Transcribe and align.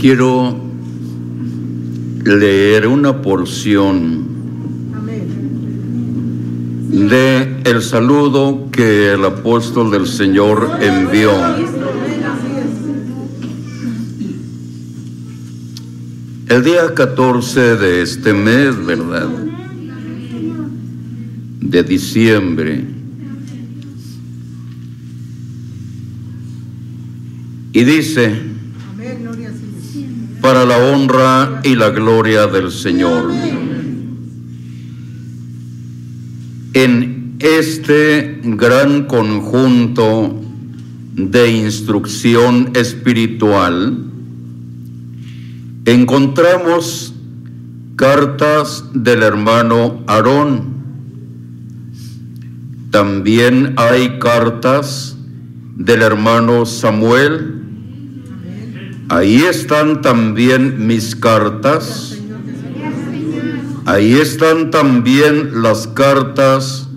Quiero 0.00 0.56
leer 2.24 2.86
una 2.86 3.20
porción 3.20 4.24
de 6.88 7.60
el 7.64 7.82
saludo 7.82 8.70
que 8.72 9.12
el 9.12 9.22
apóstol 9.26 9.90
del 9.90 10.06
Señor 10.06 10.78
envió. 10.80 11.32
El 16.48 16.64
día 16.64 16.94
14 16.94 17.76
de 17.76 18.00
este 18.00 18.32
mes, 18.32 18.82
¿verdad? 18.86 19.28
De 21.60 21.82
diciembre. 21.82 22.86
Y 27.74 27.84
dice, 27.84 28.49
para 30.40 30.64
la 30.64 30.78
honra 30.78 31.60
y 31.64 31.74
la 31.74 31.90
gloria 31.90 32.46
del 32.46 32.70
Señor. 32.70 33.32
En 36.72 37.36
este 37.40 38.40
gran 38.42 39.04
conjunto 39.04 40.40
de 41.14 41.50
instrucción 41.50 42.70
espiritual, 42.74 43.98
encontramos 45.84 47.14
cartas 47.96 48.84
del 48.94 49.22
hermano 49.22 50.02
Aarón. 50.06 50.70
También 52.90 53.74
hay 53.76 54.18
cartas 54.18 55.16
del 55.76 56.02
hermano 56.02 56.66
Samuel. 56.66 57.59
Ahí 59.10 59.42
están 59.42 60.02
también 60.02 60.86
mis 60.86 61.16
cartas. 61.16 62.16
Ahí 63.84 64.12
están 64.12 64.70
también 64.70 65.62
las 65.62 65.88
cartas 65.88 66.88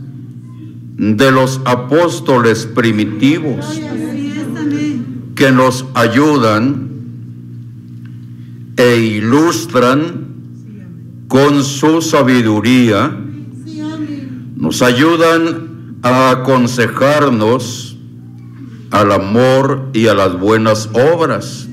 de 0.95 1.31
los 1.31 1.59
apóstoles 1.65 2.67
primitivos 2.67 3.65
que 5.33 5.51
nos 5.51 5.85
ayudan 5.95 6.91
e 8.77 8.97
ilustran 8.97 10.27
con 11.27 11.63
su 11.63 12.03
sabiduría, 12.03 13.17
nos 14.55 14.83
ayudan 14.83 15.97
a 16.03 16.29
aconsejarnos 16.29 17.97
al 18.91 19.11
amor 19.11 19.89
y 19.93 20.05
a 20.05 20.13
las 20.13 20.39
buenas 20.39 20.91
obras. 20.93 21.69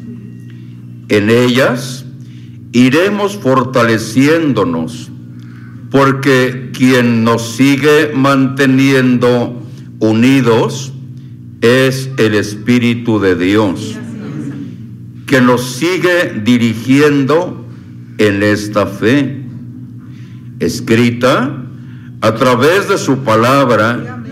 En 1.10 1.28
ellas 1.28 2.06
iremos 2.72 3.36
fortaleciéndonos, 3.36 5.10
porque 5.90 6.70
quien 6.72 7.24
nos 7.24 7.56
sigue 7.56 8.12
manteniendo 8.14 9.60
unidos 9.98 10.94
es 11.60 12.08
el 12.16 12.34
Espíritu 12.34 13.20
de 13.20 13.36
Dios 13.36 13.98
que 15.30 15.40
nos 15.40 15.76
sigue 15.76 16.40
dirigiendo 16.42 17.64
en 18.18 18.42
esta 18.42 18.84
fe, 18.84 19.44
escrita 20.58 21.56
a 22.20 22.34
través 22.34 22.88
de 22.88 22.98
su 22.98 23.18
palabra, 23.18 24.24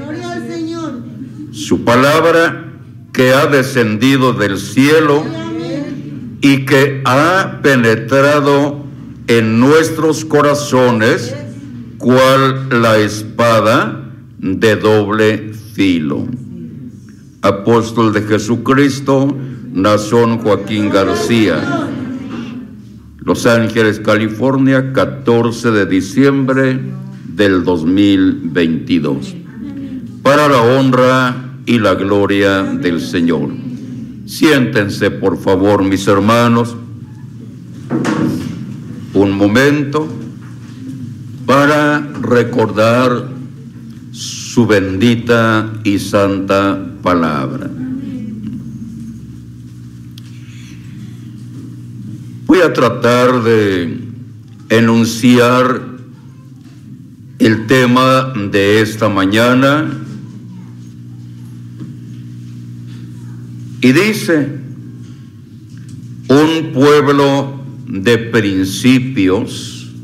su 1.53 1.85
palabra 1.85 2.73
que 3.13 3.33
ha 3.33 3.47
descendido 3.47 4.33
del 4.33 4.59
cielo 4.59 5.25
y 6.41 6.65
que 6.65 7.03
ha 7.05 7.61
penetrado 7.63 8.85
en 9.27 9.61
nuestros 9.61 10.25
corazones 10.25 11.35
cual 11.99 12.69
la 12.83 12.99
espada 12.99 14.05
de 14.39 14.77
doble 14.77 15.53
filo. 15.75 16.27
Apóstol 17.43 18.13
de 18.13 18.23
Jesucristo, 18.23 19.37
Nazón 19.73 20.39
Joaquín 20.39 20.91
García. 20.91 21.89
Los 23.19 23.47
Ángeles, 23.47 24.01
California, 24.01 24.93
14 24.93 25.71
de 25.71 25.87
diciembre 25.87 26.81
del 27.27 27.63
2022. 27.65 29.35
Para 30.23 30.49
la 30.49 30.63
honra 30.63 31.37
y 31.67 31.79
la 31.79 31.95
gloria 31.95 32.63
del 32.63 33.01
Señor. 33.01 33.68
Siéntense, 34.29 35.11
por 35.11 35.39
favor, 35.39 35.83
mis 35.83 36.07
hermanos, 36.07 36.77
un 39.15 39.33
momento 39.33 40.07
para 41.47 42.01
recordar 42.21 43.27
su 44.13 44.67
bendita 44.67 45.73
y 45.83 45.99
santa 45.99 46.79
palabra. 47.03 47.71
Voy 52.45 52.61
a 52.61 52.75
tratar 52.75 53.43
de 53.43 53.99
enunciar 54.69 55.81
el 57.39 57.67
tema 57.67 58.35
de 58.51 58.83
esta 58.83 59.09
mañana 59.09 59.98
y 63.81 63.93
dice, 63.93 64.49
un 66.29 66.73
pueblo 66.73 67.61
de 67.87 68.19
principios 68.19 69.95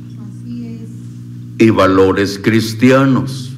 y 1.58 1.70
valores 1.70 2.38
cristianos, 2.42 3.52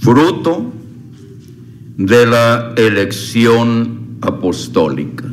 fruto 0.00 0.72
de 1.96 2.26
la 2.26 2.74
elección 2.76 4.18
apostólica. 4.20 5.24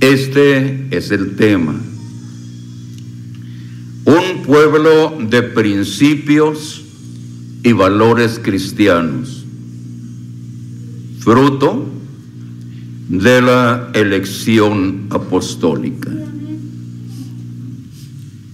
Este 0.00 0.88
es 0.96 1.10
el 1.10 1.36
tema. 1.36 1.74
Un 4.04 4.42
pueblo 4.44 5.18
de 5.28 5.42
principios 5.42 6.84
y 7.62 7.72
valores 7.72 8.38
cristianos, 8.40 9.35
fruto 11.26 11.84
de 13.08 13.42
la 13.42 13.88
elección 13.94 15.08
apostólica. 15.10 16.08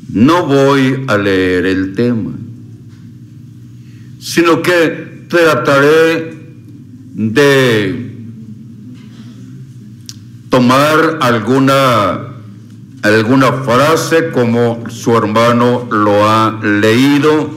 No 0.09 0.47
voy 0.47 1.05
a 1.07 1.19
leer 1.19 1.67
el 1.67 1.95
tema, 1.95 2.31
sino 4.19 4.63
que 4.63 5.27
trataré 5.29 6.35
de 7.15 8.11
tomar 10.49 11.19
alguna, 11.21 12.21
alguna 13.03 13.53
frase 13.53 14.31
como 14.31 14.85
su 14.89 15.15
hermano 15.15 15.89
lo 15.91 16.27
ha 16.27 16.59
leído, 16.63 17.51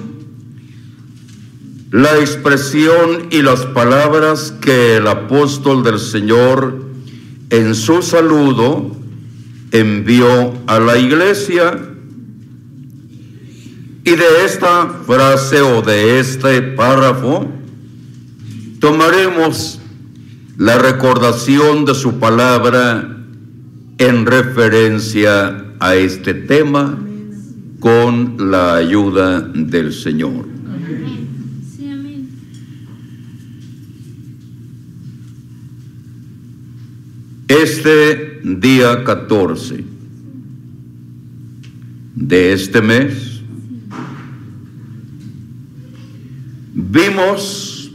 la 1.96 2.20
expresión 2.20 3.28
y 3.32 3.42
las 3.42 3.62
palabras 3.68 4.54
que 4.60 4.98
el 4.98 5.08
apóstol 5.08 5.82
del 5.82 5.98
Señor 5.98 6.84
en 7.50 7.74
su 7.74 8.02
saludo 8.02 8.92
envió 9.72 10.54
a 10.68 10.82
la 10.82 10.98
iglesia. 10.98 11.80
Y 14.04 14.10
de 14.10 14.46
esta 14.46 14.90
frase 15.08 15.62
o 15.62 15.82
de 15.82 16.20
este 16.20 16.62
párrafo 16.62 17.48
tomaremos 18.82 19.80
la 20.58 20.78
recordación 20.78 21.86
de 21.86 21.96
su 21.96 22.20
palabra 22.20 23.20
en 24.00 24.26
referencia 24.26 25.64
a 25.80 25.96
este 25.96 26.34
tema 26.34 27.00
con 27.80 28.52
la 28.52 28.76
ayuda 28.76 29.40
del 29.40 29.94
Señor. 29.94 30.56
Este 37.48 38.42
día 38.44 39.04
14 39.04 39.84
de 42.16 42.54
este 42.54 42.82
mes 42.82 43.42
vimos 46.74 47.92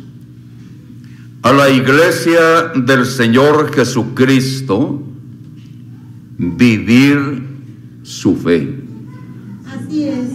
a 1.42 1.52
la 1.52 1.68
iglesia 1.68 2.68
del 2.76 3.04
Señor 3.04 3.74
Jesucristo 3.74 5.02
vivir 6.38 7.42
su 8.04 8.36
fe. 8.36 8.72
Así 9.66 10.04
es. 10.04 10.28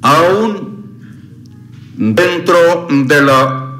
Aún 0.00 0.84
dentro 1.96 2.86
de 2.88 3.22
la 3.22 3.71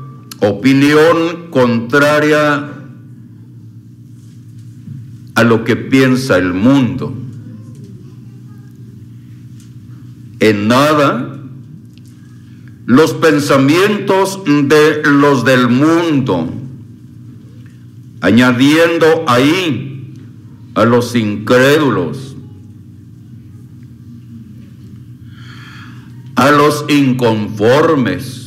opinión 0.43 1.51
contraria 1.51 2.69
a 5.35 5.43
lo 5.45 5.65
que 5.65 5.77
piensa 5.77 6.37
el 6.37 6.53
mundo. 6.53 7.15
En 10.41 10.67
nada 10.67 11.39
los 12.87 13.15
pensamientos 13.15 14.41
de 14.45 15.03
los 15.05 15.45
del 15.45 15.69
mundo, 15.69 16.53
añadiendo 18.21 19.25
ahí 19.29 20.13
a 20.75 20.85
los 20.85 21.15
incrédulos, 21.15 22.37
a 26.35 26.51
los 26.51 26.85
inconformes. 26.89 28.42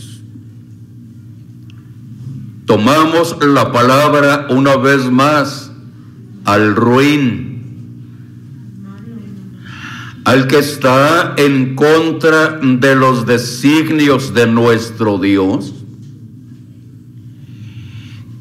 Tomamos 2.76 3.38
la 3.42 3.72
palabra 3.72 4.48
una 4.50 4.76
vez 4.76 5.10
más 5.10 5.72
al 6.44 6.76
ruin 6.76 7.54
al 10.26 10.46
que 10.48 10.58
está 10.58 11.36
en 11.38 11.74
contra 11.76 12.60
de 12.62 12.96
los 12.98 13.26
designios 13.26 14.34
de 14.34 14.48
nuestro 14.48 15.20
Dios, 15.20 15.74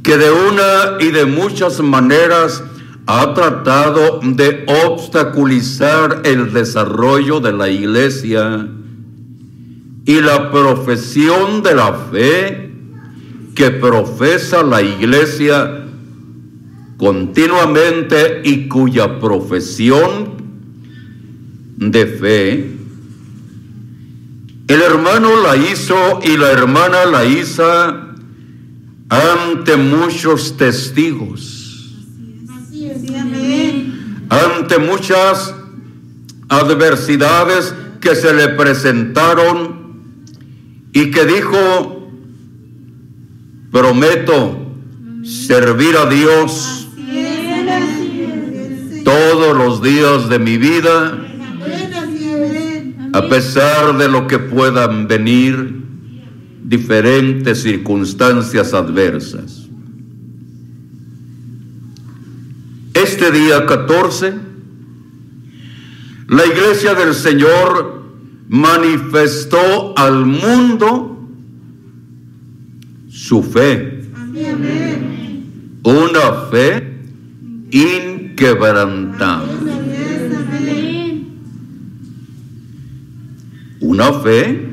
que 0.02 0.16
de 0.16 0.32
una 0.32 0.98
y 0.98 1.12
de 1.12 1.26
muchas 1.26 1.78
maneras 1.81 2.64
ha 3.06 3.34
tratado 3.34 4.19
de 4.20 4.66
obstaculizar 4.88 6.22
el 6.25 6.52
desarrollo 6.52 7.38
de 7.38 7.52
la 7.52 7.69
iglesia 7.69 8.66
y 10.04 10.20
la 10.20 10.50
profesión 10.50 11.62
de 11.62 11.75
la 11.76 11.92
fe 12.10 12.63
que 13.55 13.71
profesa 13.71 14.62
la 14.62 14.83
iglesia 14.83 15.85
continuamente 16.97 18.43
y 18.45 18.69
cuya 18.69 19.21
profesión 19.21 20.35
de 21.77 22.06
fe, 22.06 22.75
el 24.67 24.81
hermano 24.81 25.43
la 25.43 25.56
hizo 25.56 26.21
y 26.23 26.37
la 26.37 26.51
hermana 26.51 27.05
la 27.05 27.25
hizo 27.25 27.65
ante 29.09 29.77
muchos 29.77 30.56
testigos, 30.56 31.93
ante 34.31 34.79
muchas 34.79 35.55
adversidades 36.49 37.75
que 38.01 38.15
se 38.15 38.33
le 38.33 38.49
presentaron 38.49 39.85
y 40.93 41.11
que 41.11 41.25
dijo, 41.27 42.04
prometo 43.75 44.56
servir 45.25 45.97
a 45.97 46.06
Dios 46.06 46.87
todos 49.05 49.56
los 49.56 49.82
días 49.82 50.29
de 50.29 50.38
mi 50.38 50.59
vida 50.59 51.19
a 53.12 53.29
pesar 53.29 53.99
de 53.99 54.09
lo 54.09 54.29
que 54.29 54.38
puedan 54.38 55.09
venir 55.09 55.82
diferentes 56.62 57.62
circunstancias 57.62 58.73
adversas. 58.75 59.69
Este 62.94 63.32
día 63.32 63.67
14, 63.67 64.35
la 66.29 66.47
iglesia 66.47 66.94
del 66.94 67.12
Señor 67.12 68.05
manifestó 68.49 69.99
al 69.99 70.25
mundo 70.27 71.13
su 73.26 73.43
fe. 73.43 74.03
Una 75.82 76.32
fe 76.50 77.00
inquebrantable. 77.71 79.73
una 83.81 84.12
fe 84.15 84.67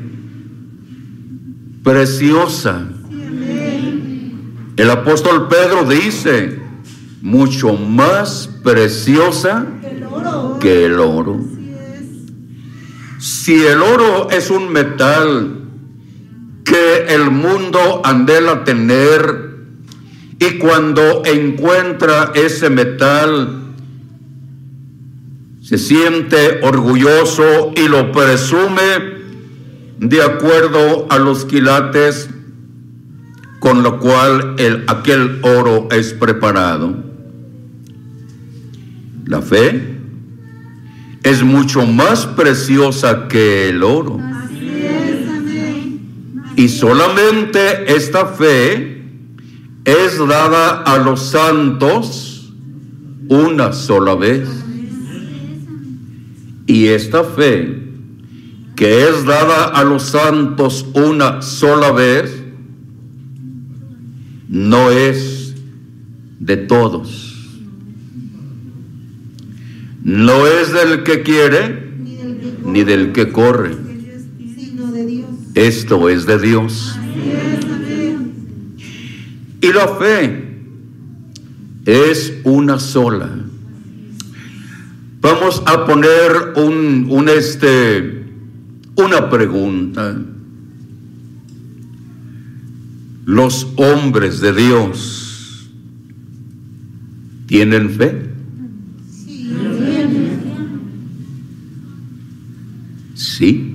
preciosa. 1.82 2.88
El 4.76 4.90
apóstol 4.90 5.48
Pedro 5.48 5.84
dice, 5.84 6.60
mucho 7.20 7.74
más 7.74 8.48
preciosa 8.64 9.66
que 10.60 10.86
el 10.86 10.98
oro. 10.98 11.38
Si 13.18 13.64
el 13.64 13.82
oro 13.82 14.30
es 14.30 14.50
un 14.50 14.72
metal 14.72 15.61
que 16.64 17.06
el 17.08 17.30
mundo 17.30 18.02
andela 18.04 18.64
tener 18.64 19.52
y 20.38 20.58
cuando 20.58 21.22
encuentra 21.24 22.32
ese 22.34 22.70
metal 22.70 23.62
se 25.60 25.78
siente 25.78 26.60
orgulloso 26.62 27.72
y 27.76 27.88
lo 27.88 28.10
presume 28.12 29.12
de 29.98 30.22
acuerdo 30.22 31.06
a 31.10 31.18
los 31.18 31.44
quilates 31.44 32.28
con 33.60 33.84
lo 33.84 34.00
cual 34.00 34.56
el, 34.58 34.82
aquel 34.88 35.38
oro 35.42 35.86
es 35.92 36.12
preparado. 36.14 36.96
La 39.24 39.40
fe 39.40 39.98
es 41.22 41.44
mucho 41.44 41.86
más 41.86 42.26
preciosa 42.26 43.28
que 43.28 43.68
el 43.68 43.84
oro. 43.84 44.18
Y 46.56 46.68
solamente 46.68 47.94
esta 47.94 48.26
fe 48.26 49.02
es 49.84 50.18
dada 50.18 50.82
a 50.82 50.98
los 50.98 51.30
santos 51.30 52.52
una 53.28 53.72
sola 53.72 54.14
vez. 54.14 54.48
Y 56.66 56.88
esta 56.88 57.24
fe, 57.24 57.82
que 58.76 59.08
es 59.08 59.24
dada 59.24 59.64
a 59.64 59.82
los 59.84 60.04
santos 60.04 60.86
una 60.94 61.42
sola 61.42 61.90
vez, 61.92 62.42
no 64.48 64.90
es 64.90 65.54
de 66.38 66.56
todos. 66.56 67.30
No 70.04 70.46
es 70.46 70.72
del 70.72 71.04
que 71.04 71.22
quiere 71.22 71.90
ni 72.64 72.84
del 72.84 73.12
que 73.12 73.30
corre. 73.30 73.91
Esto 75.54 76.08
es 76.08 76.26
de 76.26 76.38
Dios. 76.38 76.96
Y 79.60 79.72
la 79.72 79.88
fe 79.98 80.58
es 81.84 82.40
una 82.44 82.78
sola. 82.78 83.28
Vamos 85.20 85.62
a 85.66 85.84
poner 85.84 86.54
un, 86.56 87.06
un 87.08 87.28
este, 87.28 88.24
una 88.96 89.28
pregunta. 89.30 90.20
Los 93.24 93.68
hombres 93.76 94.40
de 94.40 94.52
Dios 94.52 95.70
tienen 97.46 97.90
fe. 97.90 98.30
Sí. 103.14 103.71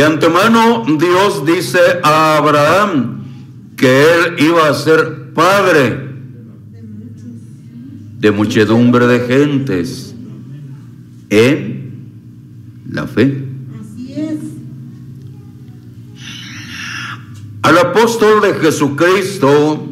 De 0.00 0.06
antemano 0.06 0.86
Dios 0.98 1.44
dice 1.44 1.78
a 2.02 2.38
Abraham 2.38 3.22
que 3.76 4.00
él 4.00 4.36
iba 4.38 4.66
a 4.66 4.72
ser 4.72 5.34
padre 5.34 6.08
de 8.18 8.30
muchedumbre 8.30 9.06
de 9.06 9.20
gentes 9.26 10.14
en 11.28 11.92
la 12.90 13.06
fe. 13.06 13.44
Al 17.60 17.76
apóstol 17.76 18.40
de 18.40 18.54
Jesucristo, 18.54 19.86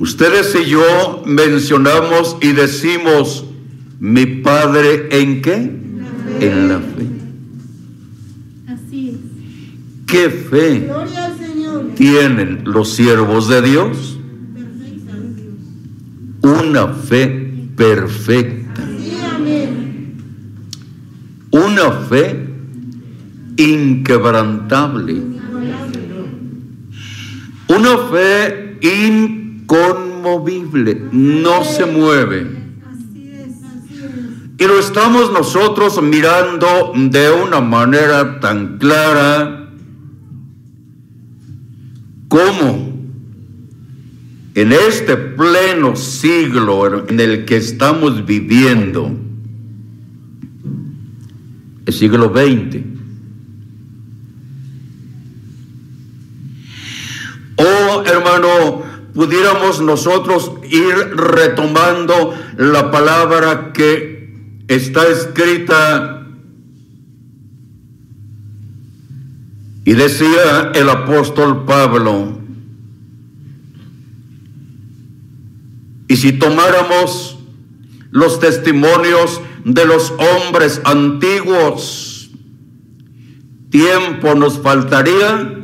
ustedes 0.00 0.52
y 0.66 0.68
yo 0.68 1.22
mencionamos 1.26 2.36
y 2.40 2.50
decimos, 2.50 3.44
mi 4.00 4.26
Padre 4.26 5.10
en 5.12 5.42
qué? 5.42 5.77
En 6.40 6.68
la 6.68 6.78
fe. 6.78 7.06
Así 8.68 9.10
es. 9.10 9.16
¿Qué 10.06 10.30
fe 10.30 10.88
tienen 11.96 12.62
los 12.64 12.94
siervos 12.94 13.48
de 13.48 13.62
Dios? 13.62 14.18
una 16.68 16.88
fe 16.88 17.28
perfecta. 17.76 18.82
Una 21.50 21.92
fe 21.92 22.46
inquebrantable. 23.56 25.22
Una 27.68 27.96
fe 28.10 28.76
inconmovible. 28.82 31.04
No 31.10 31.64
se 31.64 31.86
mueve. 31.86 32.57
Y 34.60 34.66
lo 34.66 34.80
estamos 34.80 35.30
nosotros 35.30 36.02
mirando 36.02 36.92
de 36.96 37.30
una 37.30 37.60
manera 37.60 38.40
tan 38.40 38.78
clara. 38.78 39.70
Como 42.26 42.92
en 44.56 44.72
este 44.72 45.16
pleno 45.16 45.94
siglo 45.94 47.06
en 47.08 47.20
el 47.20 47.44
que 47.44 47.56
estamos 47.56 48.26
viviendo, 48.26 49.16
el 51.86 51.94
siglo 51.94 52.32
XX, 52.34 52.82
oh 57.58 58.02
hermano, 58.04 58.82
pudiéramos 59.14 59.80
nosotros 59.80 60.50
ir 60.68 60.94
retomando 61.14 62.34
la 62.56 62.90
palabra 62.90 63.72
que 63.72 64.17
está 64.68 65.08
escrita 65.08 66.26
y 69.84 69.92
decía 69.94 70.72
el 70.74 70.88
apóstol 70.90 71.64
Pablo, 71.64 72.38
y 76.08 76.16
si 76.16 76.32
tomáramos 76.32 77.38
los 78.10 78.38
testimonios 78.40 79.40
de 79.64 79.84
los 79.86 80.12
hombres 80.12 80.80
antiguos, 80.84 82.30
tiempo 83.70 84.34
nos 84.34 84.58
faltaría 84.58 85.54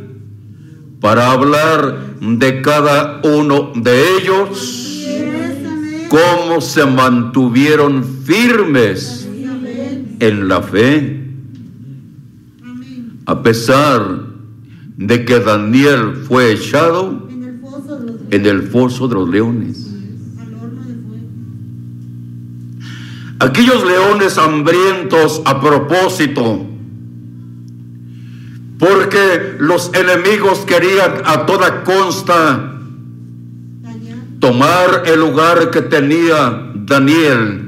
para 1.00 1.32
hablar 1.32 2.16
de 2.20 2.62
cada 2.62 3.20
uno 3.24 3.72
de 3.74 4.16
ellos, 4.16 4.83
cómo 6.08 6.60
se 6.60 6.84
mantuvieron 6.86 8.04
firmes 8.24 9.28
en 10.20 10.48
la 10.48 10.62
fe, 10.62 11.24
a 13.26 13.42
pesar 13.42 14.26
de 14.96 15.24
que 15.24 15.40
Daniel 15.40 16.24
fue 16.28 16.52
echado 16.52 17.28
en 18.30 18.46
el 18.46 18.62
foso 18.62 19.06
de 19.08 19.14
los 19.14 19.28
leones. 19.28 19.90
Aquellos 23.40 23.84
leones 23.84 24.38
hambrientos 24.38 25.42
a 25.44 25.60
propósito 25.60 26.66
porque 28.78 29.56
los 29.58 29.90
enemigos 29.94 30.60
querían 30.60 31.22
a 31.24 31.46
toda 31.46 31.84
consta 31.84 32.73
tomar 34.44 35.04
el 35.06 35.20
lugar 35.20 35.70
que 35.70 35.80
tenía 35.80 36.70
Daniel, 36.74 37.62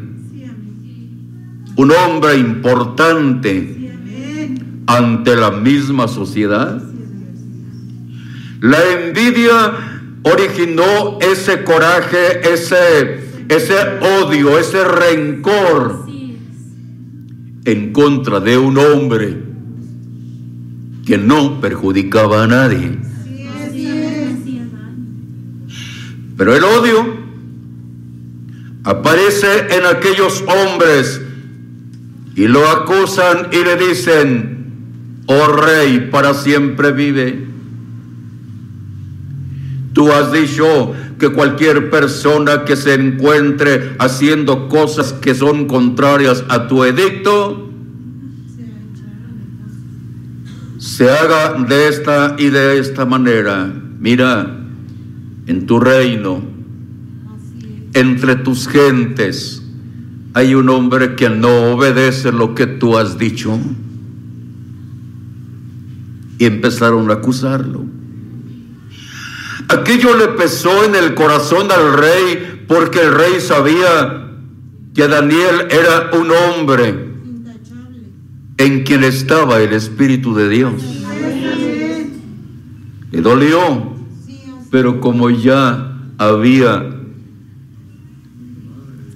un 1.75 1.91
hombre 1.91 2.37
importante 2.37 3.95
ante 4.87 5.37
la 5.37 5.53
misma 5.53 6.07
sociedad. 6.07 6.83
La 8.61 8.77
envidia 8.93 9.73
originó 10.23 11.19
ese 11.23 11.65
coraje, 11.65 12.53
ese, 12.53 13.21
ese 13.49 13.75
odio, 14.23 14.59
ese 14.59 14.85
rencor 14.85 16.05
en 17.65 17.93
contra 17.95 18.39
de 18.41 18.59
un 18.59 18.77
hombre 18.77 19.35
que 21.07 21.17
no 21.17 21.59
perjudicaba 21.59 22.45
a 22.45 22.47
nadie. 22.47 22.99
Pero 26.37 26.55
el 26.55 26.65
odio 26.65 27.17
aparece 28.85 29.67
en 29.71 29.87
aquellos 29.87 30.45
hombres 30.47 31.21
y 32.35 32.47
lo 32.47 32.69
acusan 32.71 33.49
y 33.51 33.65
le 33.65 33.77
dicen, 33.77 35.25
oh 35.27 35.49
rey, 35.49 36.09
para 36.11 36.35
siempre 36.35 36.93
vive. 36.93 37.47
Tú 39.95 40.13
has 40.13 40.31
dicho 40.31 40.93
que 41.19 41.31
cualquier 41.31 41.89
persona 41.91 42.65
que 42.67 42.77
se 42.77 42.93
encuentre 42.93 43.97
haciendo 43.99 44.69
cosas 44.69 45.15
que 45.15 45.35
son 45.35 45.67
contrarias 45.67 46.45
a 46.51 46.69
tu 46.69 46.85
edicto, 46.85 47.71
se 50.79 51.11
haga 51.11 51.55
de 51.67 51.89
esta 51.89 52.37
y 52.39 52.51
de 52.51 52.79
esta 52.79 53.07
manera. 53.07 53.73
Mira, 53.99 54.66
en 55.47 55.67
tu 55.67 55.81
reino, 55.81 56.43
entre 57.95 58.37
tus 58.37 58.69
gentes, 58.69 59.63
hay 60.35 60.55
un 60.55 60.69
hombre 60.69 61.15
que 61.15 61.31
no 61.31 61.73
obedece 61.73 62.31
lo 62.31 62.55
que 62.55 62.67
tú 62.67 62.99
has 62.99 63.17
dicho. 63.17 63.59
Y 66.39 66.45
empezaron 66.45 67.11
a 67.11 67.15
acusarlo. 67.15 67.87
Aquello 69.69 70.17
le 70.17 70.29
pesó 70.29 70.85
en 70.85 70.95
el 70.95 71.15
corazón 71.15 71.73
al 71.73 71.97
rey 71.97 72.65
porque 72.69 73.01
el 73.01 73.15
rey 73.15 73.41
sabía 73.41 74.29
que 74.95 75.09
Daniel 75.09 75.69
era 75.71 76.11
un 76.13 76.31
hombre 76.31 77.07
en 78.59 78.85
quien 78.85 79.05
estaba 79.05 79.61
el 79.61 79.73
Espíritu 79.73 80.35
de 80.35 80.49
Dios. 80.49 80.83
Le 83.11 83.21
dolió, 83.23 83.96
pero 84.71 85.01
como 85.01 85.31
ya 85.31 85.97
había 86.19 86.91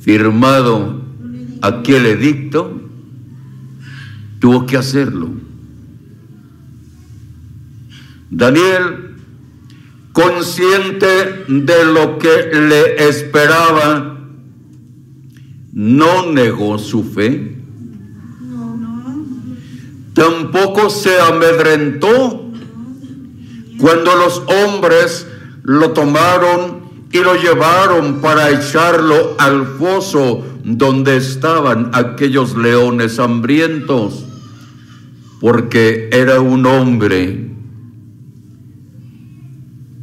firmado 0.01 1.03
aquel 1.63 2.07
edicto, 2.07 2.81
tuvo 4.39 4.67
que 4.67 4.77
hacerlo. 4.77 5.31
Daniel, 8.31 9.17
consciente 10.13 11.45
de 11.49 11.85
lo 11.93 12.19
que 12.19 12.51
le 12.53 13.09
esperaba, 13.09 14.19
no 15.73 16.33
negó 16.33 16.79
su 16.79 17.05
fe 17.05 17.61
Tampoco 20.21 20.91
se 20.91 21.19
amedrentó 21.19 22.45
cuando 23.79 24.17
los 24.17 24.43
hombres 24.49 25.27
lo 25.63 25.91
tomaron 25.91 26.81
y 27.13 27.19
lo 27.19 27.35
llevaron 27.35 28.21
para 28.21 28.51
echarlo 28.51 29.35
al 29.39 29.67
foso 29.67 30.45
donde 30.65 31.17
estaban 31.17 31.91
aquellos 31.93 32.57
leones 32.57 33.19
hambrientos, 33.19 34.25
porque 35.41 36.09
era 36.13 36.41
un 36.41 36.67
hombre 36.67 37.51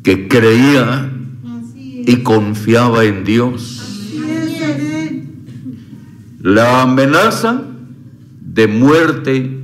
que 0.04 0.28
creía 0.28 1.12
y 2.06 2.24
confiaba 2.24 3.04
en 3.06 3.24
Dios. 3.24 3.84
La 6.40 6.84
amenaza 6.84 7.62
de 8.42 8.68
muerte 8.68 9.57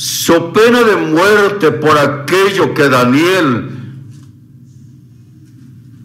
so 0.00 0.50
pena 0.54 0.82
de 0.82 0.96
muerte 0.96 1.72
por 1.72 1.98
aquello 1.98 2.72
que 2.72 2.88
Daniel 2.88 3.68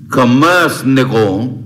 jamás 0.09 0.85
negó, 0.85 1.57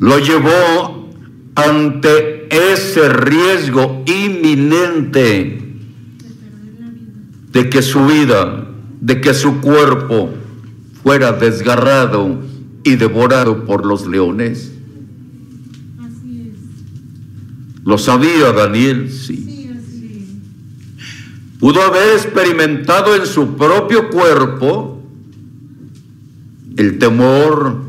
lo 0.00 0.18
llevó 0.18 1.08
ante 1.54 2.48
ese 2.72 3.08
riesgo 3.10 4.02
inminente 4.06 5.76
de 7.52 7.70
que 7.70 7.80
su 7.80 8.06
vida, 8.06 8.66
de 9.00 9.20
que 9.20 9.34
su 9.34 9.60
cuerpo 9.60 10.30
fuera 11.04 11.30
desgarrado 11.30 12.40
y 12.82 12.96
devorado 12.96 13.64
por 13.64 13.86
los 13.86 14.04
leones. 14.08 14.71
¿Lo 17.84 17.98
sabía 17.98 18.52
Daniel? 18.52 19.10
Sí. 19.10 19.70
Pudo 21.58 21.82
haber 21.82 22.14
experimentado 22.16 23.14
en 23.14 23.24
su 23.26 23.56
propio 23.56 24.10
cuerpo 24.10 25.00
el 26.76 26.98
temor 26.98 27.82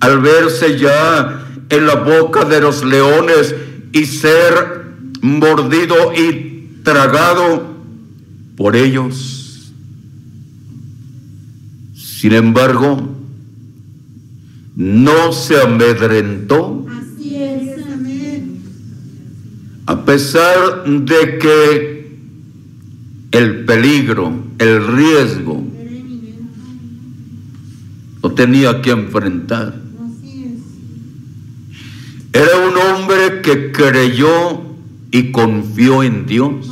al 0.00 0.20
verse 0.20 0.78
ya 0.78 1.46
en 1.68 1.86
la 1.86 1.94
boca 1.94 2.44
de 2.44 2.60
los 2.60 2.84
leones 2.84 3.54
y 3.92 4.04
ser 4.06 4.84
mordido 5.20 6.12
y 6.12 6.80
tragado 6.82 7.76
por 8.56 8.76
ellos. 8.76 9.72
Sin 11.94 12.32
embargo, 12.32 13.08
no 14.74 15.32
se 15.32 15.60
amedrentó 15.60 16.75
a 19.86 20.04
pesar 20.04 20.84
de 20.84 21.38
que 21.38 22.18
el 23.32 23.64
peligro, 23.64 24.32
el 24.58 24.86
riesgo 24.86 25.66
tenía 28.36 28.80
que 28.82 28.90
enfrentar. 28.90 29.80
Era 32.32 32.68
un 32.68 32.76
hombre 32.76 33.40
que 33.42 33.72
creyó 33.72 34.62
y 35.10 35.32
confió 35.32 36.02
en 36.02 36.26
Dios. 36.26 36.70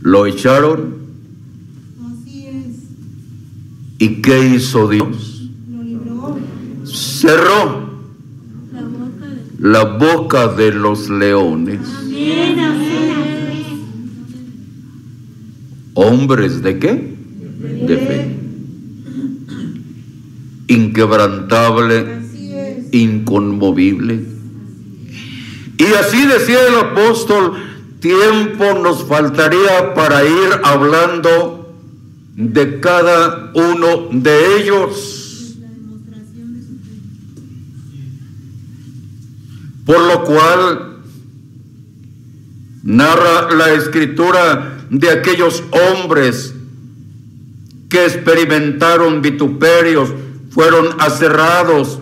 Lo 0.00 0.26
echaron 0.26 0.94
y 3.98 4.22
¿qué 4.22 4.54
hizo 4.54 4.88
Dios? 4.88 5.50
Lo. 5.68 6.38
Cerró 6.84 7.85
la 9.66 9.82
boca 9.82 10.46
de 10.46 10.72
los 10.72 11.10
leones. 11.10 11.80
Amén, 11.98 12.58
amén. 12.60 12.96
¿Hombres 15.94 16.62
de 16.62 16.78
qué? 16.78 17.16
De 17.88 17.96
fe. 17.96 18.36
Inquebrantable, 20.68 22.06
inconmovible. 22.92 24.24
Y 25.78 25.84
así 25.94 26.26
decía 26.26 26.58
el 26.68 26.76
apóstol, 26.76 27.54
tiempo 28.00 28.64
nos 28.80 29.04
faltaría 29.04 29.94
para 29.94 30.24
ir 30.24 30.60
hablando 30.62 31.74
de 32.36 32.78
cada 32.78 33.50
uno 33.54 34.08
de 34.12 34.60
ellos. 34.60 35.56
La 35.60 35.68
demostración 35.70 36.54
de 36.54 36.62
su 36.62 36.78
fe. 36.78 37.06
Por 39.86 40.00
lo 40.00 40.24
cual 40.24 40.96
narra 42.82 43.50
la 43.54 43.72
escritura 43.72 44.86
de 44.90 45.10
aquellos 45.10 45.62
hombres 45.70 46.54
que 47.88 48.04
experimentaron 48.04 49.22
vituperios, 49.22 50.10
fueron 50.50 50.88
aserrados, 50.98 52.00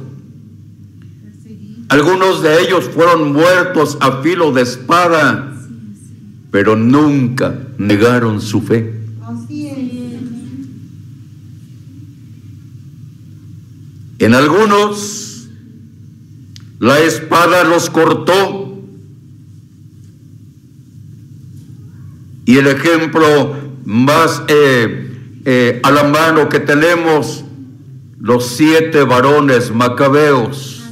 algunos 1.89 2.43
de 2.43 2.63
ellos 2.63 2.87
fueron 2.87 3.33
muertos 3.33 3.99
a 4.01 4.23
filo 4.23 4.53
de 4.53 4.63
espada, 4.63 5.53
pero 6.51 6.77
nunca 6.77 7.55
negaron 7.79 8.41
su 8.41 8.63
fe. 8.63 8.95
En 14.21 14.35
algunos 14.35 15.24
la 16.79 17.01
espada 17.01 17.65
los 17.65 17.91
cortó. 17.91 18.83
Y 22.47 22.59
el 22.59 22.67
ejemplo 22.67 23.57
más 23.85 24.43
eh, 24.49 25.41
eh, 25.45 25.81
a 25.83 25.91
la 25.91 26.05
mano 26.05 26.49
que 26.49 26.61
tenemos, 26.61 27.45
los 28.21 28.47
siete 28.47 29.03
varones 29.03 29.71
macabeos 29.71 30.83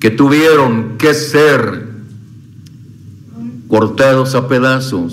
que 0.00 0.10
tuvieron 0.10 0.96
que 0.96 1.12
ser 1.12 1.88
cortados 3.68 4.34
a 4.34 4.48
pedazos, 4.48 5.12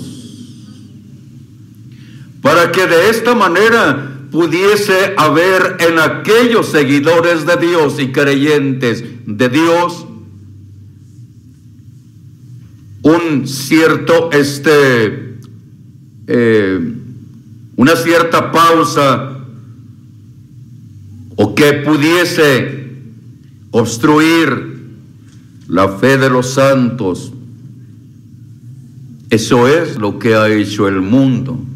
para 2.40 2.72
que 2.72 2.86
de 2.86 3.10
esta 3.10 3.34
manera 3.34 4.07
pudiese 4.30 5.14
haber 5.16 5.76
en 5.80 5.98
aquellos 5.98 6.68
seguidores 6.68 7.46
de 7.46 7.56
Dios 7.56 7.98
y 7.98 8.12
creyentes 8.12 9.04
de 9.26 9.48
Dios 9.48 10.06
un 13.02 13.46
cierto, 13.46 14.30
este, 14.32 15.38
eh, 16.26 16.94
una 17.76 17.96
cierta 17.96 18.50
pausa 18.52 19.38
o 21.36 21.54
que 21.54 21.72
pudiese 21.74 22.90
obstruir 23.70 24.78
la 25.68 25.88
fe 25.88 26.18
de 26.18 26.28
los 26.28 26.50
santos. 26.54 27.32
Eso 29.30 29.68
es 29.68 29.96
lo 29.98 30.18
que 30.18 30.34
ha 30.34 30.48
hecho 30.48 30.88
el 30.88 31.00
mundo 31.00 31.67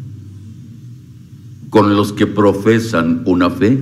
con 1.73 1.95
los 1.95 2.13
que 2.13 2.27
profesan 2.27 3.23
una 3.25 3.49
fe. 3.49 3.79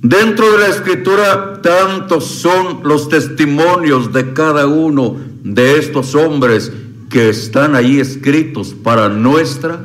Dentro 0.00 0.52
de 0.52 0.58
la 0.58 0.68
escritura, 0.68 1.60
tantos 1.60 2.24
son 2.24 2.80
los 2.82 3.10
testimonios 3.10 4.10
de 4.10 4.32
cada 4.32 4.66
uno 4.66 5.18
de 5.44 5.76
estos 5.76 6.14
hombres 6.14 6.72
que 7.10 7.28
están 7.28 7.74
ahí 7.74 8.00
escritos 8.00 8.72
para 8.72 9.10
nuestra 9.10 9.84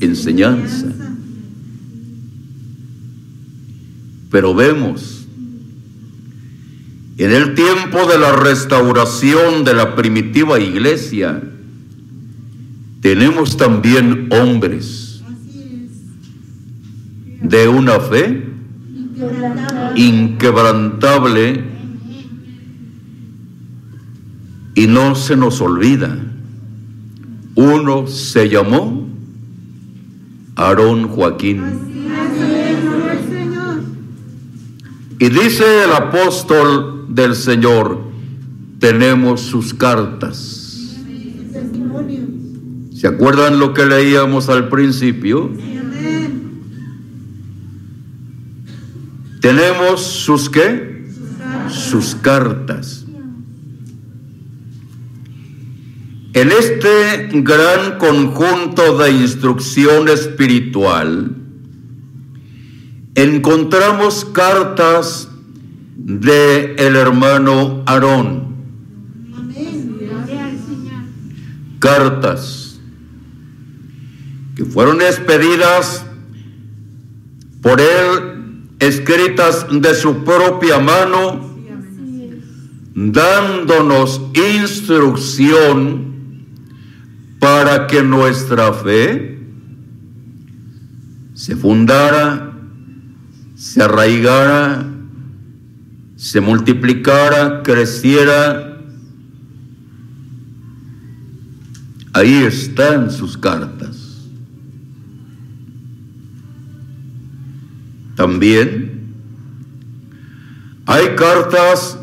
enseñanza. 0.00 0.88
Pero 4.30 4.54
vemos, 4.54 5.24
en 7.16 7.32
el 7.32 7.54
tiempo 7.54 8.06
de 8.06 8.18
la 8.18 8.32
restauración 8.32 9.64
de 9.64 9.72
la 9.72 9.96
primitiva 9.96 10.60
iglesia, 10.60 11.42
tenemos 13.02 13.56
también 13.56 14.28
hombres 14.32 15.22
de 17.42 17.68
una 17.68 18.00
fe 18.00 18.48
Inquebrantable. 19.96 21.64
y 24.74 24.86
no 24.86 25.14
se 25.14 25.36
nos 25.36 25.60
olvida. 25.60 26.16
Uno 27.54 28.06
se 28.06 28.48
llamó 28.48 29.06
Aarón 30.56 31.08
Joaquín. 31.08 31.62
Y 35.18 35.28
dice 35.28 35.84
el 35.84 35.92
apóstol 35.92 37.06
del 37.10 37.34
Señor, 37.34 38.00
tenemos 38.78 39.42
sus 39.42 39.74
cartas. 39.74 40.61
¿Se 43.02 43.08
acuerdan 43.08 43.58
lo 43.58 43.74
que 43.74 43.84
leíamos 43.84 44.48
al 44.48 44.68
principio? 44.68 45.46
Amén. 45.46 46.60
Tenemos 49.40 50.02
sus 50.02 50.48
qué? 50.48 51.04
Sus 51.10 51.34
cartas. 51.34 51.74
Sus 51.74 52.14
cartas. 52.14 53.04
En 56.32 56.52
este 56.52 57.28
gran 57.42 57.98
conjunto 57.98 58.96
de 58.98 59.10
instrucción 59.10 60.08
espiritual, 60.08 61.34
encontramos 63.16 64.24
cartas 64.26 65.28
de 65.96 66.76
el 66.78 66.94
hermano 66.94 67.82
Aarón, 67.84 68.54
cartas 71.80 72.61
fueron 74.64 75.00
expedidas 75.00 76.04
por 77.62 77.80
él, 77.80 78.68
escritas 78.80 79.66
de 79.70 79.94
su 79.94 80.24
propia 80.24 80.78
mano, 80.78 81.52
dándonos 82.94 84.20
instrucción 84.34 86.12
para 87.38 87.86
que 87.86 88.02
nuestra 88.02 88.72
fe 88.72 89.38
se 91.34 91.56
fundara, 91.56 92.52
se 93.56 93.82
arraigara, 93.82 94.86
se 96.16 96.40
multiplicara, 96.40 97.62
creciera. 97.64 98.80
Ahí 102.12 102.44
están 102.44 103.10
sus 103.10 103.36
cartas. 103.36 104.01
También 108.22 109.16
hay 110.86 111.16
cartas 111.16 111.98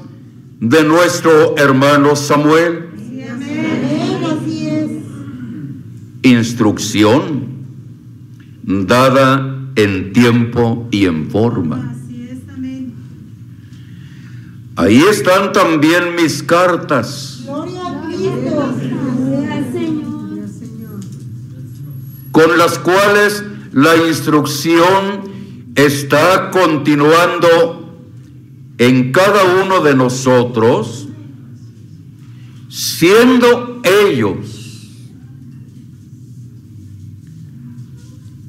de 0.60 0.84
nuestro 0.84 1.56
hermano 1.58 2.14
Samuel, 2.18 2.90
Amén. 3.32 4.22
Así 4.26 4.68
es. 4.68 4.92
instrucción 6.24 7.48
dada 8.64 9.62
en 9.78 10.12
tiempo 10.12 10.90
y 10.92 11.06
en 11.06 11.32
forma. 11.32 11.96
Así 11.96 12.28
es. 12.30 12.40
Amén. 12.54 12.94
Ahí 14.76 15.02
están 15.10 15.54
también 15.54 16.16
mis 16.18 16.44
cartas 16.44 17.44
Gloria 17.46 17.82
a 17.88 18.08
Cristo. 18.08 18.74
Con 22.34 22.58
las 22.58 22.78
cuales 22.78 23.42
la 23.72 23.96
instrucción 23.96 25.29
está 25.86 26.52
continuando 26.52 27.48
en 28.78 29.12
cada 29.12 29.64
uno 29.64 29.82
de 29.82 29.96
nosotros, 29.96 31.08
siendo 32.68 33.82
ellos. 33.84 34.58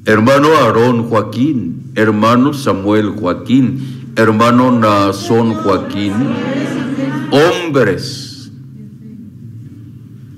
Hermano 0.03 0.49
Aarón 0.57 1.03
Joaquín, 1.03 1.91
hermano 1.95 2.53
Samuel 2.53 3.11
Joaquín, 3.11 4.13
hermano 4.15 4.77
Nazón 4.77 5.53
Joaquín, 5.53 6.13
hombres 7.31 8.51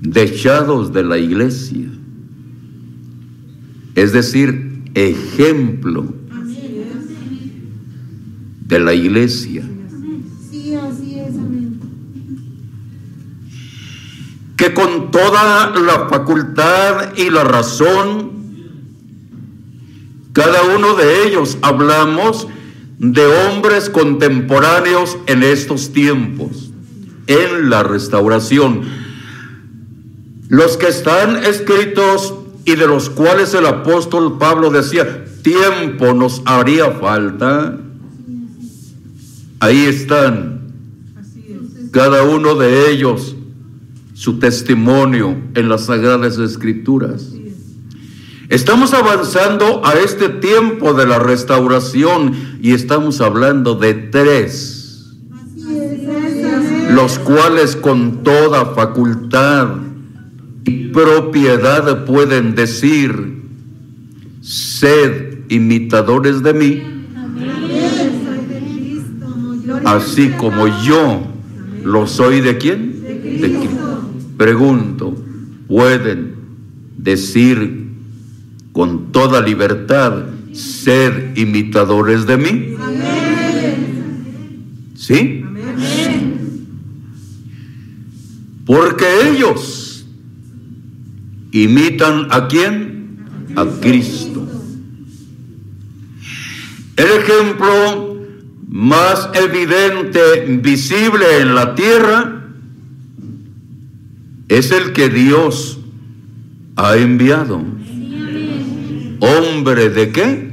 dejados 0.02 0.94
de 0.94 1.04
la 1.04 1.18
iglesia, 1.18 1.88
es 3.96 4.12
decir, 4.12 4.84
ejemplo 4.94 6.23
de 8.66 8.80
la 8.80 8.94
iglesia. 8.94 9.64
Sí, 10.50 10.76
así 10.76 11.20
es, 11.20 11.36
amén. 11.38 11.74
que 14.64 14.74
con 14.74 15.12
toda 15.12 15.72
la 15.72 16.08
facultad 16.08 17.16
y 17.18 17.30
la 17.30 17.44
razón, 17.44 18.32
cada 20.32 20.64
uno 20.78 20.96
de 20.96 21.28
ellos 21.28 21.58
hablamos 21.62 22.48
de 22.98 23.26
hombres 23.26 23.90
contemporáneos 23.90 25.18
en 25.26 25.44
estos 25.44 25.92
tiempos, 25.92 26.72
en 27.28 27.70
la 27.70 27.84
restauración. 27.84 28.84
Los 30.48 30.78
que 30.78 30.88
están 30.88 31.44
escritos 31.44 32.36
y 32.64 32.76
de 32.76 32.88
los 32.88 33.10
cuales 33.10 33.54
el 33.54 33.66
apóstol 33.66 34.38
Pablo 34.38 34.70
decía, 34.70 35.26
tiempo 35.42 36.14
nos 36.14 36.42
haría 36.46 36.92
falta, 36.92 37.80
ahí 39.64 39.86
están, 39.86 40.74
cada 41.92 42.24
uno 42.24 42.56
de 42.56 42.92
ellos 42.92 43.38
su 44.14 44.38
testimonio 44.38 45.38
en 45.56 45.70
las 45.70 45.86
sagradas 45.86 46.38
escrituras. 46.38 47.30
Estamos 48.50 48.94
avanzando 48.94 49.82
a 49.86 49.94
este 49.94 50.28
tiempo 50.28 50.94
de 50.94 51.08
la 51.08 51.18
restauración 51.18 52.34
y 52.62 52.74
estamos 52.74 53.22
hablando 53.22 53.76
de 53.76 53.94
tres, 53.94 55.14
los 56.92 57.18
cuales 57.20 57.78
con 57.78 58.22
toda 58.22 58.66
facultad 58.66 59.78
y 60.66 60.90
propiedad 60.90 62.04
pueden 62.04 62.54
decir, 62.54 63.42
sed 64.42 65.40
imitadores 65.48 66.44
de 66.44 66.54
mí, 66.54 66.93
así 69.86 70.30
como 70.38 70.68
yo 70.84 71.22
lo 71.84 72.08
soy 72.08 72.42
de 72.42 72.58
quién? 72.58 73.02
De 73.02 73.20
Cristo. 73.20 74.10
Pregunto, 74.38 75.16
¿pueden 75.68 76.36
decir 76.98 77.88
con 78.72 79.12
toda 79.12 79.42
libertad 79.42 80.26
ser 80.54 81.34
imitadores 81.36 82.26
de 82.26 82.38
mí? 82.38 82.76
¿Sí? 84.96 85.44
Porque 88.66 89.06
ellos 89.30 90.06
imitan 91.52 92.28
a 92.32 92.48
quién? 92.48 93.18
A 93.56 93.66
Cristo. 93.82 94.48
El 96.96 97.06
ejemplo 97.06 98.13
más 98.74 99.30
evidente, 99.36 100.48
visible 100.60 101.42
en 101.42 101.54
la 101.54 101.76
tierra, 101.76 102.44
es 104.48 104.72
el 104.72 104.94
que 104.94 105.10
Dios 105.10 105.80
ha 106.76 106.98
enviado. 106.98 107.62
Hombre 109.20 109.92
de 109.92 110.12
qué? 110.12 110.52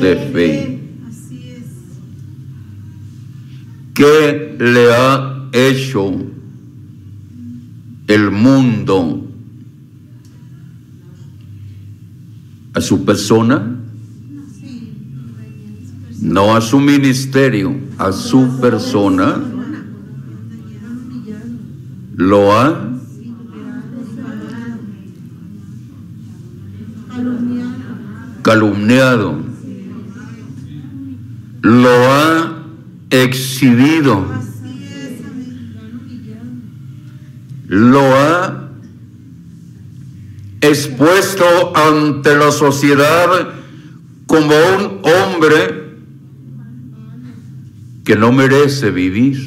De 0.00 0.30
fe. 0.32 0.80
¿Qué 3.94 4.56
le 4.60 4.94
ha 4.94 5.48
hecho 5.52 6.14
el 8.06 8.30
mundo 8.30 9.26
a 12.74 12.80
su 12.80 13.04
persona? 13.04 13.79
No 16.20 16.54
a 16.54 16.60
su 16.60 16.78
ministerio, 16.78 17.74
a 17.98 18.12
su 18.12 18.60
persona. 18.60 19.40
Lo 22.16 22.52
ha 22.52 22.90
calumniado, 28.42 29.38
lo 31.62 32.12
ha 32.12 32.62
exhibido, 33.10 34.26
lo 37.66 38.00
ha 38.00 38.70
expuesto 40.60 41.44
ante 41.74 42.36
la 42.36 42.50
sociedad 42.50 43.48
como 44.26 44.54
un 44.76 45.00
hombre 45.02 45.79
que 48.10 48.16
no 48.16 48.32
merece 48.32 48.90
vivir. 48.90 49.38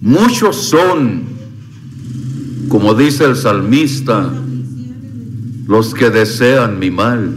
Muchos 0.00 0.68
son, 0.68 1.24
como 2.68 2.94
dice 2.94 3.24
el 3.24 3.34
salmista, 3.34 4.32
los 5.66 5.92
que 5.92 6.10
desean 6.10 6.78
mi 6.78 6.92
mal. 6.92 7.34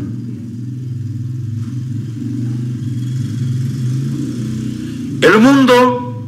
El 5.22 5.40
mundo 5.40 6.24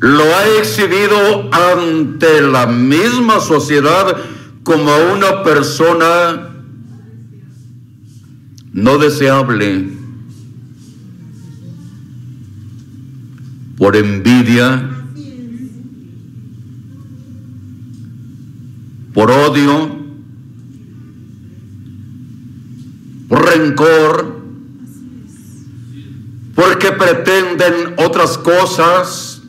lo 0.00 0.22
ha 0.22 0.48
exhibido 0.60 1.48
ante 1.50 2.42
la 2.42 2.66
misma 2.66 3.40
sociedad 3.40 4.18
como 4.64 4.90
una 5.14 5.44
persona 5.44 6.50
no 8.74 8.98
deseable 8.98 9.99
por 13.80 13.96
envidia, 13.96 14.90
por 19.14 19.30
odio, 19.30 19.96
por 23.26 23.46
rencor, 23.46 24.36
porque 26.54 26.92
pretenden 26.92 27.94
otras 27.96 28.36
cosas, 28.36 29.40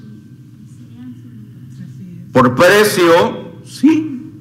por 2.31 2.55
precio, 2.55 3.51
sí. 3.65 4.31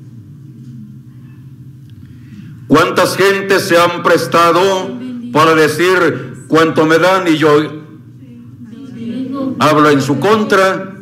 ¿Cuántas 2.68 3.16
gentes 3.16 3.64
se 3.64 3.76
han 3.76 4.04
prestado 4.04 4.88
para 5.32 5.56
decir 5.56 6.44
cuánto 6.46 6.86
me 6.86 6.98
dan 6.98 7.26
y 7.26 7.36
yo 7.36 7.79
hablo 9.60 9.90
en 9.90 10.00
su 10.00 10.18
contra? 10.18 10.96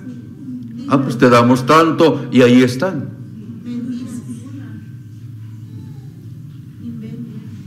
Ah, 0.88 1.00
pues 1.02 1.16
te 1.16 1.30
damos 1.30 1.64
tanto 1.64 2.26
y 2.30 2.42
ahí 2.42 2.62
están. 2.62 3.10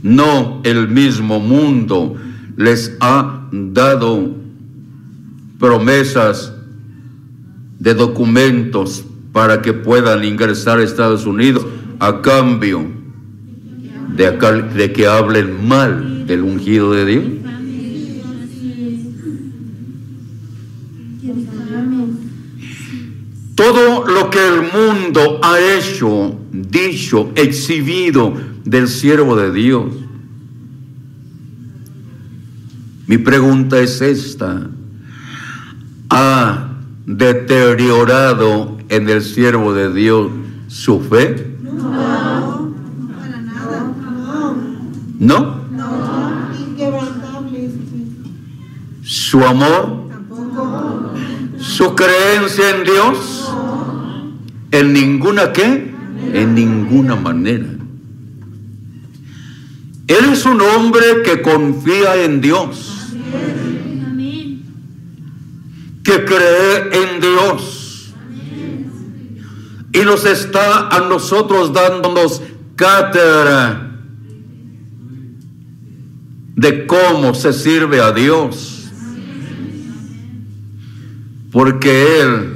No 0.02 0.60
el 0.64 0.88
mismo 0.88 1.38
mundo 1.40 2.16
les 2.56 2.96
ha 3.00 3.48
dado 3.52 4.34
promesas 5.58 6.52
de 7.78 7.94
documentos 7.94 9.04
para 9.32 9.62
que 9.62 9.72
puedan 9.72 10.24
ingresar 10.24 10.78
a 10.78 10.82
Estados 10.82 11.24
Unidos 11.24 11.64
a 12.00 12.20
cambio 12.20 12.84
de, 14.16 14.26
acá- 14.26 14.52
de 14.52 14.92
que 14.92 15.06
hablen 15.06 15.66
mal 15.66 16.26
del 16.26 16.42
ungido 16.42 16.92
de 16.92 17.06
Dios. 17.06 17.24
Todo 23.54 24.06
lo 24.06 24.30
que 24.30 24.46
el 24.46 24.62
mundo 24.72 25.40
ha 25.42 25.58
hecho, 25.60 26.38
dicho, 26.50 27.30
exhibido 27.34 28.32
del 28.64 28.88
siervo 28.88 29.36
de 29.36 29.52
Dios. 29.52 29.92
Mi 33.06 33.18
pregunta 33.18 33.78
es 33.78 34.00
esta. 34.00 34.68
¿Ha 36.08 36.68
deteriorado 37.04 38.78
en 38.88 39.08
el 39.08 39.22
siervo 39.22 39.74
de 39.74 39.92
Dios 39.92 40.30
su 40.68 41.00
fe? 41.00 41.56
Para 41.64 43.40
nada. 43.42 44.54
¿No? 45.18 45.62
No. 45.70 46.48
¿Su 49.02 49.44
amor? 49.44 50.08
Tampoco. 50.08 51.12
¿Su 51.58 51.94
creencia 51.94 52.70
en 52.70 52.84
Dios? 52.84 53.41
¿En 54.72 54.92
ninguna 54.94 55.52
qué? 55.52 55.92
En 56.32 56.54
ninguna 56.54 57.14
manera. 57.14 57.66
Él 60.08 60.24
es 60.32 60.44
un 60.46 60.60
hombre 60.60 61.22
que 61.24 61.42
confía 61.42 62.24
en 62.24 62.40
Dios, 62.40 63.14
que 66.02 66.24
cree 66.24 67.04
en 67.04 67.20
Dios. 67.20 68.14
Y 69.92 69.98
nos 70.00 70.24
está 70.24 70.88
a 70.88 71.00
nosotros 71.00 71.72
dándonos 71.74 72.42
cátedra 72.74 73.90
de 76.56 76.86
cómo 76.86 77.34
se 77.34 77.52
sirve 77.52 78.00
a 78.00 78.12
Dios. 78.12 78.90
Porque 81.50 82.20
Él 82.22 82.51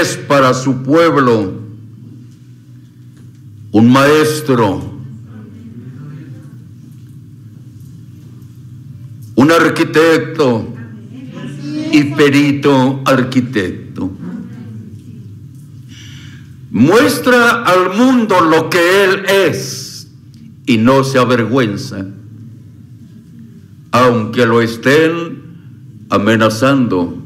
es 0.00 0.16
para 0.16 0.54
su 0.54 0.82
pueblo 0.82 1.60
un 3.72 3.92
maestro, 3.92 4.82
un 9.36 9.52
arquitecto 9.52 10.68
y 11.92 12.04
perito 12.04 13.02
arquitecto. 13.04 14.10
Muestra 16.70 17.62
al 17.64 17.96
mundo 17.96 18.40
lo 18.40 18.70
que 18.70 19.04
Él 19.04 19.24
es 19.26 20.08
y 20.66 20.78
no 20.78 21.04
se 21.04 21.18
avergüenza, 21.18 22.06
aunque 23.92 24.46
lo 24.46 24.60
estén 24.60 25.42
amenazando. 26.10 27.19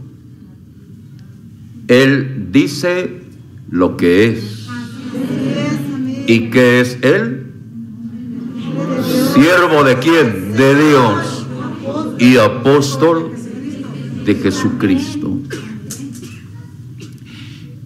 Él 1.89 2.49
dice 2.51 3.23
lo 3.71 3.97
que 3.97 4.29
es. 4.29 4.69
¿Y 6.27 6.51
qué 6.51 6.81
es 6.81 6.99
Él? 7.03 7.53
Siervo 9.35 9.85
de 9.85 9.99
quién? 9.99 10.53
De 10.55 10.75
Dios 10.75 11.47
y 12.19 12.37
apóstol 12.39 13.33
de 14.25 14.35
Jesucristo. 14.37 15.37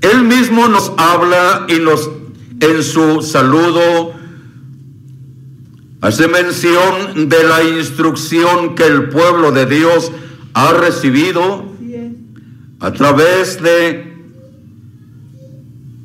Él 0.00 0.22
mismo 0.22 0.68
nos 0.68 0.92
habla 0.96 1.66
y 1.68 1.80
nos 1.80 2.08
en 2.61 2.82
su 2.82 3.22
saludo 3.22 4.12
hace 6.00 6.28
mención 6.28 7.28
de 7.28 7.42
la 7.44 7.62
instrucción 7.64 8.74
que 8.74 8.84
el 8.84 9.08
pueblo 9.08 9.52
de 9.52 9.66
Dios 9.66 10.12
ha 10.54 10.72
recibido 10.72 11.67
a 12.80 12.92
través 12.92 13.60
de 13.60 14.14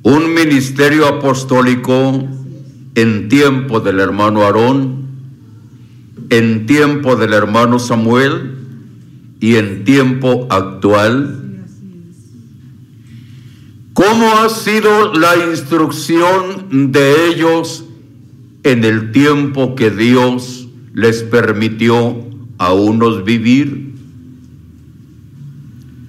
un 0.01 0.33
ministerio 0.33 1.07
apostólico 1.07 2.27
en 2.95 3.29
tiempo 3.29 3.79
del 3.79 3.99
hermano 3.99 4.43
Aarón, 4.43 5.03
en 6.29 6.65
tiempo 6.65 7.15
del 7.15 7.33
hermano 7.33 7.77
Samuel 7.77 8.55
y 9.39 9.55
en 9.55 9.83
tiempo 9.83 10.47
actual. 10.49 11.39
¿Cómo 13.93 14.31
ha 14.39 14.49
sido 14.49 15.13
la 15.13 15.35
instrucción 15.49 16.91
de 16.91 17.27
ellos 17.27 17.85
en 18.63 18.83
el 18.83 19.11
tiempo 19.11 19.75
que 19.75 19.91
Dios 19.91 20.67
les 20.95 21.21
permitió 21.21 22.17
a 22.57 22.73
unos 22.73 23.23
vivir? 23.23 23.92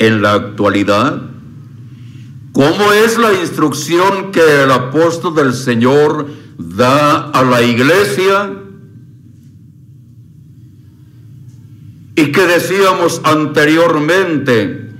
En 0.05 0.21
la 0.21 0.35
actualidad, 0.35 1.23
¿cómo 2.53 2.93
es 2.93 3.17
la 3.17 3.33
instrucción 3.33 4.33
que 4.33 4.65
el 4.65 4.71
apóstol 4.71 5.35
del 5.35 5.55
Señor 5.55 6.27
da 6.59 7.31
a 7.31 7.43
la 7.43 7.63
iglesia? 7.63 8.53
Y 12.17 12.33
que 12.33 12.43
decíamos 12.43 13.23
anteriormente, 13.25 14.91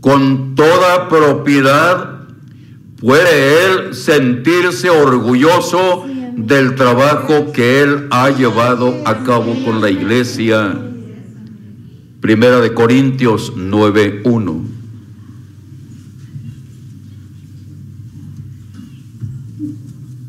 con 0.00 0.54
toda 0.54 1.10
propiedad 1.10 2.20
puede 2.98 3.66
él 3.66 3.94
sentirse 3.94 4.88
orgulloso 4.88 6.06
del 6.34 6.76
trabajo 6.76 7.52
que 7.52 7.82
él 7.82 8.08
ha 8.10 8.30
llevado 8.30 9.02
a 9.04 9.22
cabo 9.22 9.54
con 9.66 9.82
la 9.82 9.90
iglesia. 9.90 10.89
Primera 12.20 12.60
de 12.60 12.74
Corintios 12.74 13.52
9:1. 13.56 14.62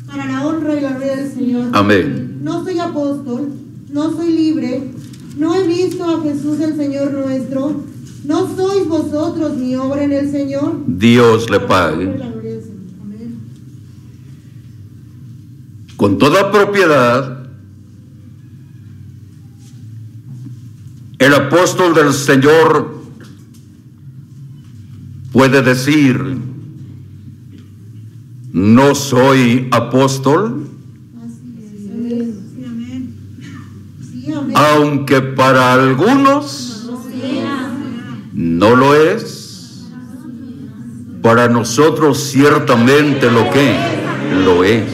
Para 0.06 0.26
la 0.26 0.46
honra 0.46 0.74
y 0.74 0.80
la 0.80 0.90
gloria 0.92 1.16
del 1.16 1.32
Señor. 1.32 1.68
Amén. 1.72 2.38
No 2.42 2.64
soy 2.64 2.78
apóstol, 2.78 3.52
no 3.90 4.12
soy 4.12 4.32
libre, 4.32 4.90
no 5.36 5.54
he 5.54 5.66
visto 5.66 6.04
a 6.04 6.22
Jesús 6.22 6.60
el 6.60 6.76
Señor 6.76 7.12
nuestro, 7.12 7.82
no 8.24 8.56
sois 8.56 8.86
vosotros 8.88 9.56
mi 9.56 9.76
obra 9.76 10.04
en 10.04 10.12
el 10.12 10.30
Señor. 10.30 10.82
Dios 10.86 11.50
le 11.50 11.60
pague 11.60 12.32
con 16.02 16.18
toda 16.18 16.50
propiedad. 16.50 17.41
El 21.22 21.34
apóstol 21.34 21.94
del 21.94 22.12
Señor 22.12 22.96
puede 25.30 25.62
decir, 25.62 26.20
no 28.52 28.96
soy 28.96 29.68
apóstol, 29.70 30.66
aunque 34.56 35.22
para 35.22 35.72
algunos 35.74 36.90
no 38.32 38.74
lo 38.74 38.96
es, 38.96 39.84
para 41.22 41.48
nosotros 41.48 42.18
ciertamente 42.18 43.30
lo 43.30 43.48
que 43.48 43.76
lo 44.44 44.64
es. 44.64 44.90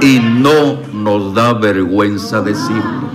Y 0.00 0.18
no 0.18 0.80
nos 0.94 1.34
da 1.34 1.52
vergüenza 1.52 2.40
decirlo. 2.40 3.10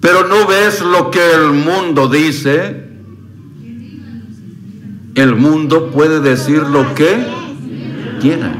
Pero 0.00 0.19
no 0.30 0.46
ves 0.46 0.80
lo 0.80 1.10
que 1.10 1.32
el 1.32 1.50
mundo 1.50 2.08
dice. 2.08 2.88
El 5.16 5.34
mundo 5.34 5.90
puede 5.90 6.20
decir 6.20 6.62
lo 6.62 6.94
que 6.94 7.26
quiera. 8.20 8.54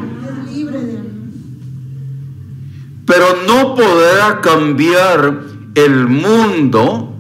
Pero 3.07 3.27
no 3.47 3.75
podrá 3.77 4.41
cambiar 4.41 5.43
el 5.77 6.09
mundo 6.09 7.15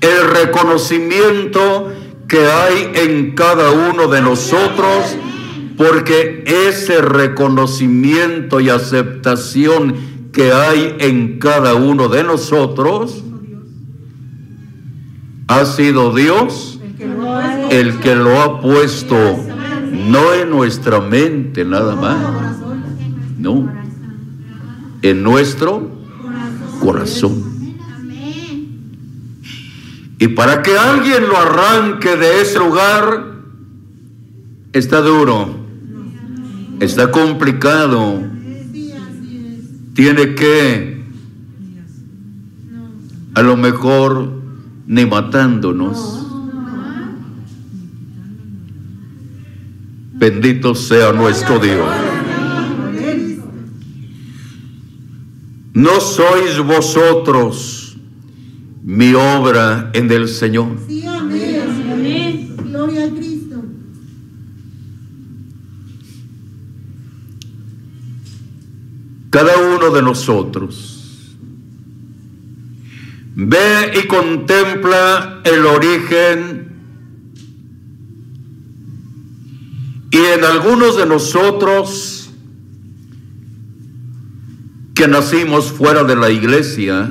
el 0.00 0.28
reconocimiento 0.28 1.92
que 2.28 2.44
hay 2.46 2.90
en 2.94 3.34
cada 3.34 3.70
uno 3.70 4.08
de 4.08 4.20
nosotros, 4.20 5.16
porque 5.76 6.44
ese 6.68 7.00
reconocimiento 7.00 8.60
y 8.60 8.70
aceptación 8.70 10.15
que 10.36 10.52
hay 10.52 10.96
en 10.98 11.38
cada 11.38 11.76
uno 11.76 12.08
de 12.08 12.22
nosotros 12.22 13.24
ha 15.48 15.64
sido 15.64 16.14
Dios 16.14 16.78
El 17.70 17.98
que 18.00 18.14
lo 18.14 18.42
ha 18.42 18.60
puesto, 18.60 19.16
no 19.16 20.34
en 20.34 20.50
nuestra 20.50 21.00
mente 21.00 21.64
nada 21.64 21.96
más, 21.96 22.58
no, 23.38 23.72
en 25.00 25.22
nuestro 25.22 25.88
corazón. 26.80 27.42
Y 30.18 30.28
para 30.28 30.62
que 30.62 30.76
alguien 30.76 31.28
lo 31.28 31.38
arranque 31.38 32.14
de 32.14 32.42
ese 32.42 32.58
lugar, 32.58 33.36
está 34.74 35.00
duro, 35.00 35.48
está 36.78 37.10
complicado. 37.10 38.35
Tiene 39.96 40.34
que, 40.34 41.02
a 43.34 43.42
lo 43.42 43.56
mejor, 43.56 44.30
ni 44.86 45.06
matándonos. 45.06 46.26
Bendito 50.12 50.74
sea 50.74 51.12
nuestro 51.12 51.58
Dios. 51.58 51.88
No 55.72 56.00
sois 56.00 56.58
vosotros 56.58 57.96
mi 58.82 59.14
obra 59.14 59.90
en 59.94 60.10
el 60.12 60.28
Señor. 60.28 60.78
Sí, 60.86 61.04
amén. 61.06 62.54
Gloria 62.64 63.06
a 63.06 63.10
Cristo. 63.10 63.62
Cada 69.36 69.58
uno 69.58 69.90
de 69.90 70.00
nosotros 70.00 71.36
ve 73.34 73.92
y 74.02 74.06
contempla 74.06 75.42
el 75.44 75.66
origen 75.66 76.66
Y 80.10 80.16
en 80.16 80.42
algunos 80.42 80.96
de 80.96 81.04
nosotros 81.04 82.30
que 84.94 85.06
nacimos 85.06 85.70
fuera 85.70 86.02
de 86.02 86.16
la 86.16 86.30
iglesia, 86.30 87.10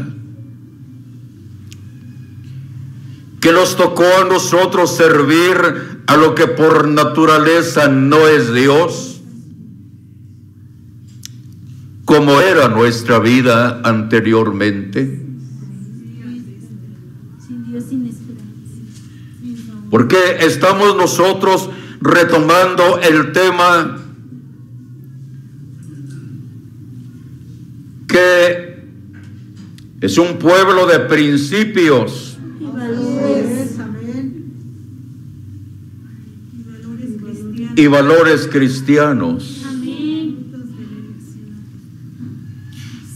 que 3.39 3.51
nos 3.51 3.77
tocó 3.77 4.05
a 4.19 4.25
nosotros 4.25 4.97
servir 4.97 6.01
a 6.07 6.17
lo 6.17 6.33
que 6.33 6.47
por 6.47 6.87
naturaleza 6.87 7.87
no 7.87 8.27
es 8.27 8.51
Dios, 8.51 9.14
como 12.15 12.39
era 12.39 12.69
nuestra 12.69 13.19
vida 13.19 13.81
anteriormente. 13.83 15.21
Porque 19.89 20.17
estamos 20.39 20.95
nosotros 20.95 21.69
retomando 21.99 22.99
el 22.99 23.33
tema 23.33 23.97
que 28.07 28.85
es 29.99 30.17
un 30.17 30.37
pueblo 30.37 30.87
de 30.87 30.99
principios 30.99 32.37
Y 32.59 32.65
valores. 32.65 33.75
Y 37.75 37.87
valores 37.87 38.47
cristianos. 38.49 39.64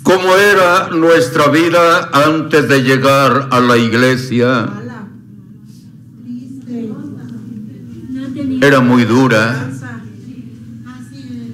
¿Cómo 0.10 0.36
era 0.36 0.90
nuestra 0.90 1.50
vida 1.50 2.10
antes 2.12 2.68
de 2.68 2.82
llegar 2.82 3.50
a 3.52 3.60
la 3.60 3.78
iglesia? 3.78 4.68
Era 8.60 8.80
muy 8.80 9.06
dura. 9.06 9.68
Cansa. 9.70 10.02
Así 10.88 11.54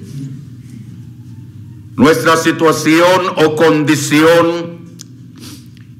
es. 1.92 1.98
Nuestra 1.98 2.38
situación 2.38 3.26
o 3.36 3.56
condición 3.56 4.78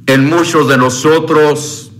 en 0.06 0.24
muchos 0.24 0.66
de 0.66 0.78
nosotros 0.78 1.92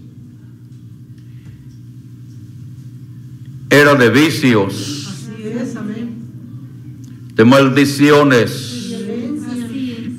era 3.68 3.94
de 3.94 4.08
vicios, 4.08 5.06
Así 5.06 5.48
es. 5.48 5.76
Amén. 5.76 6.16
de 7.34 7.44
maldiciones. 7.44 8.65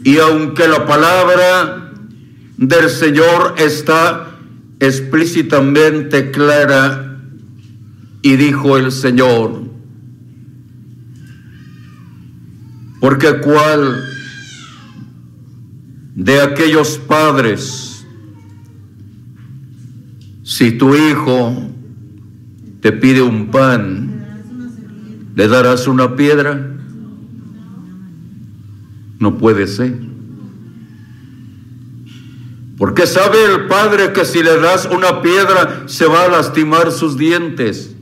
Y 0.07 0.19
aunque 0.19 0.69
la 0.69 0.85
palabra 0.85 1.91
del 2.55 2.89
Señor 2.89 3.55
está 3.57 4.37
explícitamente 4.79 6.31
clara, 6.31 7.19
y 8.21 8.37
dijo 8.37 8.77
el 8.77 8.93
Señor, 8.93 9.63
porque 13.01 13.41
cuál 13.41 14.01
de 16.15 16.41
aquellos 16.41 16.99
padres, 16.99 18.05
si 20.43 20.71
tu 20.71 20.95
hijo 20.95 21.69
te 22.79 22.93
pide 22.93 23.21
un 23.21 23.51
pan, 23.51 24.23
le 25.35 25.49
darás 25.49 25.85
una 25.85 26.15
piedra? 26.15 26.76
No 29.19 29.37
puede 29.37 29.67
ser. 29.67 29.95
Porque 32.77 33.07
sabe 33.07 33.43
el 33.43 33.67
padre 33.67 34.13
que 34.13 34.23
si 34.23 34.43
le 34.43 34.59
das 34.59 34.87
una 34.91 35.21
piedra 35.21 35.83
se 35.87 36.05
va 36.05 36.25
a 36.25 36.27
lastimar 36.27 36.91
sus 36.91 37.17
dientes. 37.17 37.95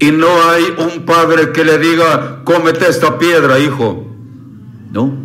Y 0.00 0.10
no 0.10 0.26
hay 0.48 0.64
un 0.78 1.04
padre 1.04 1.52
que 1.52 1.64
le 1.64 1.78
diga, 1.78 2.42
cómete 2.44 2.88
esta 2.88 3.20
piedra, 3.20 3.60
hijo. 3.60 4.04
No. 4.90 5.16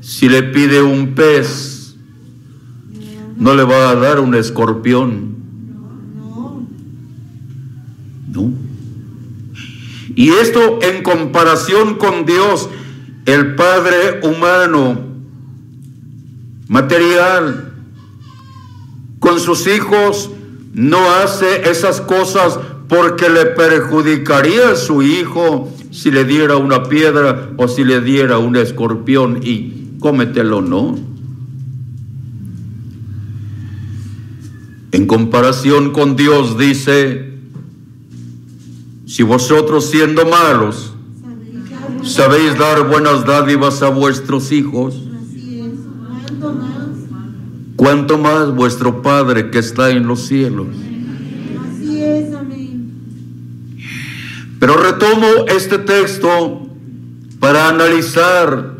Si 0.00 0.30
le 0.30 0.44
pide 0.44 0.80
un 0.80 1.14
pez, 1.14 1.94
no 3.36 3.54
le 3.54 3.64
va 3.64 3.90
a 3.90 3.94
dar 3.94 4.18
un 4.18 4.34
escorpión. 4.34 5.36
No. 8.32 8.67
Y 10.18 10.30
esto 10.30 10.80
en 10.82 11.04
comparación 11.04 11.94
con 11.94 12.26
Dios, 12.26 12.68
el 13.24 13.54
Padre 13.54 14.18
humano, 14.24 14.98
material, 16.66 17.72
con 19.20 19.38
sus 19.38 19.68
hijos, 19.68 20.30
no 20.74 20.98
hace 21.08 21.70
esas 21.70 22.00
cosas 22.00 22.58
porque 22.88 23.28
le 23.28 23.46
perjudicaría 23.46 24.70
a 24.70 24.74
su 24.74 25.02
hijo 25.02 25.72
si 25.92 26.10
le 26.10 26.24
diera 26.24 26.56
una 26.56 26.82
piedra 26.82 27.50
o 27.56 27.68
si 27.68 27.84
le 27.84 28.00
diera 28.00 28.38
un 28.38 28.56
escorpión 28.56 29.38
y 29.40 29.98
cómetelo, 30.00 30.62
no. 30.62 30.98
En 34.90 35.06
comparación 35.06 35.92
con 35.92 36.16
Dios 36.16 36.58
dice, 36.58 37.27
si 39.08 39.22
vosotros 39.22 39.88
siendo 39.88 40.26
malos 40.26 40.92
sabéis 42.02 42.58
dar 42.58 42.86
buenas 42.86 43.24
dádivas 43.24 43.82
a 43.82 43.88
vuestros 43.88 44.52
hijos. 44.52 45.02
¿Cuánto 47.74 48.18
más? 48.18 48.54
vuestro 48.54 49.00
Padre 49.00 49.50
que 49.50 49.60
está 49.60 49.90
en 49.90 50.06
los 50.06 50.26
cielos. 50.26 50.66
Pero 54.60 54.76
retomo 54.76 55.26
este 55.48 55.78
texto 55.78 56.68
para 57.40 57.70
analizar 57.70 58.74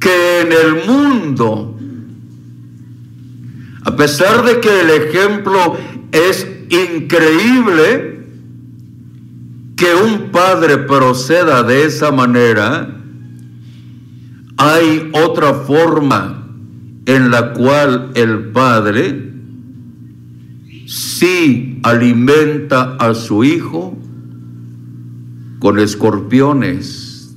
que 0.00 0.40
en 0.40 0.52
el 0.52 0.86
mundo, 0.86 1.78
a 3.84 3.94
pesar 3.94 4.44
de 4.44 4.58
que 4.58 4.80
el 4.80 4.90
ejemplo 4.90 5.76
es 6.10 6.48
increíble, 6.70 8.09
que 9.80 9.94
un 9.94 10.30
padre 10.30 10.76
proceda 10.76 11.62
de 11.62 11.86
esa 11.86 12.12
manera, 12.12 12.86
hay 14.58 15.10
otra 15.14 15.54
forma 15.54 16.46
en 17.06 17.30
la 17.30 17.54
cual 17.54 18.10
el 18.14 18.50
padre 18.50 19.32
sí 20.86 21.80
alimenta 21.82 22.96
a 22.96 23.14
su 23.14 23.42
hijo 23.42 23.96
con 25.60 25.78
escorpiones. 25.78 27.34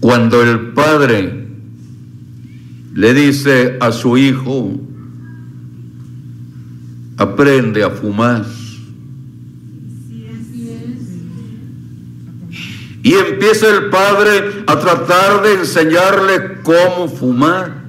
Cuando 0.00 0.42
el 0.42 0.72
padre 0.72 1.46
le 2.92 3.14
dice 3.14 3.76
a 3.80 3.92
su 3.92 4.18
hijo, 4.18 4.72
aprende 7.18 7.84
a 7.84 7.90
fumar. 7.90 8.61
Y 13.02 13.14
empieza 13.14 13.68
el 13.68 13.90
padre 13.90 14.64
a 14.66 14.78
tratar 14.78 15.42
de 15.42 15.54
enseñarle 15.54 16.58
cómo 16.62 17.08
fumar. 17.08 17.82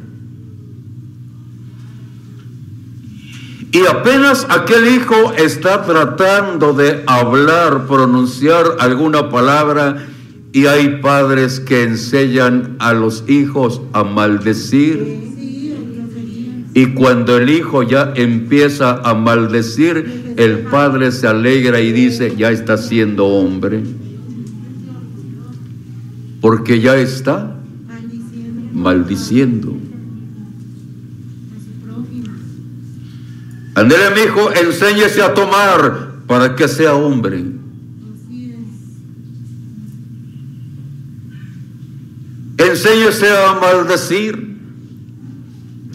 Y 3.71 3.85
apenas 3.87 4.45
aquel 4.49 4.87
hijo 4.87 5.33
está 5.35 5.83
tratando 5.83 6.73
de 6.73 7.03
hablar, 7.07 7.87
pronunciar 7.87 8.65
alguna 8.79 9.29
palabra, 9.29 10.07
y 10.51 10.67
hay 10.67 10.99
padres 11.01 11.59
que 11.59 11.81
enseñan 11.81 12.75
a 12.77 12.93
los 12.93 13.23
hijos 13.27 13.81
a 13.93 14.03
maldecir. 14.03 15.31
Y 16.75 16.93
cuando 16.93 17.37
el 17.37 17.49
hijo 17.49 17.81
ya 17.81 18.13
empieza 18.15 19.01
a 19.03 19.15
maldecir, 19.15 20.35
el 20.37 20.59
padre 20.59 21.11
se 21.11 21.27
alegra 21.27 21.81
y 21.81 21.91
dice, 21.91 22.35
ya 22.35 22.51
está 22.51 22.77
siendo 22.77 23.25
hombre. 23.25 23.81
Porque 26.43 26.81
ya 26.81 26.97
está 26.97 27.55
Maldiciendo 27.87 28.69
maldiciendo. 28.73 29.77
a 31.55 31.59
su 31.63 31.71
prójimo. 31.85 32.35
Andele, 33.75 34.09
mi 34.13 34.21
hijo, 34.23 34.51
enséñese 34.51 35.21
a 35.21 35.33
tomar 35.33 36.15
para 36.27 36.53
que 36.53 36.67
sea 36.67 36.95
hombre. 36.95 37.45
Enséñese 42.57 43.29
a 43.29 43.53
maldecir. 43.61 44.57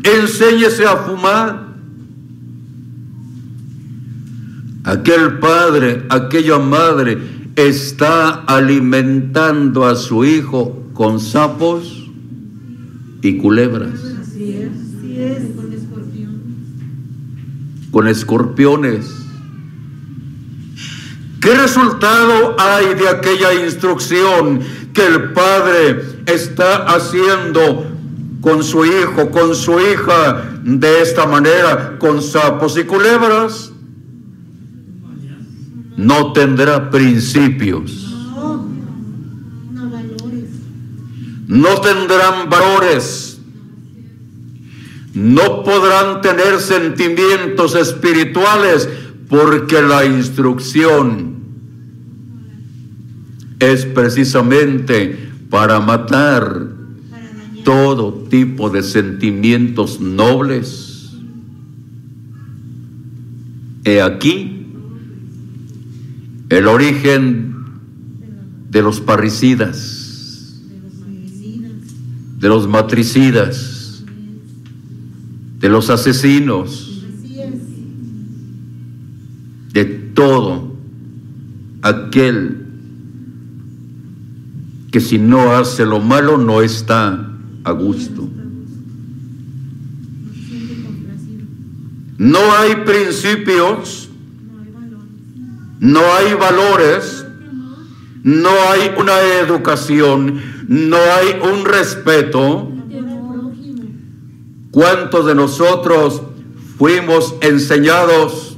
Enséñese 0.03 0.87
a 0.87 0.97
fumar. 0.97 1.69
Aquel 4.85 5.39
padre, 5.41 6.07
aquella 6.09 6.59
madre 6.59 7.38
está 7.59 8.45
alimentando 8.45 9.85
a 9.85 9.97
su 9.97 10.25
hijo 10.25 10.81
con 10.95 11.19
sapos 11.19 12.09
y 13.21 13.39
culebras. 13.39 13.95
Así 14.21 14.53
es. 14.53 14.71
Así 14.71 15.21
es. 15.21 15.57
Con 15.57 15.73
escorpión. 15.73 16.41
con 17.91 18.07
escorpiones. 18.07 19.07
¿Qué 21.41 21.55
resultado 21.55 22.55
hay 22.61 22.95
de 22.95 23.09
aquella 23.09 23.55
instrucción 23.55 24.61
que 24.93 25.05
el 25.05 25.33
Padre 25.33 26.03
está 26.27 26.85
haciendo 26.85 27.87
con 28.41 28.63
su 28.63 28.85
hijo, 28.85 29.31
con 29.31 29.57
su 29.57 29.81
hija, 29.81 30.61
de 30.63 31.03
esta 31.03 31.27
manera, 31.27 31.97
con 31.99 32.23
sapos 32.23 32.79
y 32.79 32.85
culebras? 32.85 33.73
No 35.99 36.33
tendrá 36.33 36.91
principios, 36.91 38.05
No, 41.49 41.81
tendrán 41.81 42.51
valores, 42.51 43.41
no 45.15 45.65
podrán 45.65 46.21
tener 46.21 46.61
sentimientos 46.61 47.75
espirituales 47.75 48.87
porque 49.29 49.81
la 49.81 50.05
instrucción 50.05 51.39
es 53.59 53.87
precisamente 53.87 55.31
para 55.49 55.81
matar 55.81 56.69
todo 57.65 58.13
tipo 58.29 58.69
de 58.69 58.83
sentimientos 58.83 60.01
nobles. 60.01 61.13
He 63.85 64.03
aquí 64.03 64.58
el 66.49 66.67
origen 66.67 67.55
de 68.71 68.83
los 68.83 69.01
parricidas, 69.01 70.63
de 72.39 72.49
los 72.49 72.69
matricidas, 72.69 74.05
de 75.59 75.69
los 75.69 75.91
asesinos, 75.91 77.05
de 79.73 79.85
todo 79.85 80.73
aquel 81.83 82.67
que 84.91 85.01
si 85.01 85.19
no 85.19 85.55
hace 85.55 85.85
lo 85.85 86.01
malo 86.01 86.39
no 86.39 86.63
está 86.63 87.31
a 87.65 87.71
gusto. 87.73 88.29
No 92.17 92.39
hay 92.53 92.75
principios. 92.85 94.08
No 95.81 96.01
hay 96.13 96.35
valores, 96.35 97.25
no 98.23 98.51
hay 98.69 98.91
una 98.99 99.21
educación, 99.41 100.41
no 100.67 100.97
hay 100.97 101.39
un 101.41 101.65
respeto. 101.65 102.73
¿Cuántos 104.71 105.27
de 105.27 105.35
nosotros 105.35 106.23
fuimos 106.77 107.35
enseñados 107.41 108.57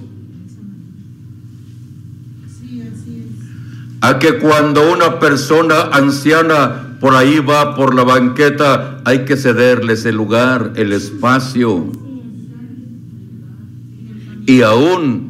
a 4.02 4.18
que 4.18 4.38
cuando 4.38 4.90
una 4.92 5.18
persona 5.18 5.82
anciana 5.92 6.96
por 7.00 7.14
ahí 7.14 7.38
va 7.38 7.74
por 7.74 7.94
la 7.94 8.02
banqueta, 8.02 9.00
hay 9.04 9.24
que 9.24 9.36
cederles 9.36 10.04
el 10.04 10.16
lugar, 10.16 10.72
el 10.76 10.92
espacio? 10.92 11.92
Y 14.46 14.62
aún 14.62 15.29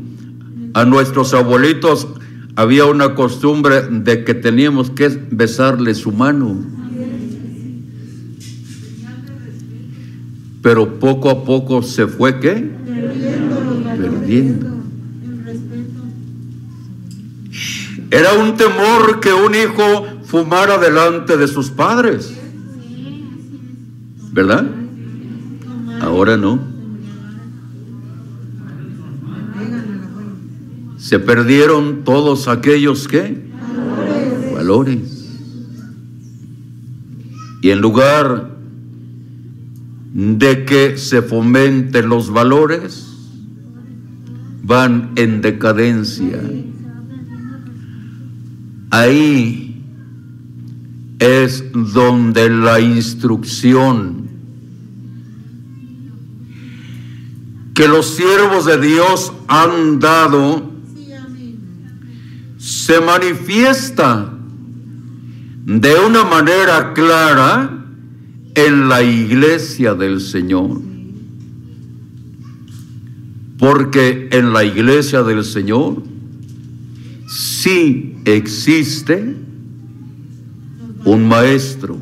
a 0.75 0.85
nuestros 0.85 1.35
abuelitos 1.35 2.07
había 2.57 2.87
una 2.87 3.15
costumbre 3.15 3.83
de 3.83 4.25
que 4.25 4.35
teníamos 4.35 4.91
que 4.91 5.09
besarle 5.31 5.95
su 5.95 6.13
mano. 6.13 6.57
Pero 10.63 10.99
poco 10.99 11.31
a 11.31 11.45
poco 11.45 11.83
se 11.83 12.07
fue 12.07 12.39
qué? 12.39 12.71
Perdiendo. 13.97 14.71
Era 18.11 18.35
un 18.35 18.57
temor 18.57 19.21
que 19.21 19.33
un 19.33 19.55
hijo 19.55 20.07
fumara 20.25 20.79
delante 20.79 21.37
de 21.37 21.49
sus 21.49 21.71
padres. 21.71 22.35
¿Verdad? 24.33 24.67
Ahora 26.01 26.37
no. 26.37 26.80
Se 31.11 31.19
perdieron 31.19 32.05
todos 32.05 32.47
aquellos 32.47 33.09
que 33.09 33.37
Valores. 33.59 34.55
valores. 34.55 35.29
Y 37.63 37.71
en 37.71 37.81
lugar 37.81 38.57
de 40.15 40.65
que 40.65 40.97
se 40.99 41.23
fomenten 41.23 42.09
los 42.09 42.31
valores, 42.31 43.09
van 44.63 45.11
en 45.17 45.41
decadencia. 45.41 46.41
Ahí 48.91 49.83
es 51.19 51.65
donde 51.73 52.49
la 52.51 52.79
instrucción 52.79 54.29
que 57.75 57.89
los 57.89 58.07
siervos 58.07 58.65
de 58.65 58.81
Dios 58.81 59.33
han 59.49 59.99
dado. 59.99 60.70
Se 62.91 63.01
manifiesta 63.01 64.33
de 65.65 65.95
una 65.95 66.25
manera 66.25 66.93
clara 66.93 67.85
en 68.57 68.89
la 68.89 69.01
iglesia 69.01 69.95
del 69.95 70.21
Señor. 70.21 70.81
Porque 73.61 74.29
en 74.33 74.53
la 74.53 74.65
iglesia 74.65 75.23
del 75.23 75.45
Señor 75.45 76.03
sí 77.29 78.17
existe 78.25 79.37
un 81.05 81.29
maestro. 81.29 81.97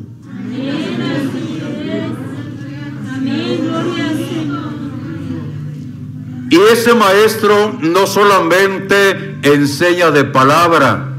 Y 6.49 6.57
ese 6.57 6.95
maestro 6.95 7.77
no 7.79 8.07
solamente 8.07 9.35
enseña 9.43 10.09
de 10.09 10.23
palabra, 10.23 11.13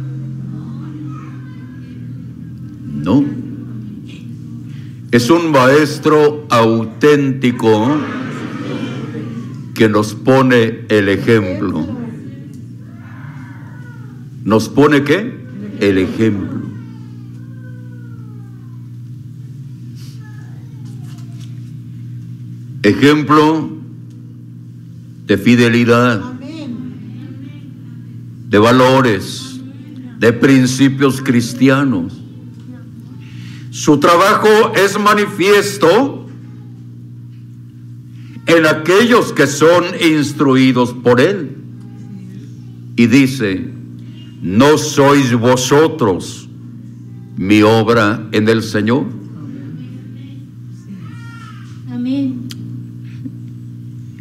no, 3.04 3.24
es 5.12 5.30
un 5.30 5.52
maestro 5.52 6.46
auténtico 6.50 7.96
que 9.74 9.88
nos 9.88 10.14
pone 10.14 10.84
el 10.88 11.08
ejemplo. 11.08 11.86
¿Nos 14.44 14.68
pone 14.68 15.04
qué? 15.04 15.38
El 15.78 15.98
ejemplo. 15.98 16.60
Ejemplo 22.82 23.79
de 25.30 25.38
fidelidad, 25.38 26.20
de 28.48 28.58
valores, 28.58 29.60
de 30.18 30.32
principios 30.32 31.22
cristianos. 31.22 32.20
Su 33.70 34.00
trabajo 34.00 34.48
es 34.74 34.98
manifiesto 34.98 36.26
en 38.44 38.66
aquellos 38.66 39.32
que 39.32 39.46
son 39.46 39.84
instruidos 40.00 40.92
por 40.92 41.20
él. 41.20 41.58
Y 42.96 43.06
dice, 43.06 43.70
no 44.42 44.78
sois 44.78 45.32
vosotros 45.32 46.48
mi 47.36 47.62
obra 47.62 48.26
en 48.32 48.48
el 48.48 48.64
Señor. 48.64 49.06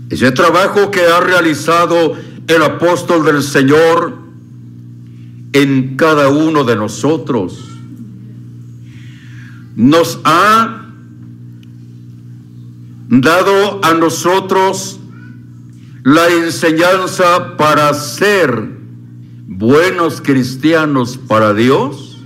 Ese 0.10 0.32
trabajo 0.32 0.90
que 0.90 1.02
ha 1.02 1.20
realizado 1.20 2.16
el 2.48 2.64
apóstol 2.64 3.24
del 3.26 3.44
Señor 3.44 4.18
en 5.54 5.96
cada 5.96 6.30
uno 6.30 6.64
de 6.64 6.76
nosotros 6.76 7.66
nos 9.76 10.20
ha 10.24 10.88
dado 13.10 13.80
a 13.84 13.94
nosotros 13.94 15.00
la 16.04 16.28
enseñanza 16.30 17.56
para 17.56 17.94
ser 17.94 18.70
buenos 19.48 20.22
cristianos 20.22 21.18
para 21.18 21.54
Dios 21.54 22.18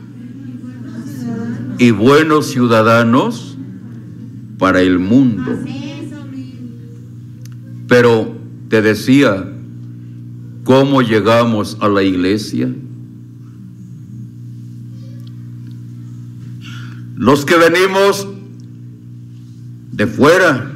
y 1.78 1.92
buenos 1.92 2.48
ciudadanos 2.48 3.58
para 4.58 4.82
el 4.82 5.00
mundo. 5.00 5.52
Pero 7.94 8.36
te 8.70 8.82
decía, 8.82 9.48
¿cómo 10.64 11.04
llegamos 11.04 11.78
a 11.80 11.88
la 11.88 12.02
iglesia? 12.02 12.68
Los 17.16 17.46
que 17.46 17.56
venimos 17.56 18.28
de 19.92 20.08
fuera, 20.08 20.72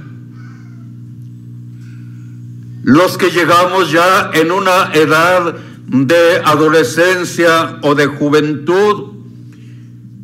los 2.83 3.17
que 3.17 3.31
llegamos 3.31 3.91
ya 3.91 4.29
en 4.35 4.51
una 4.51 4.93
edad 4.93 5.55
de 5.87 6.37
adolescencia 6.45 7.79
o 7.81 7.95
de 7.95 8.05
juventud, 8.05 9.13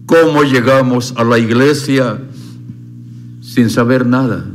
cómo 0.05 0.43
llegamos 0.43 1.15
a 1.17 1.23
la 1.23 1.39
iglesia 1.39 2.21
sin 3.41 3.71
saber 3.71 4.05
nada. 4.05 4.53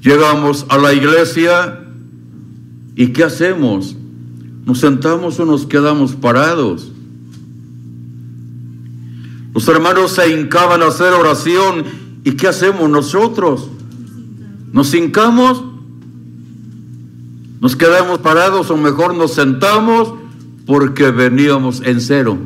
Llegamos 0.00 0.66
a 0.68 0.78
la 0.78 0.92
iglesia 0.92 1.80
y 2.94 3.08
¿qué 3.08 3.24
hacemos? 3.24 3.96
¿Nos 4.64 4.80
sentamos 4.80 5.40
o 5.40 5.44
nos 5.44 5.66
quedamos 5.66 6.14
parados? 6.14 6.92
Los 9.54 9.66
hermanos 9.66 10.12
se 10.12 10.30
hincaban 10.30 10.82
a 10.82 10.86
hacer 10.86 11.12
oración 11.12 11.84
y 12.22 12.32
¿qué 12.32 12.48
hacemos 12.48 12.88
nosotros? 12.88 13.68
¿Nos 14.72 14.94
hincamos? 14.94 15.64
¿Nos 17.60 17.74
quedamos 17.74 18.20
parados 18.20 18.70
o 18.70 18.76
mejor 18.76 19.16
nos 19.16 19.34
sentamos 19.34 20.14
porque 20.64 21.10
veníamos 21.10 21.80
en 21.80 22.00
cero? 22.00 22.38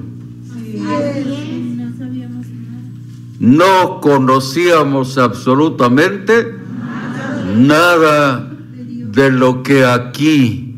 No 3.40 4.00
conocíamos 4.00 5.18
absolutamente 5.18 6.61
nada 7.52 8.48
de 8.48 9.30
lo 9.30 9.62
que 9.62 9.84
aquí 9.84 10.76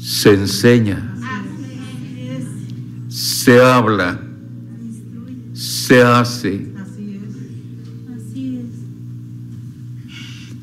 se 0.00 0.34
enseña, 0.34 1.14
se 3.08 3.60
habla, 3.60 4.20
se 5.52 6.02
hace. 6.02 6.66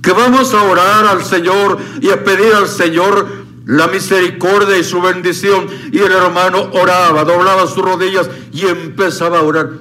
Que 0.02 0.12
vamos 0.12 0.54
a 0.54 0.62
orar 0.62 1.06
al 1.06 1.24
Señor 1.24 1.80
y 2.00 2.10
a 2.10 2.24
pedir 2.24 2.54
al 2.54 2.68
Señor 2.68 3.46
la 3.66 3.88
misericordia 3.88 4.78
y 4.78 4.84
su 4.84 5.02
bendición. 5.02 5.68
Y 5.92 5.98
el 5.98 6.12
hermano 6.12 6.70
oraba, 6.74 7.24
doblaba 7.24 7.66
sus 7.66 7.84
rodillas 7.84 8.30
y 8.52 8.66
empezaba 8.66 9.40
a 9.40 9.42
orar. 9.42 9.72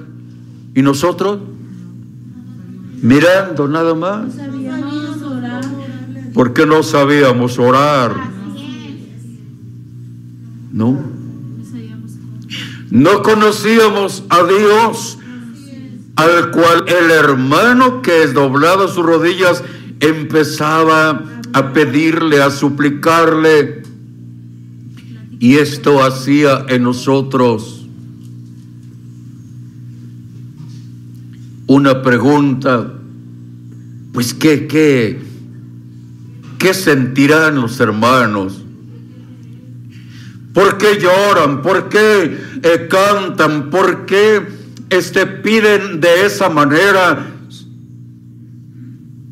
¿Y 0.73 0.81
nosotros? 0.81 1.39
Mirando 3.05 3.67
nada 3.67 3.93
más. 3.93 4.33
Porque 6.33 6.65
no 6.65 6.81
sabíamos 6.81 7.59
orar. 7.59 8.15
No. 10.71 11.03
No 12.89 13.21
conocíamos 13.21 14.23
a 14.29 14.43
Dios, 14.43 15.19
al 16.15 16.49
cual 16.49 16.85
el 16.87 17.11
hermano 17.11 18.01
que 18.01 18.25
doblaba 18.25 18.87
sus 18.87 19.05
rodillas 19.05 19.63
empezaba 19.99 21.23
a 21.53 21.73
pedirle, 21.73 22.41
a 22.41 22.49
suplicarle. 22.49 23.83
Y 25.39 25.57
esto 25.57 26.03
hacía 26.03 26.65
en 26.69 26.81
nosotros 26.81 27.84
una 31.67 32.01
pregunta, 32.01 32.93
pues 34.13 34.33
¿qué, 34.33 34.67
qué, 34.67 35.19
qué 36.57 36.73
sentirán 36.73 37.55
los 37.55 37.79
hermanos? 37.79 38.61
¿Por 40.53 40.77
qué 40.77 40.97
lloran? 40.99 41.61
¿Por 41.61 41.89
qué 41.89 42.37
eh, 42.63 42.87
cantan? 42.89 43.69
¿Por 43.69 44.05
qué 44.05 44.41
este, 44.89 45.27
piden 45.27 45.99
de 45.99 46.25
esa 46.25 46.49
manera? 46.49 47.31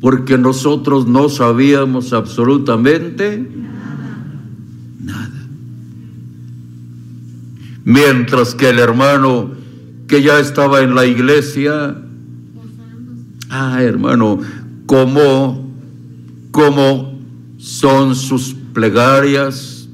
Porque 0.02 0.36
nosotros 0.36 1.06
no 1.06 1.30
sabíamos 1.30 2.12
absolutamente 2.12 3.48
nada. 5.00 5.30
Mientras 7.84 8.54
que 8.54 8.68
el 8.68 8.78
hermano 8.78 9.52
que 10.06 10.20
ya 10.20 10.38
estaba 10.40 10.82
en 10.82 10.94
la 10.94 11.06
iglesia, 11.06 12.03
ah 13.54 13.80
hermano, 13.80 14.40
¿cómo, 14.86 15.72
cómo 16.50 17.16
son 17.56 18.16
sus 18.16 18.56
plegarias? 18.72 19.88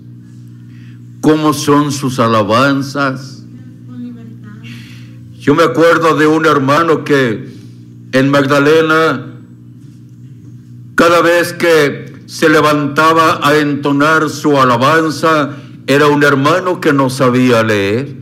¿Cómo 1.21 1.53
son 1.53 1.93
sus 1.93 2.19
alabanzas? 2.19 3.45
Yo 5.39 5.55
me 5.55 5.63
acuerdo 5.63 6.17
de 6.17 6.27
un 6.27 6.47
hermano 6.47 7.05
que 7.05 7.51
en 8.13 8.31
Magdalena, 8.31 9.27
cada 10.95 11.21
vez 11.21 11.53
que 11.53 12.23
se 12.25 12.49
levantaba 12.49 13.47
a 13.47 13.59
entonar 13.59 14.31
su 14.31 14.59
alabanza, 14.59 15.51
era 15.87 16.07
un 16.07 16.23
hermano 16.23 16.81
que 16.81 16.95
no 16.95 17.11
sabía 17.11 17.63
leer. 17.63 18.17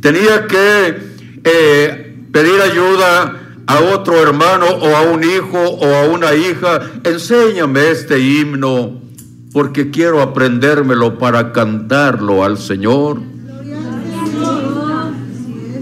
Tenía 0.00 0.46
que 0.46 1.16
eh, 1.48 2.05
pedir 2.36 2.60
ayuda 2.60 3.34
a 3.66 3.80
otro 3.94 4.20
hermano 4.20 4.66
o 4.66 4.94
a 4.94 5.10
un 5.10 5.24
hijo 5.24 5.58
o 5.58 5.86
a 5.86 6.04
una 6.04 6.34
hija. 6.34 6.82
Enséñame 7.02 7.90
este 7.90 8.20
himno 8.20 9.00
porque 9.54 9.90
quiero 9.90 10.20
aprendérmelo 10.20 11.16
para 11.16 11.50
cantarlo 11.54 12.44
al 12.44 12.58
Señor. 12.58 13.22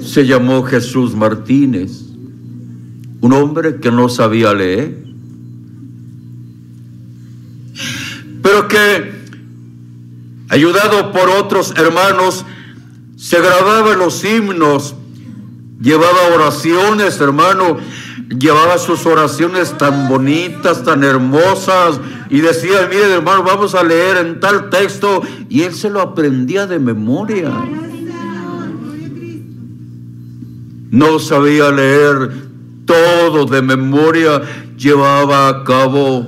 Se 0.00 0.24
llamó 0.24 0.62
Jesús 0.62 1.16
Martínez, 1.16 2.02
un 3.20 3.32
hombre 3.32 3.80
que 3.80 3.90
no 3.90 4.09
sabía 4.09 4.55
leer, 4.55 4.96
pero 8.42 8.68
que, 8.68 9.12
ayudado 10.50 11.11
por 11.11 11.30
otros 11.30 11.74
hermanos, 11.76 12.44
se 13.16 13.40
grababa 13.40 13.94
los 13.96 14.24
himnos, 14.24 14.94
llevaba 15.85 16.35
oraciones, 16.35 17.20
hermano, 17.20 17.76
llevaba 18.30 18.78
sus 18.78 19.05
oraciones 19.05 19.76
tan 19.76 20.09
bonitas, 20.09 20.82
tan 20.82 21.05
hermosas, 21.05 22.01
y 22.30 22.41
decía, 22.41 22.89
mire 22.89 23.12
hermano, 23.12 23.45
vamos 23.45 23.74
a 23.74 23.85
leer 23.85 24.16
en 24.16 24.41
tal 24.41 24.70
texto, 24.70 25.22
y 25.51 25.62
él 25.62 25.74
se 25.74 25.91
lo 25.91 26.01
aprendía 26.01 26.66
de 26.66 26.78
memoria. 26.78 27.53
No 30.91 31.18
sabía 31.18 31.70
leer 31.70 32.30
todo 32.87 33.45
de 33.45 33.61
memoria, 33.61 34.41
llevaba 34.78 35.49
a 35.49 35.64
cabo 35.64 36.26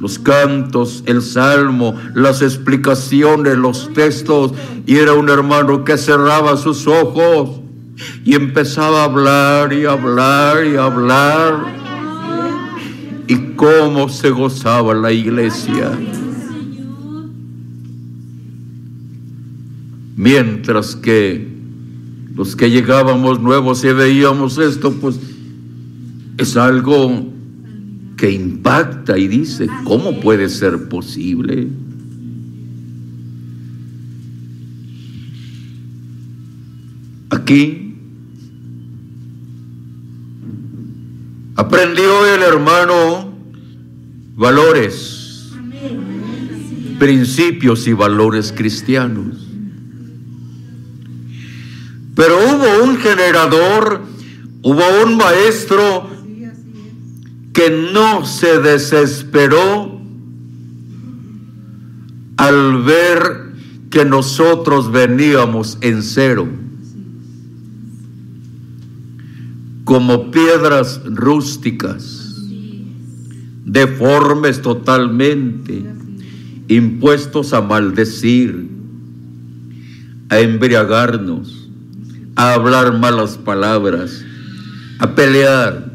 los 0.00 0.18
cantos, 0.18 1.02
el 1.06 1.22
salmo, 1.22 1.94
las 2.14 2.42
explicaciones, 2.42 3.56
los 3.56 3.90
textos, 3.94 4.52
y 4.84 4.96
era 4.96 5.14
un 5.14 5.30
hermano 5.30 5.82
que 5.84 5.96
cerraba 5.96 6.58
sus 6.58 6.86
ojos 6.86 7.63
y 8.24 8.34
empezaba 8.34 9.02
a 9.02 9.04
hablar 9.04 9.72
y 9.72 9.84
hablar 9.84 10.66
y 10.66 10.76
hablar. 10.76 11.84
Y 13.26 13.54
cómo 13.56 14.08
se 14.08 14.30
gozaba 14.30 14.94
la 14.94 15.12
iglesia. 15.12 15.92
Mientras 20.16 20.96
que 20.96 21.48
los 22.34 22.56
que 22.56 22.70
llegábamos 22.70 23.40
nuevos 23.40 23.84
y 23.84 23.92
veíamos 23.92 24.58
esto, 24.58 24.92
pues 24.92 25.18
es 26.36 26.56
algo 26.56 27.26
que 28.16 28.30
impacta 28.30 29.18
y 29.18 29.28
dice, 29.28 29.68
¿cómo 29.84 30.20
puede 30.20 30.48
ser 30.48 30.88
posible? 30.88 31.68
Aquí 37.30 37.83
aprendió 41.56 42.26
el 42.34 42.42
hermano 42.42 43.32
valores, 44.34 45.52
principios 46.98 47.86
y 47.86 47.92
valores 47.92 48.52
cristianos. 48.52 49.46
Pero 52.14 52.36
hubo 52.38 52.84
un 52.84 52.96
generador, 52.98 54.02
hubo 54.62 55.04
un 55.04 55.16
maestro 55.16 56.08
que 57.52 57.70
no 57.70 58.24
se 58.26 58.58
desesperó 58.58 60.00
al 62.36 62.82
ver 62.82 63.52
que 63.90 64.04
nosotros 64.04 64.90
veníamos 64.90 65.78
en 65.80 66.02
cero, 66.02 66.48
como 69.84 70.30
piedras 70.30 71.00
rústicas, 71.04 72.40
deformes 73.64 74.62
totalmente, 74.62 75.84
impuestos 76.68 77.52
a 77.52 77.60
maldecir, 77.60 78.68
a 80.30 80.40
embriagarnos, 80.40 81.68
a 82.36 82.54
hablar 82.54 82.98
malas 82.98 83.36
palabras, 83.36 84.24
a 84.98 85.14
pelear, 85.14 85.92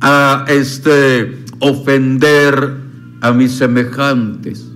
a 0.00 0.46
este 0.48 1.44
ofender 1.60 2.76
a 3.20 3.32
mis 3.32 3.52
semejantes. 3.52 4.70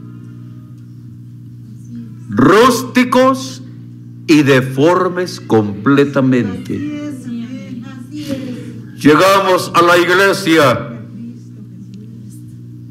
Rústicos 2.28 3.62
y 4.26 4.42
deformes 4.42 5.40
completamente. 5.40 6.97
Llegamos 8.98 9.70
a 9.74 9.82
la 9.82 9.96
iglesia 9.96 10.88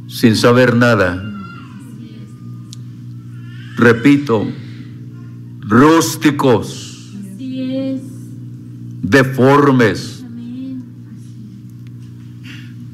sin 0.07 0.37
saber 0.37 0.73
nada. 0.73 1.21
Repito, 3.75 4.47
rústicos, 5.59 7.13
deformes. 9.01 10.23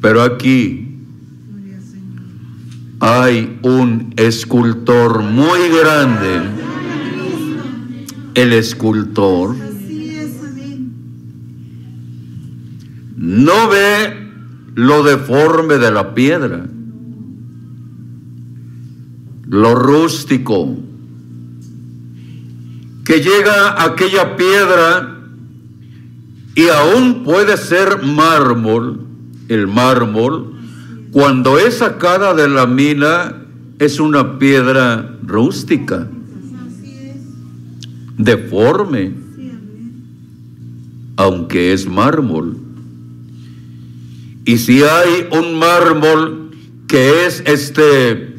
Pero 0.01 0.23
aquí 0.23 0.97
hay 2.99 3.59
un 3.61 4.11
escultor 4.17 5.21
muy 5.21 5.69
grande. 5.69 6.41
El 8.33 8.53
escultor 8.53 9.72
no 13.23 13.69
ve 13.69 14.21
lo 14.75 15.01
deforme 15.01 15.77
de 15.77 15.91
la 15.91 16.13
piedra, 16.13 16.65
lo 19.47 19.75
rústico, 19.75 20.75
que 23.05 23.21
llega 23.21 23.81
aquella 23.81 24.35
piedra 24.35 25.19
y 26.53 26.67
aún 26.67 27.23
puede 27.23 27.55
ser 27.55 28.03
mármol, 28.03 28.99
el 29.47 29.67
mármol, 29.67 30.55
cuando 31.13 31.57
es 31.59 31.77
sacada 31.77 32.33
de 32.33 32.49
la 32.49 32.65
mina 32.65 33.37
es 33.79 34.01
una 34.01 34.37
piedra 34.37 35.17
rústica, 35.25 36.09
deforme, 38.17 39.13
aunque 41.15 41.71
es 41.71 41.87
mármol. 41.87 42.62
Y 44.45 44.57
si 44.57 44.83
hay 44.83 45.29
un 45.31 45.57
mármol 45.57 46.51
que 46.87 47.25
es 47.25 47.43
este 47.45 48.35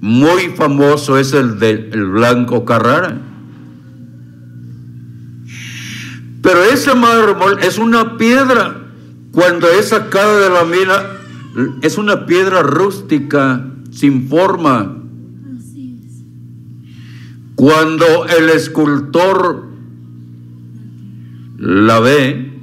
muy 0.00 0.50
famoso, 0.56 1.18
es 1.18 1.32
el 1.32 1.58
del 1.58 2.06
Blanco 2.06 2.64
Carrara. 2.64 3.20
Pero 6.42 6.62
ese 6.62 6.94
mármol 6.94 7.58
es 7.62 7.78
una 7.78 8.16
piedra. 8.16 8.82
Cuando 9.32 9.68
es 9.68 9.88
sacada 9.88 10.40
de 10.40 10.50
la 10.50 10.64
mina, 10.64 11.02
es 11.82 11.98
una 11.98 12.26
piedra 12.26 12.62
rústica, 12.62 13.66
sin 13.90 14.28
forma. 14.28 14.98
Cuando 17.56 18.26
el 18.26 18.50
escultor 18.50 19.64
la 21.56 22.00
ve, 22.00 22.53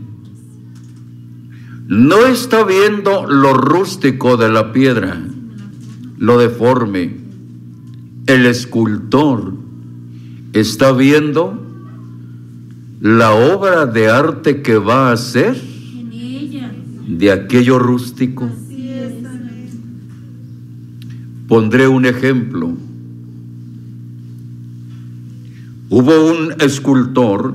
no 1.91 2.25
está 2.25 2.63
viendo 2.63 3.27
lo 3.27 3.53
rústico 3.53 4.37
de 4.37 4.47
la 4.47 4.71
piedra, 4.71 5.21
lo 6.19 6.37
deforme. 6.37 7.17
El 8.27 8.45
escultor 8.45 9.51
está 10.53 10.93
viendo 10.93 11.61
la 13.01 13.33
obra 13.33 13.87
de 13.87 14.09
arte 14.09 14.61
que 14.61 14.77
va 14.77 15.09
a 15.09 15.11
hacer 15.11 15.61
de 17.09 17.29
aquello 17.29 17.77
rústico. 17.77 18.49
Pondré 21.49 21.89
un 21.89 22.05
ejemplo. 22.05 22.71
Hubo 25.89 26.31
un 26.31 26.53
escultor, 26.61 27.53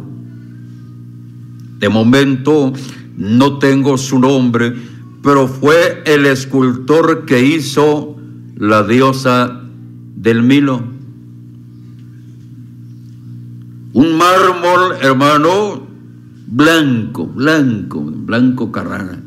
de 1.78 1.88
momento 1.88 2.74
no 3.16 3.58
tengo 3.58 3.98
su 3.98 4.18
nombre, 4.18 4.74
pero 5.22 5.48
fue 5.48 6.02
el 6.06 6.26
escultor 6.26 7.24
que 7.24 7.44
hizo 7.44 8.16
la 8.56 8.82
diosa 8.82 9.62
del 10.14 10.42
Milo. 10.42 10.82
Un 13.92 14.18
mármol, 14.18 14.96
hermano, 15.00 15.86
blanco, 16.46 17.26
blanco, 17.26 18.02
blanco 18.04 18.70
Carrara. 18.70 19.18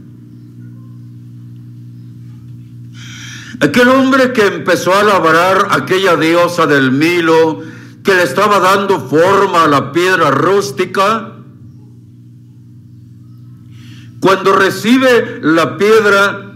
Aquel 3.62 3.90
hombre 3.90 4.32
que 4.32 4.46
empezó 4.46 4.94
a 4.94 5.04
labrar 5.04 5.68
aquella 5.72 6.16
diosa 6.16 6.66
del 6.66 6.92
Milo, 6.92 7.60
que 8.04 8.14
le 8.14 8.24
estaba 8.24 8.60
dando 8.60 9.00
forma 9.00 9.66
a 9.66 9.68
la 9.68 9.92
piedra 9.92 10.32
rústica, 10.32 11.39
cuando 14.20 14.54
recibe 14.54 15.40
la 15.42 15.78
piedra, 15.78 16.50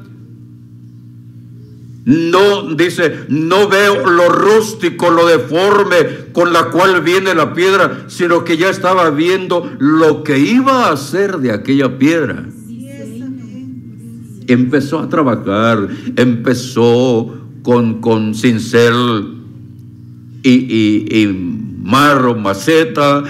no 2.05 2.75
dice, 2.75 3.25
no 3.29 3.69
veo 3.69 4.05
lo 4.09 4.27
rústico, 4.27 5.09
lo 5.09 5.25
deforme 5.25 5.95
con 6.33 6.51
la 6.51 6.65
cual 6.65 7.01
viene 7.01 7.33
la 7.33 7.53
piedra, 7.53 8.05
sino 8.07 8.43
que 8.43 8.57
ya 8.57 8.69
estaba 8.69 9.09
viendo 9.09 9.71
lo 9.79 10.23
que 10.23 10.39
iba 10.39 10.87
a 10.87 10.93
hacer 10.93 11.37
de 11.37 11.51
aquella 11.51 11.97
piedra. 11.97 12.45
Empezó 14.47 14.99
a 14.99 15.07
trabajar, 15.07 15.87
empezó 16.17 17.33
con, 17.63 18.01
con 18.01 18.35
cincel 18.35 19.37
y, 20.43 20.49
y, 20.51 21.21
y 21.21 21.27
marro, 21.81 22.35
maceta, 22.35 23.23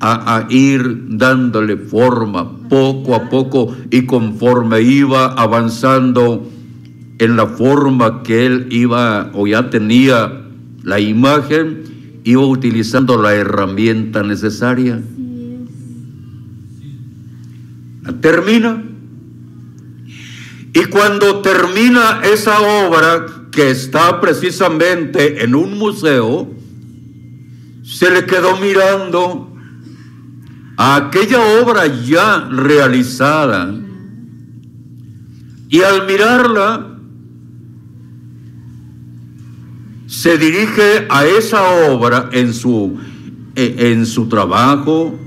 a, 0.00 0.46
ir 0.50 1.16
dándole 1.16 1.76
forma 1.76 2.68
poco 2.68 3.14
a 3.14 3.28
poco 3.28 3.74
y 3.90 4.06
conforme 4.06 4.82
iba 4.82 5.32
avanzando 5.32 6.48
en 7.18 7.36
la 7.36 7.46
forma 7.46 8.22
que 8.22 8.46
él 8.46 8.66
iba 8.70 9.30
o 9.34 9.46
ya 9.46 9.70
tenía 9.70 10.42
la 10.82 11.00
imagen, 11.00 11.84
iba 12.24 12.44
utilizando 12.44 13.20
la 13.20 13.34
herramienta 13.34 14.22
necesaria. 14.22 15.00
La 18.02 18.12
termina. 18.20 18.82
Y 20.74 20.84
cuando 20.86 21.40
termina 21.40 22.20
esa 22.22 22.60
obra 22.60 23.26
que 23.50 23.70
está 23.70 24.20
precisamente 24.20 25.42
en 25.42 25.54
un 25.54 25.78
museo, 25.78 26.50
se 27.82 28.10
le 28.10 28.26
quedó 28.26 28.58
mirando 28.58 29.45
a 30.76 30.96
aquella 30.96 31.38
obra 31.62 31.86
ya 31.86 32.48
realizada. 32.50 33.74
Y 35.68 35.80
al 35.80 36.06
mirarla, 36.06 36.96
se 40.06 40.38
dirige 40.38 41.06
a 41.10 41.26
esa 41.26 41.62
obra 41.90 42.28
en 42.32 42.52
su, 42.52 42.98
en 43.56 44.06
su 44.06 44.28
trabajo 44.28 45.18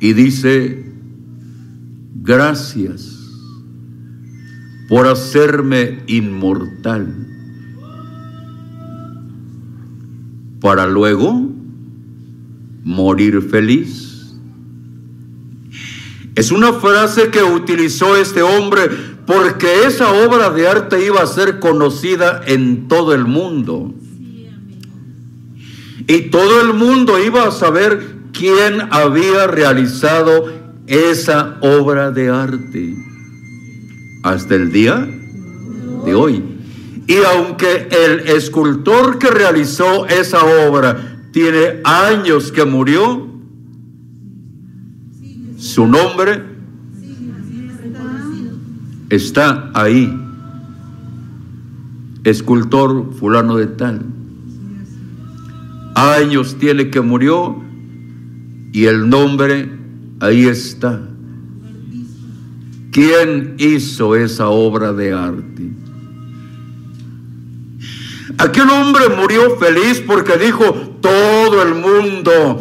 y 0.00 0.12
dice, 0.12 0.84
gracias 2.16 3.10
por 4.88 5.06
hacerme 5.06 6.02
inmortal, 6.06 7.26
para 10.60 10.86
luego 10.86 11.53
morir 12.84 13.42
feliz. 13.42 14.34
Es 16.34 16.52
una 16.52 16.72
frase 16.74 17.30
que 17.30 17.42
utilizó 17.42 18.16
este 18.16 18.42
hombre 18.42 18.90
porque 19.26 19.84
esa 19.86 20.12
obra 20.12 20.50
de 20.50 20.68
arte 20.68 21.04
iba 21.04 21.22
a 21.22 21.26
ser 21.26 21.60
conocida 21.60 22.42
en 22.46 22.88
todo 22.88 23.14
el 23.14 23.24
mundo. 23.24 23.94
Y 26.06 26.22
todo 26.30 26.60
el 26.60 26.74
mundo 26.74 27.22
iba 27.22 27.48
a 27.48 27.50
saber 27.50 28.16
quién 28.32 28.80
había 28.90 29.46
realizado 29.46 30.52
esa 30.86 31.56
obra 31.62 32.10
de 32.10 32.28
arte 32.28 32.94
hasta 34.22 34.54
el 34.54 34.70
día 34.70 35.08
de 36.04 36.14
hoy. 36.14 36.42
Y 37.06 37.16
aunque 37.34 37.88
el 37.90 38.20
escultor 38.36 39.18
que 39.18 39.30
realizó 39.30 40.06
esa 40.06 40.44
obra 40.68 41.13
tiene 41.34 41.80
años 41.82 42.52
que 42.52 42.64
murió, 42.64 43.26
su 45.58 45.84
nombre 45.84 46.44
está 49.10 49.68
ahí. 49.74 50.16
Escultor 52.22 53.12
fulano 53.14 53.56
de 53.56 53.66
tal. 53.66 54.06
Años 55.96 56.56
tiene 56.60 56.88
que 56.90 57.00
murió 57.00 57.60
y 58.72 58.84
el 58.84 59.10
nombre 59.10 59.76
ahí 60.20 60.46
está. 60.46 61.02
¿Quién 62.92 63.56
hizo 63.58 64.14
esa 64.14 64.50
obra 64.50 64.92
de 64.92 65.12
arte? 65.12 65.72
Aquel 68.38 68.70
hombre 68.70 69.08
murió 69.16 69.56
feliz 69.58 70.00
porque 70.06 70.38
dijo, 70.38 70.93
todo 71.04 71.62
el 71.62 71.74
mundo 71.74 72.58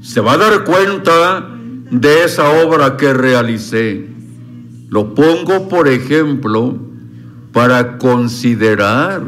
se 0.00 0.20
va 0.20 0.32
a 0.32 0.36
dar 0.36 0.64
cuenta 0.64 1.48
de 1.92 2.24
esa 2.24 2.50
obra 2.64 2.96
que 2.96 3.14
realicé. 3.14 4.08
Lo 4.88 5.14
pongo, 5.14 5.68
por 5.68 5.86
ejemplo, 5.86 6.76
para 7.52 7.98
considerar 7.98 9.22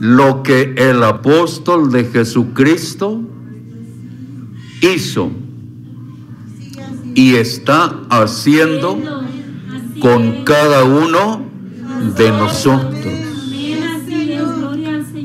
lo 0.00 0.42
que 0.42 0.74
el 0.76 1.00
apóstol 1.04 1.92
de 1.92 2.06
Jesucristo 2.06 3.20
hizo 4.80 5.30
y 7.14 7.36
está 7.36 8.00
haciendo 8.10 8.98
con 10.00 10.42
cada 10.42 10.82
uno 10.82 11.42
de 12.16 12.30
nosotros. 12.30 13.14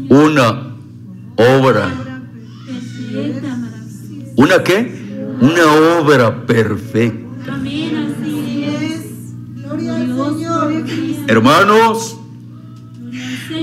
Una 0.10 0.74
obra. 1.38 2.03
¿Una 4.36 4.64
qué? 4.64 5.04
Una 5.40 6.00
obra 6.00 6.46
perfecta. 6.46 7.54
Amén, 7.54 7.96
así 7.96 8.64
es. 8.64 9.64
Gloria 9.64 9.96
al 9.96 10.06
Dios, 10.08 10.34
Señor. 10.34 10.60
gloria 10.60 10.80
a 10.80 10.84
Cristo, 10.84 11.24
Hermanos, 11.28 12.18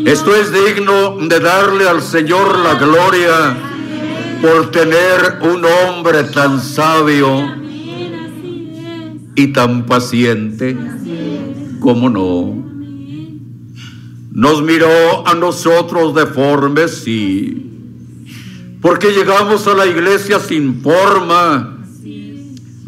esto 0.06 0.34
es 0.36 0.52
digno 0.52 1.16
de 1.26 1.40
darle 1.40 1.88
al 1.88 2.00
Señor 2.00 2.58
la 2.60 2.74
gloria 2.74 3.56
por 4.40 4.70
tener 4.70 5.40
un 5.42 5.64
hombre 5.64 6.24
tan 6.24 6.60
sabio 6.60 7.52
y 9.34 9.48
tan 9.48 9.86
paciente. 9.86 10.76
Como 11.80 12.08
no? 12.08 12.70
Nos 14.32 14.62
miró 14.62 15.26
a 15.26 15.34
nosotros 15.34 16.14
deformes, 16.14 17.02
sí. 17.02 17.69
Porque 18.80 19.12
llegamos 19.12 19.66
a 19.66 19.74
la 19.74 19.86
iglesia 19.86 20.40
sin 20.40 20.80
forma, 20.80 21.78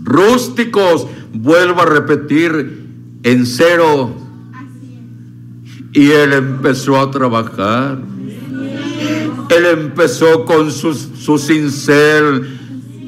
rústicos, 0.03 1.07
vuelvo 1.35 1.83
a 1.83 1.87
repetir, 1.87 2.87
en 3.23 3.47
cero. 3.47 4.17
Y 5.93 6.11
él 6.11 6.33
empezó 6.33 6.99
a 6.99 7.11
trabajar. 7.11 7.99
Él 9.51 9.67
empezó 9.67 10.47
con 10.47 10.73
su 10.73 11.39
cincel, 11.39 12.59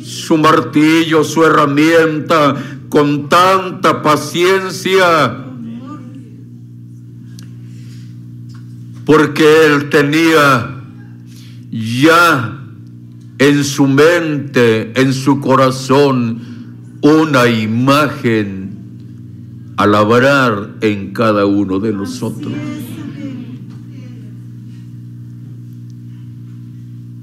su 0.05 0.37
martillo, 0.37 1.25
su 1.25 1.43
herramienta, 1.43 2.55
con 2.91 3.31
tanta 3.31 4.03
paciencia. 4.03 5.39
Porque 9.07 9.67
él 9.67 9.89
tenía 9.89 10.83
ya 11.71 12.64
en 13.39 13.65
su 13.65 13.87
mente, 13.87 14.99
en 15.01 15.13
su 15.13 15.41
corazón, 15.41 16.41
una 17.01 17.49
imagen 17.49 18.65
a 19.77 19.87
labrar 19.87 20.77
en 20.81 21.13
cada 21.13 21.47
uno 21.47 21.81
de 21.81 21.93
nosotros. 21.93 22.53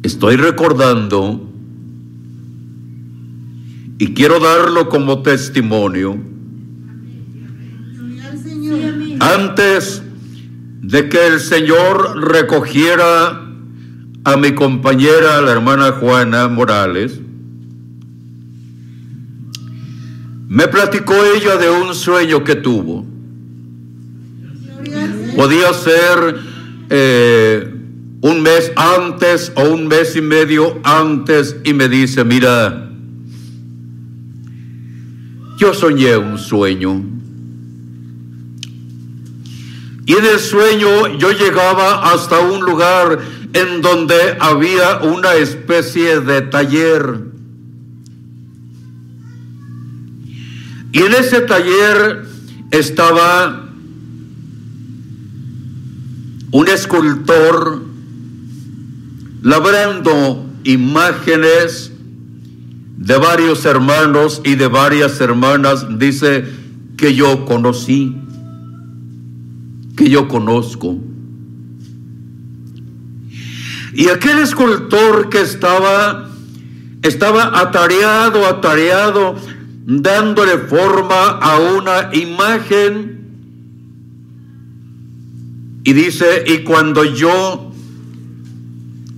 Estoy 0.04 0.36
recordando 0.36 1.48
y 3.98 4.14
quiero 4.14 4.40
darlo 4.40 4.90
como 4.90 5.22
testimonio. 5.22 6.18
Antes 9.20 10.02
de 10.82 11.08
que 11.08 11.28
el 11.28 11.40
Señor 11.40 12.20
recogiera 12.20 13.51
a 14.24 14.38
mi 14.38 14.54
compañera, 14.54 15.42
la 15.42 15.52
hermana 15.52 15.92
Juana 15.94 16.48
Morales, 16.48 17.20
me 20.48 20.68
platicó 20.68 21.14
ella 21.36 21.56
de 21.56 21.70
un 21.70 21.96
sueño 21.96 22.44
que 22.44 22.56
tuvo. 22.56 23.06
Podía 25.36 25.74
ser 25.74 26.36
eh, 26.90 27.74
un 28.22 28.42
mes 28.42 28.72
antes 28.76 29.52
o 29.56 29.64
un 29.64 29.88
mes 29.88 30.16
y 30.16 30.22
medio 30.22 30.80
antes 30.84 31.56
y 31.64 31.74
me 31.74 31.88
dice, 31.88 32.24
mira, 32.24 32.90
yo 35.58 35.74
soñé 35.74 36.18
un 36.18 36.38
sueño. 36.38 37.02
Y 40.06 40.14
en 40.14 40.26
el 40.26 40.40
sueño 40.40 41.18
yo 41.18 41.32
llegaba 41.32 42.12
hasta 42.12 42.40
un 42.40 42.60
lugar 42.60 43.20
en 43.54 43.82
donde 43.82 44.38
había 44.40 45.00
una 45.00 45.36
especie 45.36 46.22
de 46.22 46.42
taller. 46.42 47.32
Y 50.94 51.00
en 51.00 51.14
ese 51.14 51.42
taller 51.42 52.26
estaba 52.72 53.70
un 56.52 56.68
escultor 56.68 57.82
labrando 59.42 60.46
imágenes 60.64 61.92
de 62.98 63.18
varios 63.18 63.66
hermanos 63.66 64.42
y 64.44 64.56
de 64.56 64.68
varias 64.68 65.20
hermanas, 65.20 65.88
dice, 65.98 66.46
que 66.98 67.16
yo 67.16 67.46
conocí, 67.46 68.16
que 69.98 70.08
yo 70.08 70.28
conozco. 70.28 71.00
Y 73.94 74.08
aquel 74.10 74.40
escultor 74.40 75.30
que 75.30 75.42
estaba, 75.42 76.30
estaba 77.02 77.60
atareado, 77.60 78.46
atareado, 78.48 79.36
dándole 79.86 80.58
forma 80.60 81.30
a 81.30 81.60
una 81.60 82.10
imagen. 82.14 83.20
Y 85.84 85.94
dice, 85.94 86.44
y 86.48 86.60
cuando 86.60 87.04
yo 87.04 87.72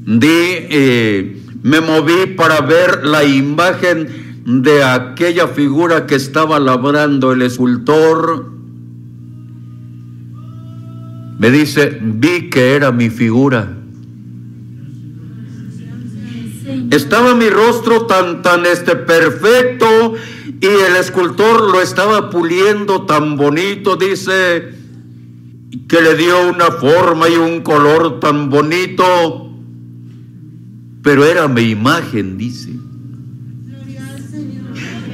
di, 0.05 0.27
eh, 0.29 1.41
me 1.61 1.81
moví 1.81 2.25
para 2.35 2.61
ver 2.61 3.05
la 3.05 3.23
imagen 3.23 4.41
de 4.45 4.83
aquella 4.83 5.47
figura 5.47 6.07
que 6.07 6.15
estaba 6.15 6.59
labrando 6.59 7.31
el 7.31 7.43
escultor, 7.43 8.51
me 11.37 11.51
dice, 11.51 11.99
vi 12.01 12.49
que 12.49 12.73
era 12.73 12.91
mi 12.91 13.09
figura. 13.09 13.82
Estaba 16.91 17.35
mi 17.35 17.49
rostro 17.49 18.05
tan, 18.05 18.41
tan 18.41 18.65
este 18.65 18.95
perfecto 18.95 20.13
y 20.61 20.65
el 20.65 20.95
escultor 20.95 21.71
lo 21.71 21.81
estaba 21.81 22.29
puliendo 22.29 23.05
tan 23.05 23.35
bonito, 23.35 23.97
dice, 23.97 24.73
que 25.89 26.01
le 26.01 26.15
dio 26.15 26.49
una 26.49 26.71
forma 26.71 27.27
y 27.27 27.35
un 27.35 27.61
color 27.61 28.19
tan 28.19 28.49
bonito, 28.49 29.51
pero 31.01 31.25
era 31.25 31.47
mi 31.47 31.63
imagen, 31.63 32.37
dice. 32.37 32.69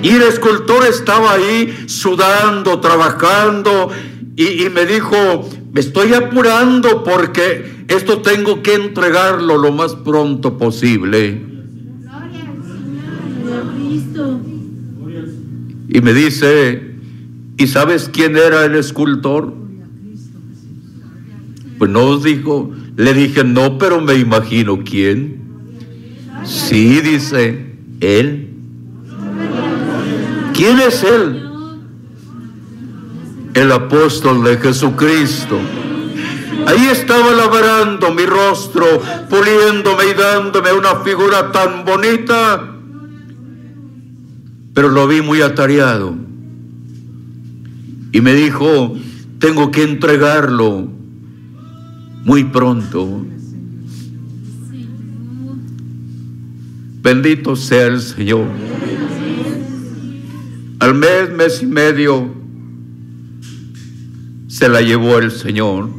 Y 0.02 0.10
el 0.10 0.22
escultor 0.24 0.86
estaba 0.86 1.34
ahí 1.34 1.86
sudando, 1.88 2.80
trabajando, 2.80 3.89
y, 4.36 4.66
y 4.66 4.70
me 4.70 4.86
dijo, 4.86 5.50
me 5.74 5.82
estoy 5.82 6.14
apurando 6.14 7.04
porque 7.04 7.78
esto 7.90 8.22
tengo 8.22 8.62
que 8.62 8.76
entregarlo 8.76 9.58
lo 9.58 9.72
más 9.72 9.96
pronto 9.96 10.60
posible. 10.60 11.42
Gloria 12.04 12.46
a 13.58 13.76
Cristo. 13.76 14.42
Y 15.90 16.02
me 16.02 16.14
dice, 16.14 16.94
¿y 17.58 17.66
sabes 17.66 18.08
quién 18.14 18.38
era 18.38 18.64
el 18.64 18.76
escultor? 18.76 19.56
Pues 21.80 21.90
no 21.90 22.02
os 22.02 22.24
dijo, 22.24 22.72
le 22.96 23.14
dije, 23.16 23.44
no, 23.44 23.80
pero 23.80 24.00
me 24.00 24.14
imagino 24.16 24.84
quién. 24.84 25.42
Sí, 26.44 27.02
dice, 27.02 27.74
él. 28.02 28.50
¿Quién 30.54 30.80
es 30.80 31.04
él? 31.04 31.44
El 33.56 33.72
apóstol 33.72 34.44
de 34.44 34.58
Jesucristo. 34.58 35.58
Ahí 36.70 36.86
estaba 36.86 37.34
labrando 37.34 38.13
mi 38.13 38.28
rostro, 38.28 38.86
puliéndome 39.28 40.03
y 40.11 40.13
dándome 40.13 40.72
una 40.72 40.97
figura 40.97 41.51
tan 41.51 41.84
bonita, 41.84 42.76
pero 44.76 44.89
lo 44.89 45.07
vi 45.07 45.24
muy 45.24 45.41
atareado. 45.41 46.15
Y 48.11 48.22
me 48.22 48.36
dijo, 48.36 48.95
tengo 49.39 49.72
que 49.72 49.82
entregarlo 49.82 50.88
muy 52.24 52.43
pronto. 52.43 53.26
Bendito 57.01 57.55
sea 57.55 57.88
el 57.88 57.99
Señor. 57.99 58.45
Al 60.78 60.93
mes, 60.93 61.32
mes 61.32 61.63
y 61.63 61.65
medio, 61.65 62.30
se 64.47 64.70
la 64.70 64.82
llevó 64.82 65.17
el 65.17 65.32
Señor 65.32 65.97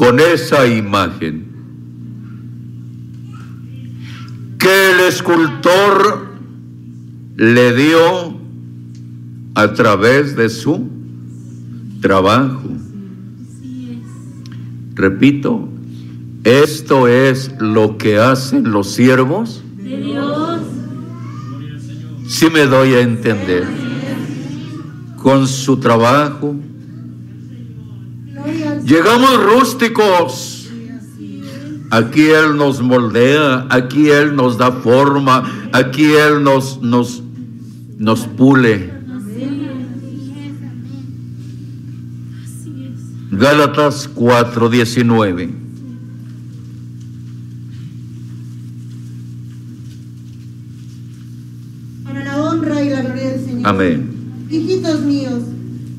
con 0.00 0.18
esa 0.18 0.66
imagen 0.66 1.44
que 4.58 4.92
el 4.92 5.00
escultor 5.00 6.26
le 7.36 7.74
dio 7.74 8.34
a 9.54 9.74
través 9.74 10.36
de 10.36 10.48
su 10.48 10.88
trabajo. 12.00 12.62
Repito, 14.94 15.68
esto 16.44 17.06
es 17.06 17.54
lo 17.58 17.98
que 17.98 18.16
hacen 18.16 18.72
los 18.72 18.94
siervos, 18.94 19.62
De 19.76 19.98
Dios. 19.98 20.62
si 22.26 22.48
me 22.48 22.64
doy 22.64 22.94
a 22.94 23.02
entender, 23.02 23.66
con 25.18 25.46
su 25.46 25.76
trabajo. 25.76 26.56
Llegamos 28.84 29.44
rústicos. 29.44 30.68
Aquí 31.90 32.22
Él 32.30 32.56
nos 32.56 32.80
moldea, 32.80 33.66
aquí 33.68 34.10
Él 34.10 34.36
nos 34.36 34.56
da 34.56 34.70
forma, 34.70 35.42
aquí 35.72 36.04
Él 36.14 36.42
nos, 36.44 36.80
nos, 36.80 37.22
nos 37.98 38.20
pule. 38.20 39.00
Gálatas 43.32 44.08
4:19. 44.14 45.50
Para 52.04 52.24
la 52.24 52.42
honra 52.42 52.82
y 52.82 52.90
la 52.90 53.02
gloria 53.02 53.30
del 53.30 53.44
Señor. 53.44 53.66
Amén. 53.66 54.10
Hijitos 54.50 55.00
míos, 55.00 55.42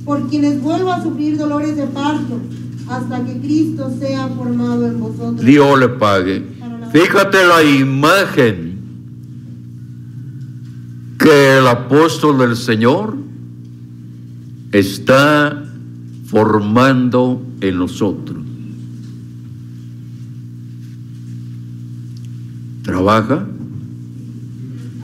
por 0.06 0.30
quienes 0.30 0.62
vuelvo 0.62 0.92
a 0.92 1.02
sufrir 1.02 1.38
dolores 1.38 1.76
de 1.76 1.88
parto, 1.88 2.40
hasta 2.92 3.26
que 3.26 3.40
Cristo 3.40 3.90
sea 4.00 4.28
formado 4.28 4.88
en 4.88 5.00
vosotros. 5.00 5.46
Dios 5.46 5.80
le 5.80 5.90
pague. 5.90 6.44
Fíjate 6.92 7.46
la 7.46 7.64
imagen 7.64 8.80
que 11.18 11.58
el 11.58 11.68
apóstol 11.68 12.40
del 12.40 12.56
Señor 12.58 13.16
está 14.72 15.64
formando 16.26 17.42
en 17.62 17.78
nosotros. 17.78 18.44
¿Trabaja? 22.84 23.46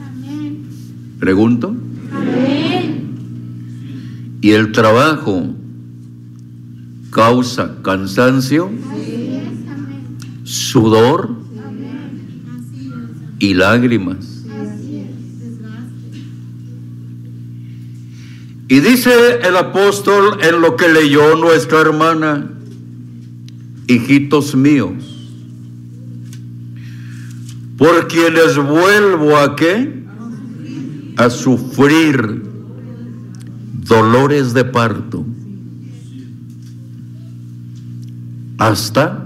Amén. 0.06 0.68
Pregunto. 1.20 1.74
Amén. 2.12 3.14
¿Y 4.40 4.50
el 4.50 4.72
trabajo 4.72 5.54
causa 7.10 7.76
cansancio, 7.82 8.70
sudor 10.44 11.36
y 13.38 13.54
lágrimas? 13.54 14.38
Y 18.70 18.80
dice 18.80 19.40
el 19.42 19.56
apóstol 19.56 20.38
en 20.42 20.60
lo 20.60 20.76
que 20.76 20.88
leyó 20.88 21.36
nuestra 21.36 21.80
hermana, 21.80 22.50
hijitos 23.86 24.54
míos, 24.54 25.18
por 27.78 28.08
quienes 28.08 28.56
vuelvo 28.56 29.38
a 29.38 29.56
qué? 29.56 30.04
A 31.16 31.30
sufrir 31.30 32.42
dolores 33.88 34.52
de 34.52 34.64
parto. 34.64 35.24
¿Hasta? 38.58 39.24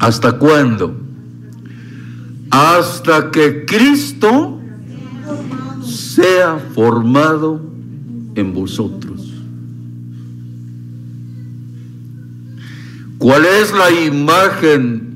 ¿Hasta 0.00 0.38
cuándo? 0.38 1.00
Hasta 2.50 3.30
que 3.30 3.64
Cristo 3.64 4.60
sea 5.82 6.58
formado 6.74 7.60
en 8.34 8.52
vosotros. 8.52 9.32
¿Cuál 13.18 13.46
es 13.46 13.72
la 13.72 13.90
imagen 13.90 15.14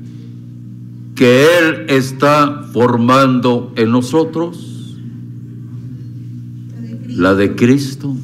que 1.15 1.45
Él 1.59 1.85
está 1.89 2.63
formando 2.73 3.73
en 3.75 3.91
nosotros? 3.91 4.95
La 7.07 7.35
de 7.35 7.55
Cristo. 7.55 8.15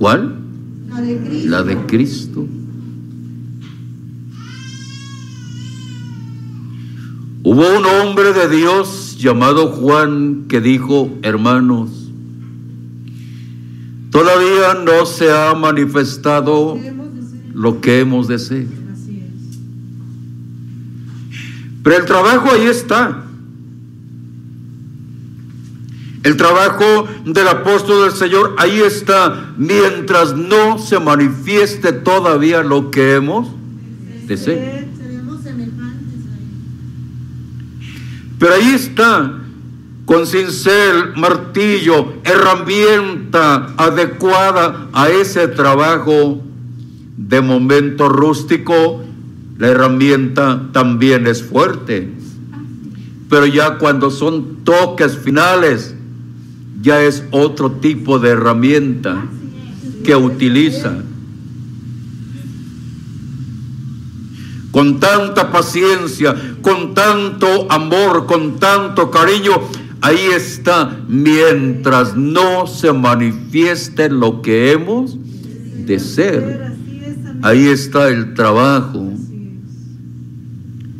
¿Cuál? 0.00 0.34
La 0.88 1.02
de 1.02 1.18
Cristo. 1.18 1.50
La 1.50 1.62
de 1.62 1.76
Cristo. 1.86 2.46
Hubo 7.42 7.78
un 7.78 7.84
hombre 7.84 8.32
de 8.32 8.48
Dios 8.48 9.18
llamado 9.18 9.68
Juan 9.72 10.46
que 10.48 10.62
dijo, 10.62 11.10
hermanos, 11.20 11.90
todavía 14.10 14.82
no 14.86 15.04
se 15.04 15.30
ha 15.30 15.52
manifestado 15.52 16.78
lo 17.52 17.82
que 17.82 18.00
hemos 18.00 18.26
de 18.26 18.38
ser. 18.38 18.66
Pero 21.82 21.96
el 21.98 22.06
trabajo 22.06 22.50
ahí 22.52 22.64
está. 22.64 23.26
El 26.22 26.36
trabajo 26.36 27.08
del 27.24 27.48
apóstol 27.48 28.04
del 28.04 28.12
Señor 28.12 28.54
ahí 28.58 28.80
está, 28.80 29.52
mientras 29.56 30.36
no 30.36 30.78
se 30.78 30.98
manifieste 30.98 31.92
todavía 31.92 32.62
lo 32.62 32.90
que 32.90 33.14
hemos 33.14 33.48
de 34.26 34.36
ser. 34.36 34.86
Seremos 34.98 35.42
semejantes 35.42 36.18
a 36.26 36.36
Él. 36.36 37.86
Pero 38.38 38.54
ahí 38.54 38.70
está, 38.74 39.40
con 40.04 40.26
cincel, 40.26 41.14
martillo, 41.16 42.12
herramienta 42.24 43.72
adecuada 43.78 44.88
a 44.92 45.08
ese 45.08 45.48
trabajo 45.48 46.42
de 47.16 47.40
momento 47.40 48.10
rústico, 48.10 49.02
la 49.56 49.68
herramienta 49.68 50.68
también 50.72 51.26
es 51.26 51.42
fuerte. 51.42 52.10
Pero 53.30 53.46
ya 53.46 53.78
cuando 53.78 54.10
son 54.10 54.64
toques 54.64 55.16
finales, 55.16 55.94
ya 56.80 57.02
es 57.02 57.24
otro 57.30 57.72
tipo 57.72 58.18
de 58.18 58.30
herramienta 58.30 59.26
que 60.04 60.16
utiliza. 60.16 60.96
Con 64.70 65.00
tanta 65.00 65.50
paciencia, 65.50 66.34
con 66.62 66.94
tanto 66.94 67.70
amor, 67.70 68.26
con 68.26 68.58
tanto 68.58 69.10
cariño, 69.10 69.52
ahí 70.00 70.28
está, 70.34 71.00
mientras 71.08 72.16
no 72.16 72.66
se 72.66 72.92
manifieste 72.92 74.08
lo 74.08 74.42
que 74.42 74.72
hemos 74.72 75.18
de 75.86 75.98
ser. 75.98 76.72
Ahí 77.42 77.66
está 77.66 78.08
el 78.08 78.34
trabajo 78.34 79.10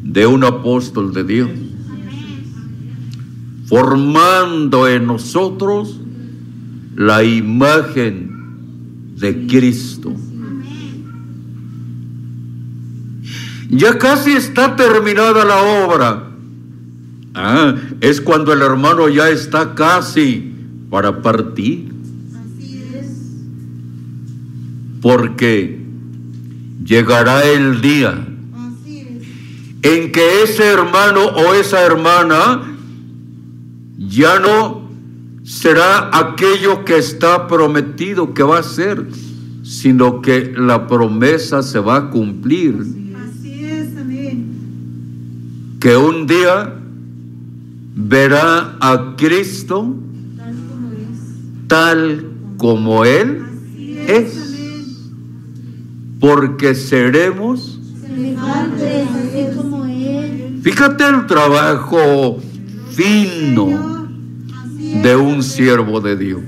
de 0.02 0.26
un 0.26 0.42
apóstol 0.42 1.14
de 1.14 1.24
Dios, 1.24 1.50
formando 3.70 4.88
en 4.88 5.06
nosotros 5.06 6.00
la 6.96 7.22
imagen 7.22 9.14
de 9.16 9.46
Cristo. 9.46 10.12
Ya 13.70 13.96
casi 13.96 14.32
está 14.32 14.74
terminada 14.74 15.44
la 15.44 15.62
obra. 15.86 16.30
Ah, 17.34 17.76
es 18.00 18.20
cuando 18.20 18.52
el 18.52 18.60
hermano 18.60 19.08
ya 19.08 19.30
está 19.30 19.76
casi 19.76 20.52
para 20.90 21.22
partir, 21.22 21.92
Así 22.34 22.82
es. 22.92 23.06
porque 25.00 25.78
llegará 26.84 27.44
el 27.44 27.80
día 27.80 28.26
Así 28.52 28.98
es. 28.98 29.94
en 29.94 30.10
que 30.10 30.42
ese 30.42 30.66
hermano 30.66 31.24
o 31.24 31.54
esa 31.54 31.86
hermana 31.86 32.69
ya 34.10 34.40
no 34.40 34.82
será 35.44 36.10
aquello 36.12 36.84
que 36.84 36.98
está 36.98 37.46
prometido 37.46 38.34
que 38.34 38.42
va 38.42 38.58
a 38.58 38.62
ser, 38.62 39.06
sino 39.62 40.20
que 40.20 40.52
la 40.56 40.86
promesa 40.88 41.62
se 41.62 41.78
va 41.78 41.96
a 41.96 42.10
cumplir, 42.10 42.74
Así 42.74 43.64
es. 43.64 43.96
Amén. 43.96 44.46
que 45.80 45.96
un 45.96 46.26
día 46.26 46.74
verá 47.94 48.76
a 48.80 49.14
Cristo 49.16 49.94
Tal 50.36 50.54
como 50.68 50.92
es. 50.92 51.68
tal 51.68 52.26
como 52.56 53.04
Él 53.04 53.42
Así 53.46 53.98
es, 54.08 55.10
porque 56.18 56.74
seremos 56.74 57.78
Semejantes, 58.00 59.56
como 59.56 59.84
Él. 59.86 60.58
Fíjate 60.62 61.04
el 61.08 61.26
trabajo 61.26 62.38
fino. 62.90 63.99
De 64.92 65.16
un 65.16 65.42
siervo 65.42 66.00
de 66.00 66.16
Dios. 66.16 66.42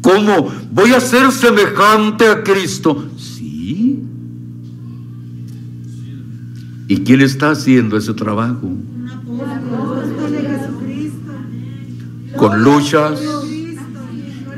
¿Cómo? 0.00 0.52
¿Voy 0.72 0.92
a 0.92 1.00
ser 1.00 1.30
semejante 1.30 2.26
a 2.26 2.42
Cristo? 2.42 3.08
Sí. 3.16 4.02
¿Y 6.88 6.96
quién 6.98 7.20
está 7.20 7.52
haciendo 7.52 7.96
ese 7.96 8.12
trabajo? 8.12 8.68
Con 12.36 12.62
luchas, 12.62 13.20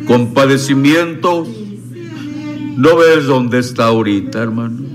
con 0.07 0.32
padecimientos. 0.32 1.49
¿No 2.76 2.97
ves 2.97 3.26
dónde 3.26 3.59
está 3.59 3.87
ahorita, 3.87 4.43
hermano? 4.43 4.93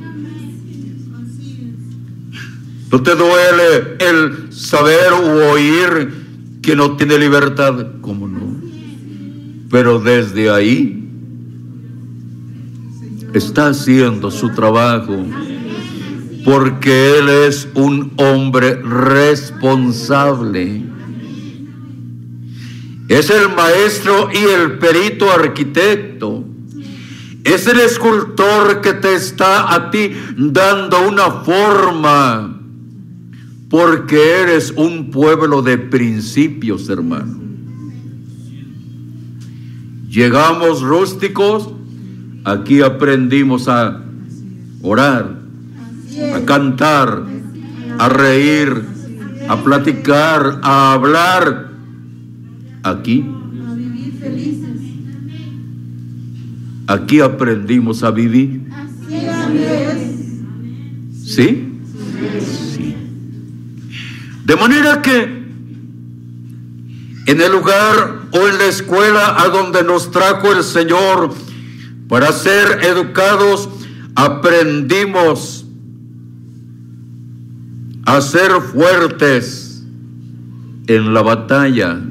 ¿No 2.91 3.03
te 3.03 3.15
duele 3.15 3.97
el 3.99 4.51
saber 4.51 5.13
u 5.13 5.51
oír 5.51 6.59
que 6.61 6.75
no 6.75 6.97
tiene 6.97 7.17
libertad? 7.17 7.87
¿Cómo 8.01 8.27
no? 8.27 8.59
Pero 9.69 9.99
desde 9.99 10.49
ahí 10.49 11.07
está 13.33 13.67
haciendo 13.67 14.31
su 14.31 14.49
trabajo 14.53 15.25
porque 16.43 17.19
Él 17.19 17.29
es 17.29 17.69
un 17.75 18.11
hombre 18.17 18.81
responsable. 18.81 20.81
Es 23.07 23.29
el 23.29 23.49
maestro 23.49 24.29
y 24.33 24.37
el 24.37 24.79
perito 24.79 25.31
arquitecto. 25.31 26.43
Es 27.43 27.67
el 27.67 27.79
escultor 27.79 28.81
que 28.81 28.93
te 28.93 29.13
está 29.13 29.71
a 29.73 29.91
ti 29.91 30.11
dando 30.37 31.07
una 31.07 31.29
forma. 31.43 32.58
Porque 33.69 34.41
eres 34.41 34.73
un 34.75 35.11
pueblo 35.11 35.61
de 35.61 35.77
principios, 35.77 36.89
hermano. 36.89 37.37
Llegamos 40.09 40.81
rústicos, 40.81 41.69
aquí 42.43 42.81
aprendimos 42.81 43.67
a 43.67 44.03
orar, 44.81 45.39
a 46.33 46.45
cantar, 46.45 47.23
a 47.99 48.09
reír, 48.09 48.81
a 49.47 49.63
platicar, 49.63 50.61
a 50.63 50.93
hablar. 50.93 51.69
Aquí, 52.81 53.23
aquí 56.87 57.19
aprendimos 57.19 58.01
a 58.01 58.09
vivir. 58.09 58.67
Sí. 61.23 61.68
De 64.49 64.55
manera 64.55 64.99
que 65.03 65.45
en 67.27 67.39
el 67.39 67.51
lugar 67.51 68.21
o 68.31 68.47
en 68.47 68.57
la 68.57 68.65
escuela 68.65 69.39
a 69.39 69.49
donde 69.49 69.83
nos 69.83 70.09
trajo 70.09 70.51
el 70.51 70.63
Señor 70.63 71.35
para 72.07 72.31
ser 72.31 72.83
educados, 72.83 73.69
aprendimos 74.15 75.67
a 78.07 78.19
ser 78.21 78.53
fuertes 78.73 79.83
en 80.87 81.13
la 81.13 81.21
batalla, 81.21 82.01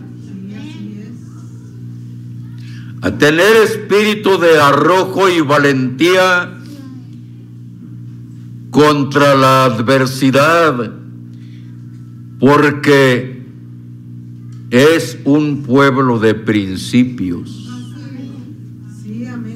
a 3.02 3.10
tener 3.18 3.56
espíritu 3.64 4.38
de 4.38 4.60
arrojo 4.60 5.28
y 5.28 5.40
valentía 5.40 6.56
contra 8.70 9.34
la 9.34 9.64
adversidad, 9.64 10.97
porque 12.38 13.42
es 14.70 15.18
un 15.24 15.62
pueblo 15.62 16.18
de 16.18 16.34
principios, 16.34 17.68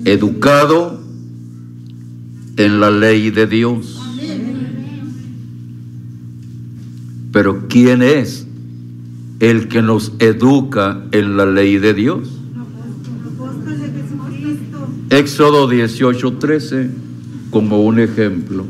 educado 0.05 1.01
en 2.57 2.81
la 2.81 2.91
ley 2.91 3.31
de 3.31 3.47
Dios. 3.47 3.99
Pero 7.31 7.67
¿quién 7.69 8.03
es 8.03 8.47
el 9.41 9.69
que 9.69 9.81
nos 9.81 10.13
educa 10.19 11.05
en 11.13 11.37
la 11.37 11.47
ley 11.47 11.79
de 11.79 11.95
Dios? 11.95 12.39
Éxodo 15.09 15.69
18, 15.69 16.33
13, 16.39 16.91
como 17.51 17.83
un 17.83 18.01
ejemplo. 18.01 18.65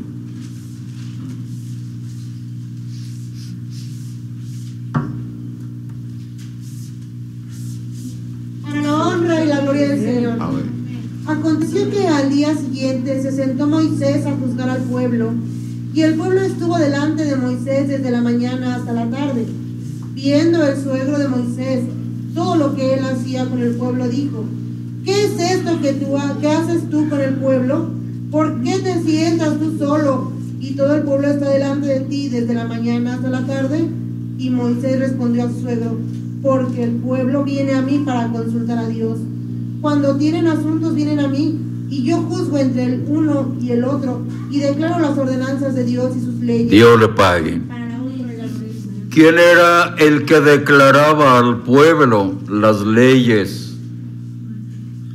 ¿Quién 49.13 49.37
era 49.37 49.93
el 49.99 50.25
que 50.25 50.39
declaraba 50.39 51.37
al 51.37 51.61
pueblo 51.61 52.33
las 52.49 52.81
leyes 52.81 53.77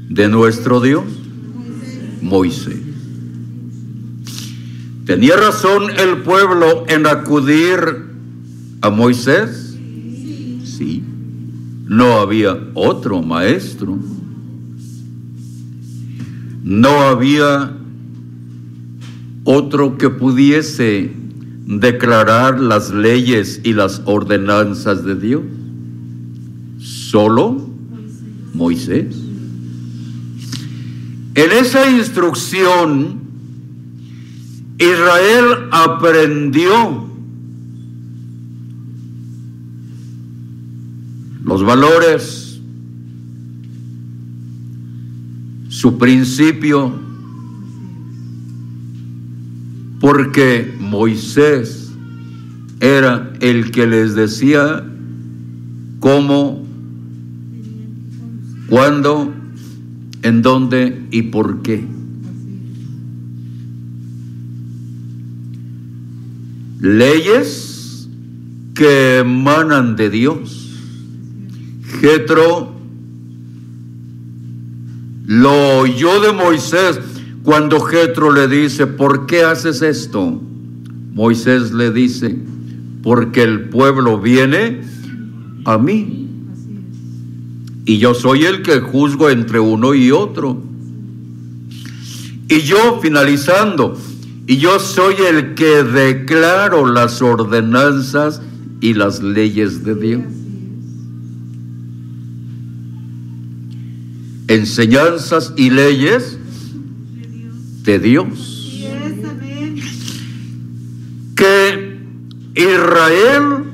de 0.09 0.29
nuestro 0.29 0.81
Dios? 0.81 1.03
Moisés. 2.23 2.79
¿Tenía 5.05 5.37
razón 5.37 5.91
el 5.99 6.19
pueblo 6.19 6.85
en 6.87 7.09
acudir 7.09 7.81
a 8.83 8.91
Moisés? 8.91 9.77
Sí. 10.63 11.03
No 11.89 12.21
había 12.21 12.57
otro 12.75 13.21
maestro. 13.21 13.99
No 16.63 17.01
había 17.01 17.73
otro 19.43 19.99
que 19.99 20.09
pudiese 20.09 21.18
declarar 21.69 22.59
las 22.59 22.91
leyes 22.91 23.61
y 23.63 23.75
las 23.75 24.01
ordenanzas 24.07 25.05
de 25.05 25.15
Dios. 25.15 25.43
Solo 26.81 27.69
Moisés. 28.55 29.15
En 31.35 31.53
esa 31.53 31.91
instrucción, 31.91 33.21
Israel 34.79 35.69
aprendió 35.71 37.07
los 41.45 41.63
valores, 41.63 42.61
su 45.69 45.99
principio, 45.99 46.95
porque 50.01 50.78
Moisés 50.89 51.91
era 52.81 53.33
el 53.41 53.71
que 53.71 53.87
les 53.87 54.15
decía 54.15 54.85
cómo, 56.01 56.67
cuándo, 58.69 59.33
en 60.23 60.43
dónde 60.43 61.07
y 61.11 61.23
por 61.23 61.63
qué. 61.63 61.85
Leyes 66.81 68.09
que 68.75 69.19
emanan 69.19 69.97
de 69.97 70.11
Dios. 70.11 70.65
Jetro 72.01 72.73
lo 75.27 75.79
oyó 75.81 76.21
de 76.21 76.33
Moisés 76.33 77.01
cuando 77.43 77.81
Jetro 77.81 78.33
le 78.33 78.47
dice, 78.47 78.87
¿por 78.87 79.27
qué 79.27 79.43
haces 79.43 79.83
esto? 79.83 80.41
Moisés 81.15 81.73
le 81.73 81.91
dice, 81.91 82.39
porque 83.03 83.43
el 83.43 83.69
pueblo 83.69 84.21
viene 84.21 84.83
a 85.65 85.79
mí. 85.79 86.29
Y 87.85 87.99
yo 87.99 88.15
soy 88.15 88.45
el 88.45 88.63
que 88.63 88.81
juzgo 88.81 89.31
entre 89.31 89.61
uno 89.61 89.95
y 89.95 90.11
otro. 90.11 90.63
Y 92.49 92.61
yo 92.61 92.99
finalizando, 93.01 93.97
y 94.47 94.57
yo 94.57 94.79
soy 94.79 95.15
el 95.29 95.55
que 95.55 95.83
declaro 95.85 96.87
las 96.91 97.21
ordenanzas 97.21 98.41
y 98.81 98.95
las 98.95 99.23
leyes 99.23 99.85
de 99.85 99.95
Dios. 99.95 100.23
Enseñanzas 104.49 105.53
y 105.57 105.69
leyes 105.69 106.39
de 107.85 107.99
Dios. 107.99 108.48
Que 111.39 111.97
Israel 112.57 113.65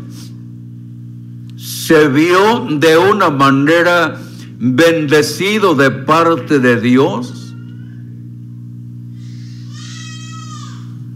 se 1.57 2.09
vio 2.09 2.67
de 2.79 2.99
una 2.99 3.31
manera 3.31 4.21
bendecido 4.59 5.75
de 5.75 5.91
parte 5.91 6.59
de 6.59 6.79
Dios, 6.79 7.55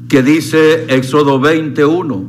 que 0.08 0.22
dice 0.22 0.86
Éxodo 0.88 1.38
21. 1.38 2.26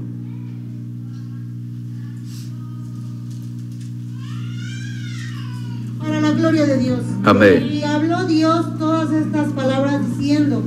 Para 6.00 6.20
la 6.20 6.32
gloria 6.32 6.66
de 6.66 6.78
Dios. 6.78 7.00
Amén. 7.24 7.70
Y 7.72 7.84
habló 7.84 8.26
Dios 8.26 8.78
todas 8.78 9.14
estas 9.14 9.54
palabras 9.54 10.02
diciendo, 10.10 10.62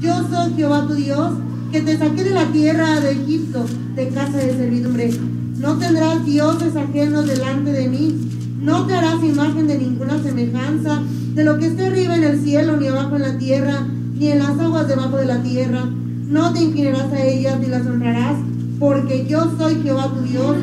yo 0.00 0.24
soy 0.30 0.54
Jehová 0.54 0.86
tu 0.86 0.94
Dios, 0.94 1.32
que 1.72 1.80
te 1.80 1.96
saqué 1.96 2.22
de 2.22 2.30
la 2.30 2.52
tierra 2.52 3.00
de 3.00 3.12
Egipto, 3.12 3.64
de 3.96 4.08
casa 4.08 4.36
de 4.36 4.54
servidumbre. 4.54 5.10
No 5.58 5.78
tendrás 5.78 6.22
dioses 6.26 6.76
ajenos 6.76 7.26
delante 7.26 7.72
de 7.72 7.88
mí, 7.88 8.14
no 8.60 8.86
te 8.86 8.94
harás 8.94 9.24
imagen 9.24 9.66
de 9.68 9.78
ninguna 9.78 10.22
semejanza 10.22 11.00
de 11.34 11.44
lo 11.44 11.58
que 11.58 11.68
esté 11.68 11.86
arriba 11.86 12.14
en 12.14 12.24
el 12.24 12.42
cielo, 12.42 12.76
ni 12.76 12.88
abajo 12.88 13.16
en 13.16 13.22
la 13.22 13.38
tierra, 13.38 13.86
ni 14.18 14.28
en 14.28 14.40
las 14.40 14.58
aguas 14.58 14.86
debajo 14.86 15.16
de 15.16 15.24
la 15.24 15.42
tierra. 15.42 15.88
No 16.28 16.52
te 16.52 16.60
inclinarás 16.60 17.10
a 17.10 17.24
ellas 17.24 17.58
ni 17.58 17.68
las 17.68 17.86
honrarás, 17.86 18.36
porque 18.78 19.26
yo 19.26 19.50
soy 19.56 19.76
Jehová 19.82 20.12
tu 20.12 20.20
Dios, 20.28 20.56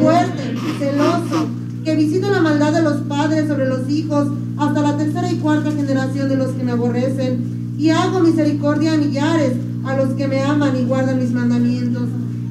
fuerte, 0.00 0.54
celoso, 0.78 1.48
que 1.84 1.96
visito 1.96 2.30
la 2.30 2.40
maldad 2.40 2.72
de 2.72 2.82
los 2.82 2.98
padres 3.08 3.48
sobre 3.48 3.66
los 3.66 3.90
hijos 3.90 4.28
hasta 4.58 4.80
la 4.80 4.96
tercera 4.96 5.32
y 5.32 5.38
cuarta 5.38 5.72
generación 5.72 6.28
de 6.28 6.36
los 6.36 6.50
que 6.50 6.62
me 6.62 6.70
aborrecen, 6.70 7.74
y 7.78 7.90
hago 7.90 8.20
misericordia 8.20 8.92
a 8.92 8.96
millares 8.96 9.54
a 9.84 9.96
los 9.96 10.10
que 10.10 10.28
me 10.28 10.42
aman 10.42 10.76
y 10.76 10.84
guardan 10.84 11.18
mis 11.18 11.32
mandamientos. 11.32 12.08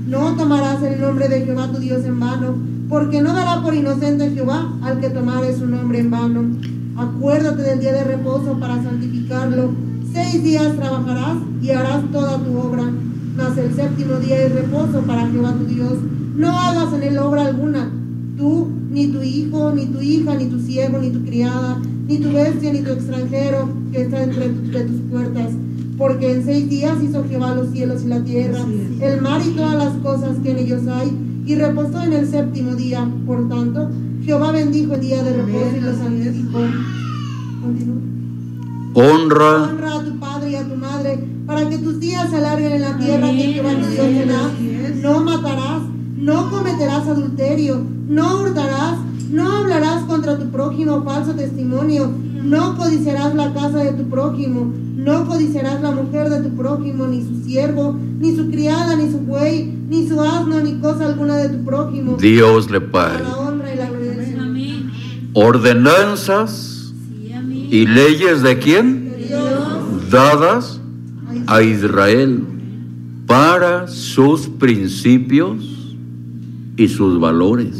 No 0.07 0.35
tomarás 0.35 0.81
el 0.83 0.99
nombre 0.99 1.29
de 1.29 1.45
Jehová 1.45 1.71
tu 1.71 1.79
Dios 1.79 2.03
en 2.05 2.19
vano, 2.19 2.55
porque 2.89 3.21
no 3.21 3.33
dará 3.33 3.61
por 3.61 3.73
inocente 3.73 4.31
Jehová 4.31 4.73
al 4.81 4.99
que 4.99 5.09
tomare 5.09 5.55
su 5.57 5.65
nombre 5.65 5.99
en 5.99 6.11
vano. 6.11 6.43
Acuérdate 6.97 7.61
del 7.61 7.79
día 7.79 7.93
de 7.93 8.03
reposo 8.03 8.59
para 8.59 8.83
santificarlo. 8.83 9.71
Seis 10.11 10.43
días 10.43 10.75
trabajarás 10.75 11.37
y 11.61 11.69
harás 11.69 12.03
toda 12.11 12.37
tu 12.39 12.57
obra, 12.57 12.83
mas 13.37 13.57
el 13.57 13.73
séptimo 13.73 14.15
día 14.15 14.43
es 14.43 14.53
reposo 14.53 15.01
para 15.07 15.27
Jehová 15.27 15.53
tu 15.53 15.65
Dios. 15.65 15.93
No 16.35 16.49
hagas 16.49 16.93
en 16.93 17.03
él 17.03 17.17
obra 17.17 17.45
alguna, 17.45 17.89
tú, 18.37 18.67
ni 18.91 19.07
tu 19.07 19.21
hijo, 19.21 19.71
ni 19.71 19.85
tu 19.85 20.01
hija, 20.01 20.35
ni 20.35 20.47
tu 20.47 20.59
siervo, 20.59 20.97
ni 20.97 21.11
tu 21.11 21.23
criada, 21.23 21.79
ni 22.07 22.17
tu 22.17 22.31
bestia, 22.31 22.73
ni 22.73 22.81
tu 22.81 22.91
extranjero 22.91 23.69
que 23.91 24.01
está 24.01 24.23
entre 24.23 24.49
de 24.49 24.83
tus 24.83 24.99
puertas. 25.09 25.51
Porque 26.01 26.31
en 26.31 26.43
seis 26.43 26.67
días 26.67 26.97
hizo 27.03 27.23
Jehová 27.29 27.53
los 27.53 27.69
cielos 27.69 28.01
y 28.03 28.07
la 28.07 28.23
tierra, 28.23 28.57
el 29.01 29.21
mar 29.21 29.39
y 29.45 29.51
todas 29.51 29.75
las 29.75 29.93
cosas 29.97 30.39
que 30.41 30.49
en 30.49 30.57
ellos 30.57 30.87
hay, 30.87 31.15
y 31.45 31.53
reposó 31.53 32.01
en 32.01 32.13
el 32.13 32.27
séptimo 32.27 32.73
día. 32.73 33.07
Por 33.27 33.47
tanto, 33.47 33.87
Jehová 34.25 34.51
bendijo 34.51 34.95
el 34.95 35.01
día 35.01 35.21
de 35.21 35.37
reposo 35.37 35.77
y 35.77 35.81
lo 35.81 35.95
santificó. 35.95 36.57
Honra 38.95 39.63
Honra 39.63 39.95
a 39.97 40.03
tu 40.03 40.19
padre 40.19 40.49
y 40.49 40.55
a 40.55 40.67
tu 40.67 40.75
madre 40.75 41.23
para 41.45 41.69
que 41.69 41.77
tus 41.77 41.99
días 41.99 42.31
se 42.31 42.37
alarguen 42.37 42.71
en 42.71 42.81
la 42.81 42.97
tierra 42.97 43.27
que 43.29 43.53
Jehová 43.53 43.69
tu 43.69 43.85
Dios 43.85 44.07
te 44.07 44.25
da. 44.25 44.51
No 45.03 45.21
matarás, 45.21 45.83
no 46.17 46.49
cometerás 46.49 47.07
adulterio, 47.07 47.79
no 48.07 48.41
hurtarás, 48.41 48.97
no 49.29 49.51
hablarás 49.51 50.05
contra 50.05 50.35
tu 50.39 50.49
prójimo 50.49 51.03
falso 51.03 51.35
testimonio, 51.35 52.09
no 52.43 52.77
codiciarás 52.77 53.35
la 53.35 53.53
casa 53.53 53.79
de 53.79 53.91
tu 53.93 54.09
prójimo, 54.09 54.71
no 54.95 55.25
codiciarás 55.27 55.81
la 55.81 55.91
mujer 55.91 56.29
de 56.29 56.41
tu 56.49 56.55
prójimo, 56.55 57.07
ni 57.07 57.21
su 57.23 57.43
siervo, 57.43 57.97
ni 58.19 58.35
su 58.35 58.49
criada, 58.49 58.95
ni 58.95 59.11
su 59.11 59.19
buey, 59.19 59.71
ni 59.89 60.07
su 60.07 60.19
asno, 60.21 60.59
ni 60.61 60.79
cosa 60.79 61.05
alguna 61.05 61.37
de 61.37 61.49
tu 61.49 61.63
prójimo. 61.63 62.17
Dios 62.17 62.69
le 62.71 62.81
Para 62.81 63.13
pague. 63.13 63.23
la 63.23 63.37
honra 63.37 63.73
y 63.73 63.77
la 63.77 63.89
gloria. 63.89 64.41
Amén. 64.41 64.91
Ordenanzas 65.33 66.93
Sí, 67.23 67.31
amén. 67.33 67.67
y 67.71 67.85
leyes 67.87 68.41
de 68.41 68.57
quién? 68.59 69.13
Dios. 69.27 70.09
Dadas 70.11 70.79
a 71.47 71.61
Israel 71.63 72.43
para 73.27 73.87
sus 73.87 74.47
principios 74.47 75.63
y 76.77 76.87
sus 76.87 77.19
valores. 77.19 77.75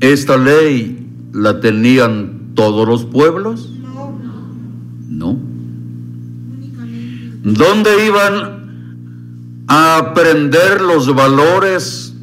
¿Esta 0.00 0.36
ley 0.36 0.93
la 1.34 1.60
tenían 1.60 2.52
todos 2.54 2.88
los 2.88 3.04
pueblos? 3.04 3.68
No. 5.08 5.36
¿Dónde 7.42 8.06
iban 8.06 9.64
a 9.66 9.98
aprender 9.98 10.80
los 10.80 11.12
valores, 11.14 12.14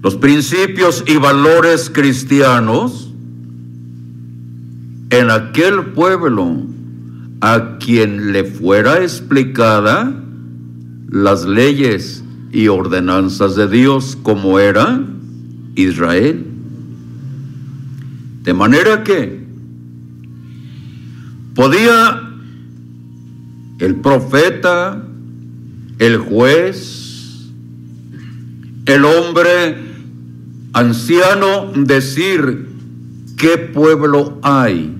los 0.00 0.14
principios 0.16 1.04
y 1.06 1.16
valores 1.16 1.90
cristianos? 1.90 3.10
En 5.10 5.30
aquel 5.30 5.92
pueblo 5.92 6.56
a 7.40 7.78
quien 7.78 8.32
le 8.32 8.44
fuera 8.44 9.02
explicada 9.02 10.14
las 11.10 11.44
leyes 11.44 12.24
y 12.52 12.68
ordenanzas 12.68 13.54
de 13.54 13.68
Dios 13.68 14.16
como 14.22 14.58
era 14.58 15.04
Israel. 15.74 16.53
De 18.44 18.54
manera 18.54 19.02
que 19.02 19.42
podía 21.54 22.20
el 23.78 23.96
profeta, 23.96 25.02
el 25.98 26.18
juez, 26.18 27.50
el 28.86 29.04
hombre 29.04 29.76
anciano 30.74 31.72
decir 31.74 32.68
qué 33.36 33.56
pueblo 33.56 34.38
hay 34.42 34.94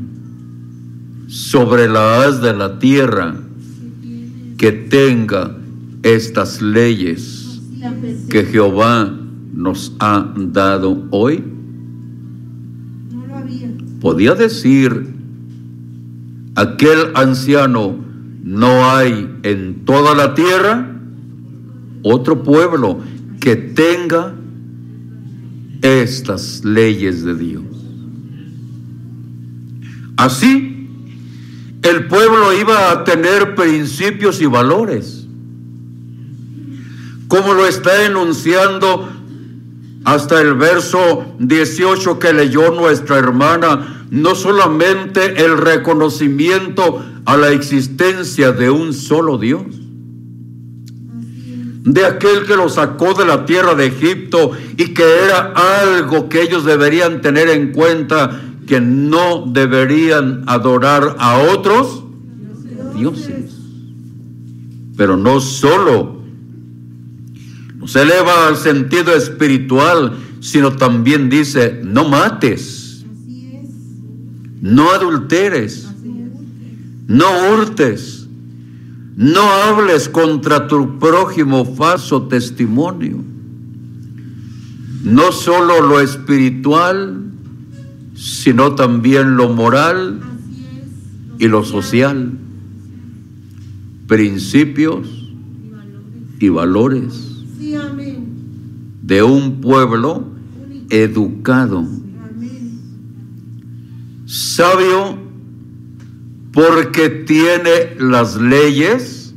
sobre 1.28 1.88
la 1.88 2.22
haz 2.22 2.40
de 2.40 2.54
la 2.54 2.78
tierra 2.78 3.34
que 4.56 4.72
tenga 4.72 5.56
estas 6.02 6.62
leyes 6.62 7.60
que 8.30 8.44
Jehová 8.44 9.14
nos 9.52 9.94
ha 9.98 10.32
dado 10.36 11.06
hoy. 11.10 11.53
Podía 14.04 14.34
decir 14.34 15.14
aquel 16.56 17.12
anciano, 17.14 17.96
no 18.42 18.84
hay 18.90 19.34
en 19.44 19.86
toda 19.86 20.14
la 20.14 20.34
tierra 20.34 20.94
otro 22.02 22.42
pueblo 22.42 23.00
que 23.40 23.56
tenga 23.56 24.34
estas 25.80 26.62
leyes 26.66 27.24
de 27.24 27.34
Dios. 27.34 27.64
Así, 30.18 30.86
el 31.80 32.06
pueblo 32.06 32.52
iba 32.60 32.90
a 32.90 33.04
tener 33.04 33.54
principios 33.54 34.38
y 34.42 34.44
valores, 34.44 35.26
como 37.26 37.54
lo 37.54 37.66
está 37.66 38.04
enunciando 38.04 39.08
hasta 40.04 40.40
el 40.40 40.54
verso 40.54 41.24
18 41.38 42.18
que 42.18 42.32
leyó 42.32 42.70
nuestra 42.70 43.18
hermana, 43.18 44.06
no 44.10 44.34
solamente 44.34 45.44
el 45.44 45.56
reconocimiento 45.56 47.04
a 47.24 47.36
la 47.36 47.50
existencia 47.50 48.52
de 48.52 48.70
un 48.70 48.92
solo 48.92 49.38
Dios, 49.38 49.62
de 51.84 52.04
aquel 52.04 52.44
que 52.46 52.56
los 52.56 52.74
sacó 52.74 53.14
de 53.14 53.26
la 53.26 53.46
tierra 53.46 53.74
de 53.74 53.86
Egipto 53.86 54.52
y 54.76 54.94
que 54.94 55.04
era 55.24 55.52
algo 55.82 56.28
que 56.28 56.42
ellos 56.42 56.64
deberían 56.64 57.20
tener 57.20 57.48
en 57.48 57.72
cuenta, 57.72 58.40
que 58.66 58.80
no 58.80 59.44
deberían 59.46 60.44
adorar 60.46 61.16
a 61.18 61.38
otros 61.38 62.04
dioses. 62.94 63.54
Pero 64.96 65.16
no 65.16 65.40
solo 65.40 66.13
nos 67.84 67.96
eleva 67.96 68.48
al 68.48 68.56
sentido 68.56 69.14
espiritual, 69.14 70.16
sino 70.40 70.72
también 70.72 71.28
dice, 71.28 71.82
no 71.84 72.08
mates, 72.08 73.04
no 74.62 74.90
adulteres, 74.90 75.86
no 77.06 77.26
hurtes, 77.50 78.26
no 79.16 79.42
hables 79.42 80.08
contra 80.08 80.66
tu 80.66 80.98
prójimo 80.98 81.66
falso 81.74 82.22
testimonio. 82.22 83.22
No 85.02 85.30
solo 85.30 85.82
lo 85.82 86.00
espiritual, 86.00 87.22
sino 88.14 88.74
también 88.76 89.36
lo 89.36 89.50
moral 89.50 90.22
y 91.38 91.48
lo 91.48 91.62
social, 91.66 92.32
principios 94.06 95.06
y 96.40 96.48
valores. 96.48 97.33
De 99.06 99.22
un 99.22 99.60
pueblo 99.60 100.24
educado, 100.88 101.86
sabio 104.24 105.18
porque 106.52 107.10
tiene 107.10 107.96
las 107.98 108.36
leyes 108.36 109.34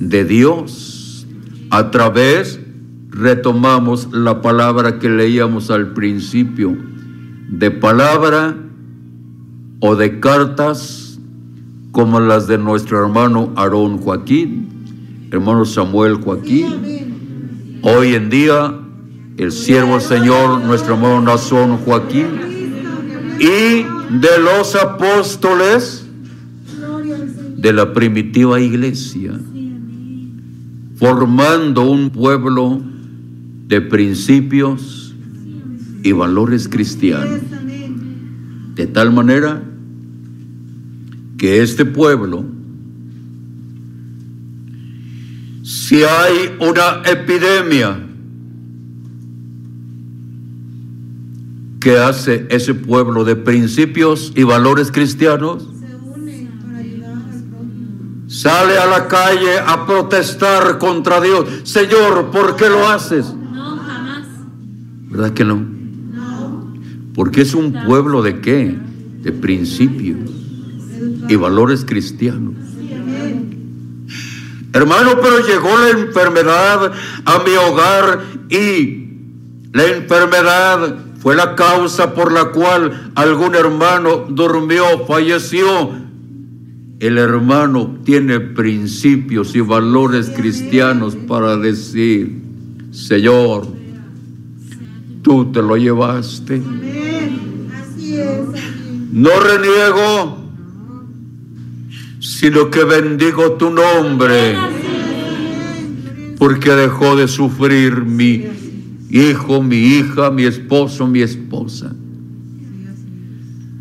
De 0.00 0.24
Dios. 0.24 1.26
A 1.70 1.90
través, 1.90 2.58
retomamos 3.10 4.08
la 4.12 4.40
palabra 4.42 4.98
que 4.98 5.08
leíamos 5.08 5.70
al 5.70 5.92
principio, 5.92 6.76
de 7.48 7.70
palabra 7.70 8.56
o 9.80 9.94
de 9.96 10.20
cartas 10.20 11.18
como 11.92 12.20
las 12.20 12.46
de 12.46 12.58
nuestro 12.58 12.98
hermano 12.98 13.52
Aarón 13.56 13.98
Joaquín, 13.98 15.28
hermano 15.30 15.64
Samuel 15.64 16.16
Joaquín. 16.16 16.95
Hoy 17.88 18.14
en 18.16 18.30
día, 18.30 18.74
el 19.36 19.52
siervo 19.52 20.00
Señor, 20.00 20.60
nuestro 20.64 20.94
hermano 20.94 21.20
Nazón 21.20 21.76
Joaquín, 21.76 22.26
y 23.38 23.84
de 24.18 24.38
los 24.42 24.74
apóstoles 24.74 26.04
de 27.56 27.72
la 27.72 27.92
primitiva 27.92 28.58
iglesia, 28.58 29.38
formando 30.96 31.88
un 31.88 32.10
pueblo 32.10 32.82
de 33.68 33.80
principios 33.80 35.14
y 36.02 36.10
valores 36.10 36.68
cristianos. 36.68 37.38
De 38.74 38.88
tal 38.88 39.12
manera 39.12 39.62
que 41.38 41.62
este 41.62 41.84
pueblo, 41.84 42.46
si 45.66 46.04
hay 46.04 46.56
una 46.60 47.02
epidemia 47.04 47.98
que 51.80 51.98
hace 51.98 52.46
ese 52.50 52.72
pueblo 52.72 53.24
de 53.24 53.34
principios 53.34 54.32
y 54.36 54.44
valores 54.44 54.92
cristianos, 54.92 55.66
sale 58.28 58.78
a 58.78 58.86
la 58.86 59.08
calle 59.08 59.58
a 59.58 59.84
protestar 59.86 60.78
contra 60.78 61.20
Dios. 61.20 61.48
Señor, 61.64 62.30
¿por 62.30 62.54
qué 62.54 62.68
lo 62.68 62.86
haces? 62.86 63.34
No, 63.34 63.76
jamás. 63.78 64.24
¿Verdad 65.10 65.32
que 65.32 65.44
no? 65.44 65.56
No. 65.56 66.74
Porque 67.12 67.40
es 67.40 67.54
un 67.54 67.72
pueblo 67.72 68.22
de 68.22 68.40
qué? 68.40 68.78
De 69.20 69.32
principios 69.32 70.30
y 71.28 71.34
valores 71.34 71.84
cristianos. 71.84 72.54
Hermano, 74.76 75.12
pero 75.22 75.38
llegó 75.38 75.70
la 75.78 75.88
enfermedad 75.88 76.92
a 77.24 77.38
mi 77.44 77.52
hogar 77.52 78.20
y 78.50 79.08
la 79.72 79.86
enfermedad 79.86 80.96
fue 81.18 81.34
la 81.34 81.54
causa 81.54 82.12
por 82.12 82.30
la 82.30 82.50
cual 82.52 83.10
algún 83.14 83.54
hermano 83.54 84.26
durmió, 84.28 85.06
falleció. 85.06 85.92
El 87.00 87.16
hermano 87.16 88.00
tiene 88.04 88.38
principios 88.38 89.56
y 89.56 89.62
valores 89.62 90.28
cristianos 90.28 91.16
para 91.26 91.56
decir, 91.56 92.38
Señor, 92.90 93.66
tú 95.22 95.52
te 95.52 95.62
lo 95.62 95.78
llevaste. 95.78 96.60
No 99.10 99.30
reniego, 99.40 100.45
sino 102.26 102.70
que 102.70 102.82
bendigo 102.82 103.52
tu 103.52 103.70
nombre, 103.70 104.56
porque 106.38 106.70
dejó 106.72 107.14
de 107.14 107.28
sufrir 107.28 108.04
mi 108.04 108.44
hijo, 109.10 109.62
mi 109.62 109.76
hija, 109.76 110.32
mi 110.32 110.42
esposo, 110.42 111.06
mi 111.06 111.20
esposa. 111.20 111.94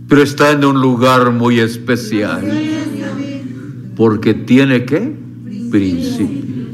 Pero 0.07 0.21
está 0.21 0.51
en 0.51 0.63
un 0.63 0.79
lugar 0.79 1.31
muy 1.31 1.59
especial, 1.59 2.43
porque 3.95 4.35
tiene 4.35 4.85
que 4.85 5.15
principios. 5.71 6.67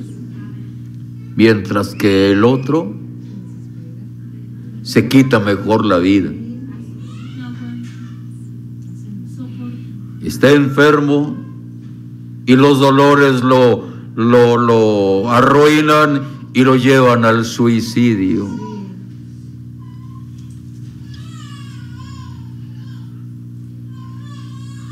Mientras 1.38 1.95
que 1.95 2.34
el 2.34 2.43
otro 2.43 2.93
se 4.84 5.07
quita 5.07 5.39
mejor 5.39 5.85
la 5.85 5.99
vida. 5.99 6.31
Está 10.22 10.52
enfermo 10.52 11.40
y 12.45 12.55
los 12.55 12.80
dolores 12.80 13.41
lo, 13.41 13.88
lo, 14.15 14.57
lo 14.57 15.31
arruinan 15.31 16.23
y 16.53 16.63
lo 16.63 16.76
llevan 16.76 17.26
al 17.26 17.45
suicidio. 17.45 18.47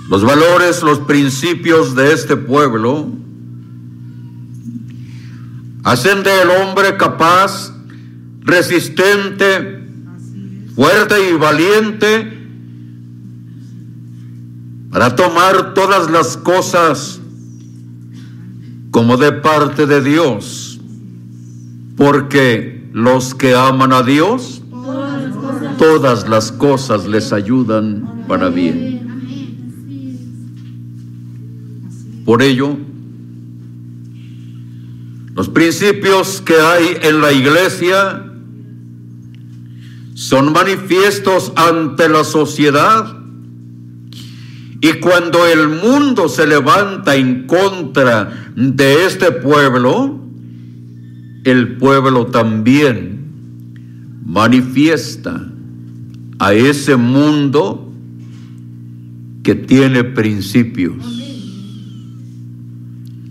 Los 0.10 0.24
valores, 0.24 0.82
los 0.82 1.00
principios 1.00 1.94
de 1.96 2.14
este 2.14 2.36
pueblo 2.36 3.10
hacen 5.84 6.24
del 6.24 6.50
hombre 6.50 6.98
capaz, 6.98 7.72
resistente, 8.42 9.84
fuerte 10.76 11.30
y 11.30 11.34
valiente 11.34 12.40
para 14.90 15.16
tomar 15.16 15.76
todas 15.76 16.10
las 16.10 16.38
cosas 16.38 17.19
como 18.92 19.18
de 19.18 19.32
parte 19.32 19.86
de 19.86 20.02
Dios, 20.02 20.80
porque 21.96 22.90
los 22.94 23.36
que 23.36 23.54
aman 23.54 23.94
a 23.94 24.04
Dios, 24.04 24.60
Todas 25.80 26.28
las 26.28 26.52
cosas. 26.52 27.08
les 27.08 27.32
ayudan 27.32 28.26
para 28.28 28.50
bien. 28.50 29.00
Por 32.26 32.42
ello, 32.42 32.78
los 35.34 35.48
principios 35.48 36.42
que 36.42 36.56
hay 36.56 36.98
en 37.02 37.22
la 37.22 37.32
iglesia 37.32 38.26
son 40.16 40.52
manifiestos 40.52 41.54
ante 41.56 42.10
la 42.10 42.26
sociedad 42.26 43.19
y 44.82 44.94
cuando 44.94 45.46
el 45.46 45.68
mundo 45.68 46.30
se 46.30 46.48
levanta 46.48 47.16
en 47.16 47.48
contra 47.48 48.52
de 48.56 49.06
este 49.06 49.32
pueblo, 49.32 50.20
el 51.44 51.78
pueblo 51.78 52.28
también 52.28 53.20
manifiesta 54.26 55.50
a 56.40 56.54
ese 56.54 56.96
mundo 56.96 57.92
que 59.44 59.56
tiene 59.56 60.04
principios 60.04 61.20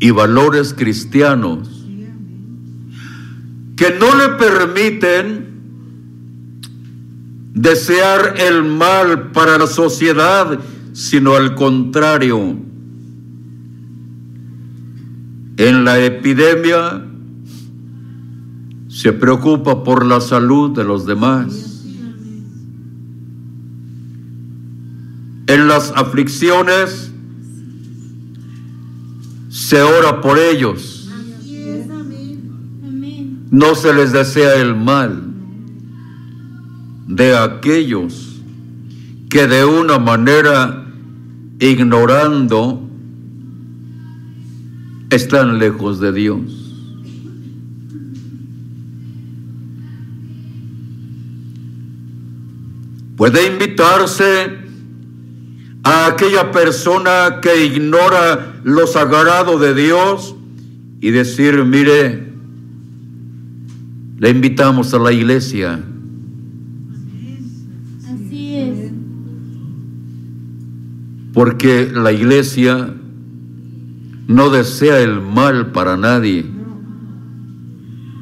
y 0.01 0.11
valores 0.11 0.75
cristianos 0.75 1.69
que 3.77 3.97
no 3.99 4.15
le 4.17 4.31
permiten 4.31 5.47
desear 7.55 8.35
el 8.39 8.65
mal 8.65 9.31
para 9.31 9.57
la 9.57 9.69
sociedad, 9.69 10.59
sino 10.99 11.37
al 11.37 11.55
contrario. 11.55 12.57
En 15.57 15.85
la 15.85 16.05
epidemia 16.05 17.05
se 18.89 19.13
preocupa 19.13 19.85
por 19.85 20.05
la 20.05 20.21
salud 20.21 20.77
de 20.77 20.83
los 20.83 21.07
demás. 21.07 21.87
En 25.47 25.69
las 25.69 25.93
aflicciones 25.95 27.13
se 29.51 29.81
ora 29.81 30.21
por 30.21 30.37
ellos. 30.37 31.09
No 33.53 33.77
se 33.77 33.95
les 33.95 34.11
desea 34.11 34.57
el 34.57 34.75
mal 34.75 35.23
de 37.07 37.37
aquellos 37.37 38.41
que 39.31 39.47
de 39.47 39.65
una 39.65 40.01
manera 40.01 40.87
ignorando 41.61 42.89
están 45.11 45.59
lejos 45.59 46.01
de 46.01 46.13
Dios. 46.13 46.69
Puede 53.17 53.47
invitarse 53.47 54.59
a 55.83 56.07
aquella 56.07 56.53
persona 56.53 57.41
que 57.43 57.65
ignora 57.65 58.61
lo 58.63 58.87
sagrado 58.87 59.59
de 59.59 59.75
Dios 59.75 60.37
y 61.01 61.11
decir, 61.11 61.65
mire, 61.65 62.29
le 64.19 64.31
invitamos 64.31 64.95
a 64.95 64.99
la 64.99 65.11
iglesia. 65.11 65.81
Porque 71.39 71.89
la 71.95 72.11
iglesia 72.11 72.93
no 74.27 74.51
desea 74.51 74.99
el 74.99 75.21
mal 75.21 75.71
para 75.71 75.97
nadie, 75.97 76.45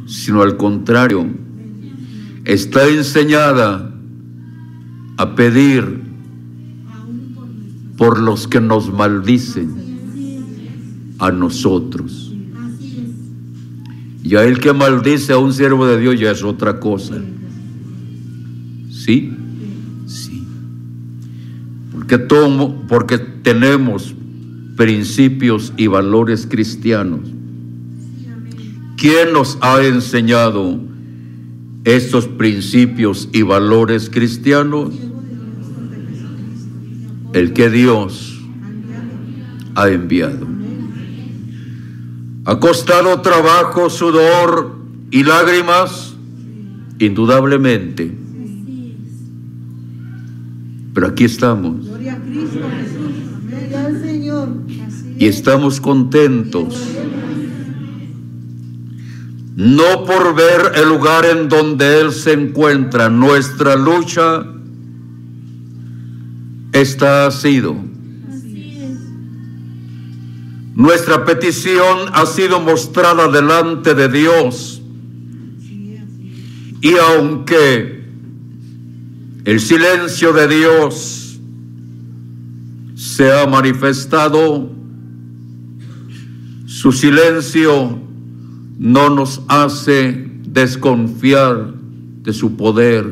sino 0.05 0.43
al 0.43 0.59
contrario, 0.59 1.27
está 2.45 2.87
enseñada 2.87 3.91
a 5.17 5.35
pedir 5.35 6.03
por 7.97 8.21
los 8.21 8.47
que 8.47 8.61
nos 8.61 8.93
maldicen 8.93 9.71
a 11.19 11.31
nosotros. 11.31 12.35
Y 14.23 14.37
a 14.37 14.45
el 14.45 14.61
que 14.61 14.75
maldice 14.75 15.33
a 15.33 15.39
un 15.39 15.55
siervo 15.55 15.87
de 15.87 15.99
Dios 15.99 16.21
ya 16.21 16.33
es 16.33 16.43
otra 16.43 16.79
cosa. 16.79 17.15
¿Sí? 18.91 19.36
Porque, 22.07 22.25
tomo, 22.25 22.87
porque 22.87 23.19
tenemos 23.19 24.15
principios 24.77 25.73
y 25.77 25.89
valores 25.89 26.47
cristianos. 26.49 27.19
¿Quién 28.97 29.33
nos 29.33 29.59
ha 29.61 29.83
enseñado 29.83 30.79
estos 31.83 32.29
principios 32.29 33.29
y 33.33 33.43
valores 33.43 34.09
cristianos? 34.09 34.95
El 37.33 37.53
que 37.53 37.69
Dios 37.69 38.41
ha 39.75 39.89
enviado. 39.89 40.47
Ha 42.45 42.61
costado 42.61 43.21
trabajo, 43.21 43.91
sudor 43.91 44.77
y 45.11 45.25
lágrimas, 45.25 46.15
indudablemente. 47.01 48.17
Pero 50.97 51.09
aquí 51.09 51.25
estamos. 51.25 51.96
Y 55.19 55.27
estamos 55.27 55.81
contentos. 55.81 56.75
No 59.57 60.05
por 60.05 60.35
ver 60.35 60.73
el 60.75 60.89
lugar 60.89 61.25
en 61.25 61.49
donde 61.49 62.01
Él 62.01 62.13
se 62.13 62.33
encuentra, 62.33 63.09
nuestra 63.09 63.75
lucha 63.77 64.45
está 66.73 67.27
ha 67.27 67.31
sido. 67.31 67.75
Nuestra 70.75 71.25
petición 71.25 72.11
ha 72.13 72.27
sido 72.27 72.61
mostrada 72.61 73.29
delante 73.29 73.95
de 73.95 74.09
Dios. 74.11 74.83
Y 76.83 76.95
aunque 76.97 78.05
el 79.47 79.61
silencio 79.61 80.35
de 80.35 80.49
Dios 80.49 81.16
se 83.17 83.33
ha 83.33 83.47
manifestado, 83.47 84.69
su 86.67 86.93
silencio 86.93 87.99
no 88.79 89.09
nos 89.09 89.41
hace 89.49 90.29
desconfiar 90.47 91.73
de 92.21 92.35
su 92.35 92.57
poder, 92.57 93.11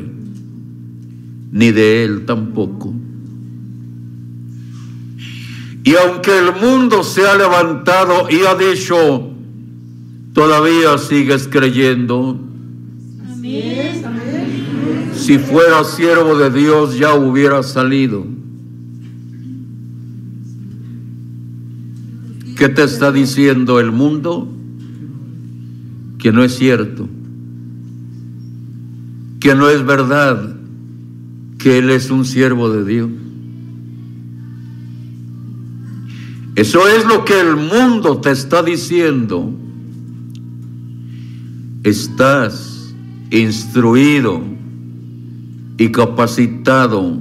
ni 1.53 1.73
de 1.73 2.05
Él 2.05 2.27
tampoco. 2.27 2.93
Y 5.85 5.95
aunque 5.95 6.39
el 6.39 6.53
mundo 6.61 7.03
se 7.03 7.27
ha 7.27 7.39
levantado 7.39 8.29
y 8.29 8.45
ha 8.45 8.55
dicho, 8.57 9.31
todavía 10.35 10.99
sigues 10.99 11.49
creyendo, 11.49 12.39
Amén. 13.33 14.03
si 15.17 15.39
fuera 15.39 15.83
siervo 15.83 16.37
de 16.37 16.51
Dios 16.51 16.99
ya 16.99 17.15
hubiera 17.15 17.63
salido. 17.63 18.34
¿Qué 22.57 22.69
te 22.69 22.85
está 22.85 23.11
diciendo 23.11 23.81
el 23.81 23.91
mundo? 23.91 24.49
Que 26.19 26.33
no 26.33 26.43
es 26.43 26.57
cierto, 26.57 27.09
que 29.41 29.55
no 29.55 29.69
es 29.69 29.85
verdad, 29.85 30.57
que 31.59 31.79
Él 31.79 31.91
es 31.91 32.11
un 32.11 32.25
siervo 32.25 32.71
de 32.71 32.85
Dios. 32.85 33.11
Eso 36.57 36.87
es 36.87 37.05
lo 37.07 37.25
que 37.25 37.41
el 37.41 37.57
mundo 37.57 38.19
te 38.19 38.31
está 38.31 38.63
diciendo. 38.63 39.53
Estás 41.83 42.95
instruido 43.31 44.41
y 45.77 45.91
capacitado 45.91 47.19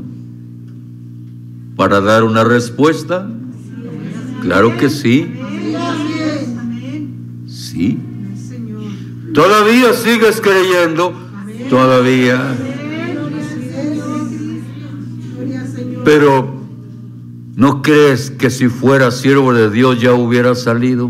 para 1.75 1.99
dar 1.99 2.23
una 2.23 2.43
respuesta. 2.43 3.27
Claro 4.43 4.77
que 4.77 4.89
sí. 4.89 5.33
Sí. 7.47 7.97
Todavía 9.33 9.93
sigues 9.93 10.41
creyendo. 10.41 11.13
Todavía. 11.69 12.53
Pero 16.03 16.55
¿no 17.55 17.81
crees 17.81 18.31
que 18.31 18.49
si 18.49 18.67
fuera 18.67 19.11
siervo 19.11 19.53
de 19.53 19.69
Dios 19.69 20.01
ya 20.01 20.11
hubiera 20.11 20.55
salido? 20.55 21.09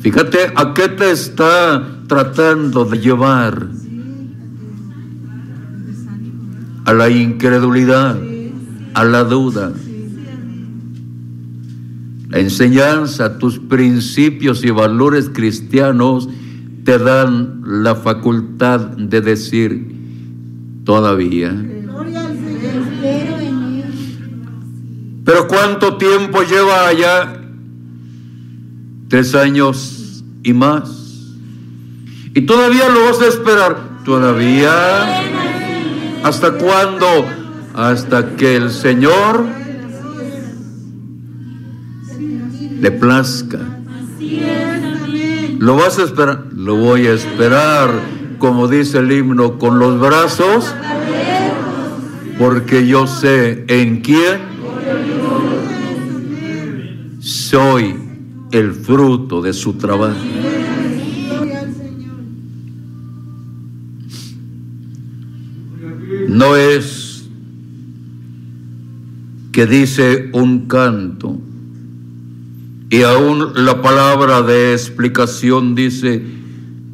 Fíjate 0.00 0.52
a 0.56 0.72
qué 0.72 0.88
te 0.88 1.10
está 1.10 2.00
tratando 2.08 2.86
de 2.86 2.98
llevar. 2.98 3.81
A 6.84 6.92
la 6.92 7.08
incredulidad, 7.08 8.18
a 8.94 9.04
la 9.04 9.24
duda. 9.24 9.72
La 12.28 12.38
enseñanza, 12.38 13.38
tus 13.38 13.58
principios 13.58 14.64
y 14.64 14.70
valores 14.70 15.30
cristianos 15.32 16.28
te 16.84 16.98
dan 16.98 17.60
la 17.64 17.94
facultad 17.94 18.80
de 18.80 19.20
decir 19.20 19.94
todavía. 20.84 21.54
Pero 25.24 25.46
¿cuánto 25.46 25.96
tiempo 25.98 26.42
lleva 26.42 26.88
allá? 26.88 27.40
Tres 29.08 29.34
años 29.34 30.24
y 30.42 30.52
más. 30.52 31.34
Y 32.34 32.40
todavía 32.42 32.88
lo 32.88 33.04
vas 33.04 33.20
a 33.20 33.28
esperar. 33.28 34.02
Todavía. 34.04 35.31
¿Hasta 36.22 36.52
cuándo? 36.52 37.26
Hasta 37.74 38.36
que 38.36 38.56
el 38.56 38.70
Señor 38.70 39.44
le 42.80 42.90
plazca. 42.90 43.58
¿Lo 45.58 45.76
vas 45.76 45.98
a 45.98 46.04
esperar? 46.04 46.46
Lo 46.54 46.76
voy 46.76 47.06
a 47.06 47.12
esperar, 47.12 47.90
como 48.38 48.68
dice 48.68 48.98
el 48.98 49.12
himno, 49.12 49.58
con 49.58 49.78
los 49.78 50.00
brazos, 50.00 50.74
porque 52.38 52.86
yo 52.86 53.06
sé 53.06 53.64
en 53.68 54.00
quién 54.00 54.40
soy 57.20 57.96
el 58.50 58.72
fruto 58.72 59.40
de 59.40 59.52
su 59.52 59.74
trabajo. 59.74 60.16
No 66.32 66.56
es 66.56 67.24
que 69.52 69.66
dice 69.66 70.30
un 70.32 70.66
canto 70.66 71.38
y 72.88 73.02
aún 73.02 73.52
la 73.54 73.82
palabra 73.82 74.40
de 74.40 74.72
explicación 74.72 75.74
dice, 75.74 76.22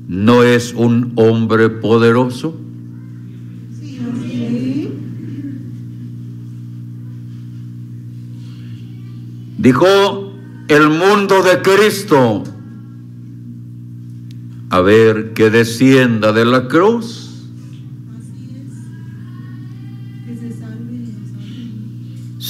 no 0.09 0.43
es 0.43 0.75
un 0.75 1.13
hombre 1.15 1.71
poderoso. 1.71 2.57
Dijo 9.57 10.33
el 10.67 10.89
mundo 10.89 11.45
de 11.45 11.63
Cristo, 11.63 12.43
a 14.71 14.81
ver 14.81 15.33
que 15.33 15.49
descienda 15.49 16.33
de 16.33 16.45
la 16.45 16.67
cruz. 16.67 17.28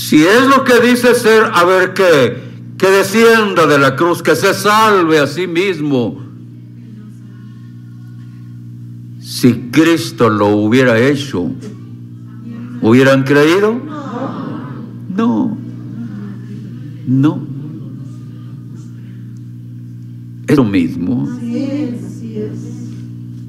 Si 0.08 0.24
es 0.24 0.46
lo 0.46 0.64
que 0.64 0.80
dice 0.80 1.14
ser, 1.14 1.50
a 1.52 1.66
ver 1.66 1.92
qué, 1.92 2.34
que 2.78 2.90
descienda 2.90 3.66
de 3.66 3.78
la 3.78 3.94
cruz, 3.94 4.22
que 4.22 4.34
se 4.36 4.54
salve 4.54 5.18
a 5.18 5.26
sí 5.26 5.46
mismo. 5.46 6.18
Si 9.20 9.68
Cristo 9.70 10.30
lo 10.30 10.46
hubiera 10.46 10.98
hecho, 10.98 11.50
¿hubieran 12.80 13.24
creído? 13.24 13.78
No, 15.14 15.58
no. 17.06 17.46
Es 20.46 20.56
lo 20.56 20.64
mismo. 20.64 21.28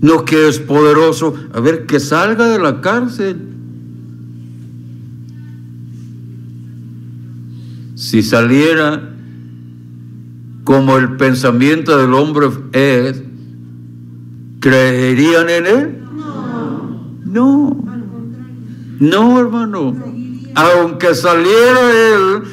No 0.01 0.25
que 0.25 0.49
es 0.49 0.59
poderoso. 0.59 1.35
A 1.53 1.61
ver, 1.61 1.85
que 1.85 2.01
salga 2.01 2.49
de 2.49 2.59
la 2.59 2.81
cárcel. 2.81 3.48
Si 7.99 8.23
saliera 8.23 9.09
como 10.63 10.97
el 10.97 11.17
pensamiento 11.17 11.97
del 11.97 12.13
hombre 12.13 12.47
es, 12.71 13.21
¿creerían 14.61 15.49
en 15.49 15.67
él? 15.67 15.97
No. 17.25 17.85
No, 19.01 19.39
hermano. 19.41 19.97
Aunque 20.55 21.13
saliera 21.13 22.13
él 22.13 22.43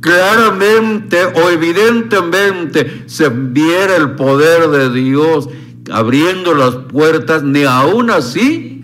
claramente 0.00 1.18
o 1.34 1.50
evidentemente 1.50 3.02
se 3.04 3.28
viera 3.28 3.96
el 3.96 4.12
poder 4.12 4.70
de 4.70 4.90
Dios 4.90 5.50
abriendo 5.92 6.54
las 6.54 6.76
puertas, 6.76 7.42
ni 7.42 7.64
aún 7.64 8.08
así 8.08 8.82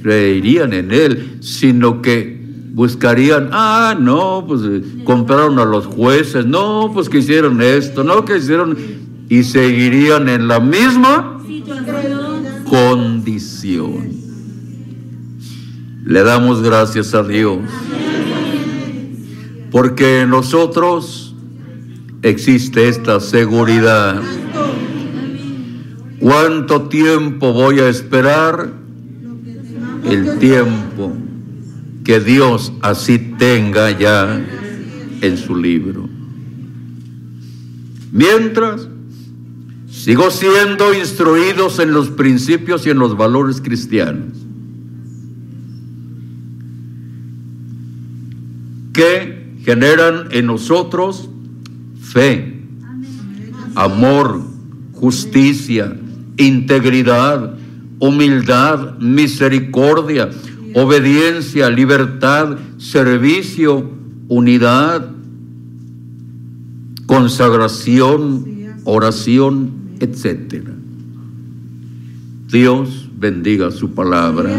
creerían 0.00 0.72
en 0.72 0.92
él, 0.92 1.38
sino 1.40 2.00
que 2.02 2.35
buscarían, 2.76 3.48
ah, 3.52 3.96
no, 3.98 4.44
pues 4.46 4.60
eh, 4.64 4.82
compraron 5.04 5.58
a 5.58 5.64
los 5.64 5.86
jueces, 5.86 6.44
no, 6.44 6.90
pues 6.92 7.08
que 7.08 7.20
hicieron 7.20 7.62
esto, 7.62 8.04
no, 8.04 8.26
que 8.26 8.36
hicieron, 8.36 8.76
y 9.30 9.44
seguirían 9.44 10.28
en 10.28 10.46
la 10.46 10.60
misma 10.60 11.40
condición. 12.68 14.10
Le 16.04 16.22
damos 16.22 16.62
gracias 16.62 17.14
a 17.14 17.22
Dios. 17.22 17.60
Porque 19.70 20.20
en 20.20 20.30
nosotros 20.30 21.34
existe 22.20 22.88
esta 22.90 23.20
seguridad. 23.20 24.20
¿Cuánto 26.20 26.82
tiempo 26.82 27.54
voy 27.54 27.80
a 27.80 27.88
esperar? 27.88 28.70
El 30.04 30.38
tiempo 30.38 31.25
que 32.06 32.20
Dios 32.20 32.72
así 32.82 33.18
tenga 33.18 33.90
ya 33.90 34.40
en 35.22 35.36
su 35.36 35.56
libro. 35.56 36.08
Mientras, 38.12 38.88
sigo 39.90 40.30
siendo 40.30 40.94
instruidos 40.94 41.80
en 41.80 41.92
los 41.92 42.10
principios 42.10 42.86
y 42.86 42.90
en 42.90 43.00
los 43.00 43.16
valores 43.16 43.60
cristianos. 43.60 44.46
que 48.92 49.52
generan 49.62 50.28
en 50.30 50.46
nosotros 50.46 51.28
fe, 52.00 52.62
amor, 53.74 54.40
justicia, 54.94 55.94
integridad, 56.38 57.58
humildad, 57.98 58.96
misericordia, 58.98 60.30
obediencia, 60.78 61.70
libertad, 61.70 62.58
servicio, 62.76 63.90
unidad, 64.28 65.10
consagración, 67.06 68.44
oración, 68.84 69.70
etcétera. 70.00 70.74
Dios 72.52 73.08
bendiga 73.16 73.70
su 73.70 73.92
palabra. 73.92 74.50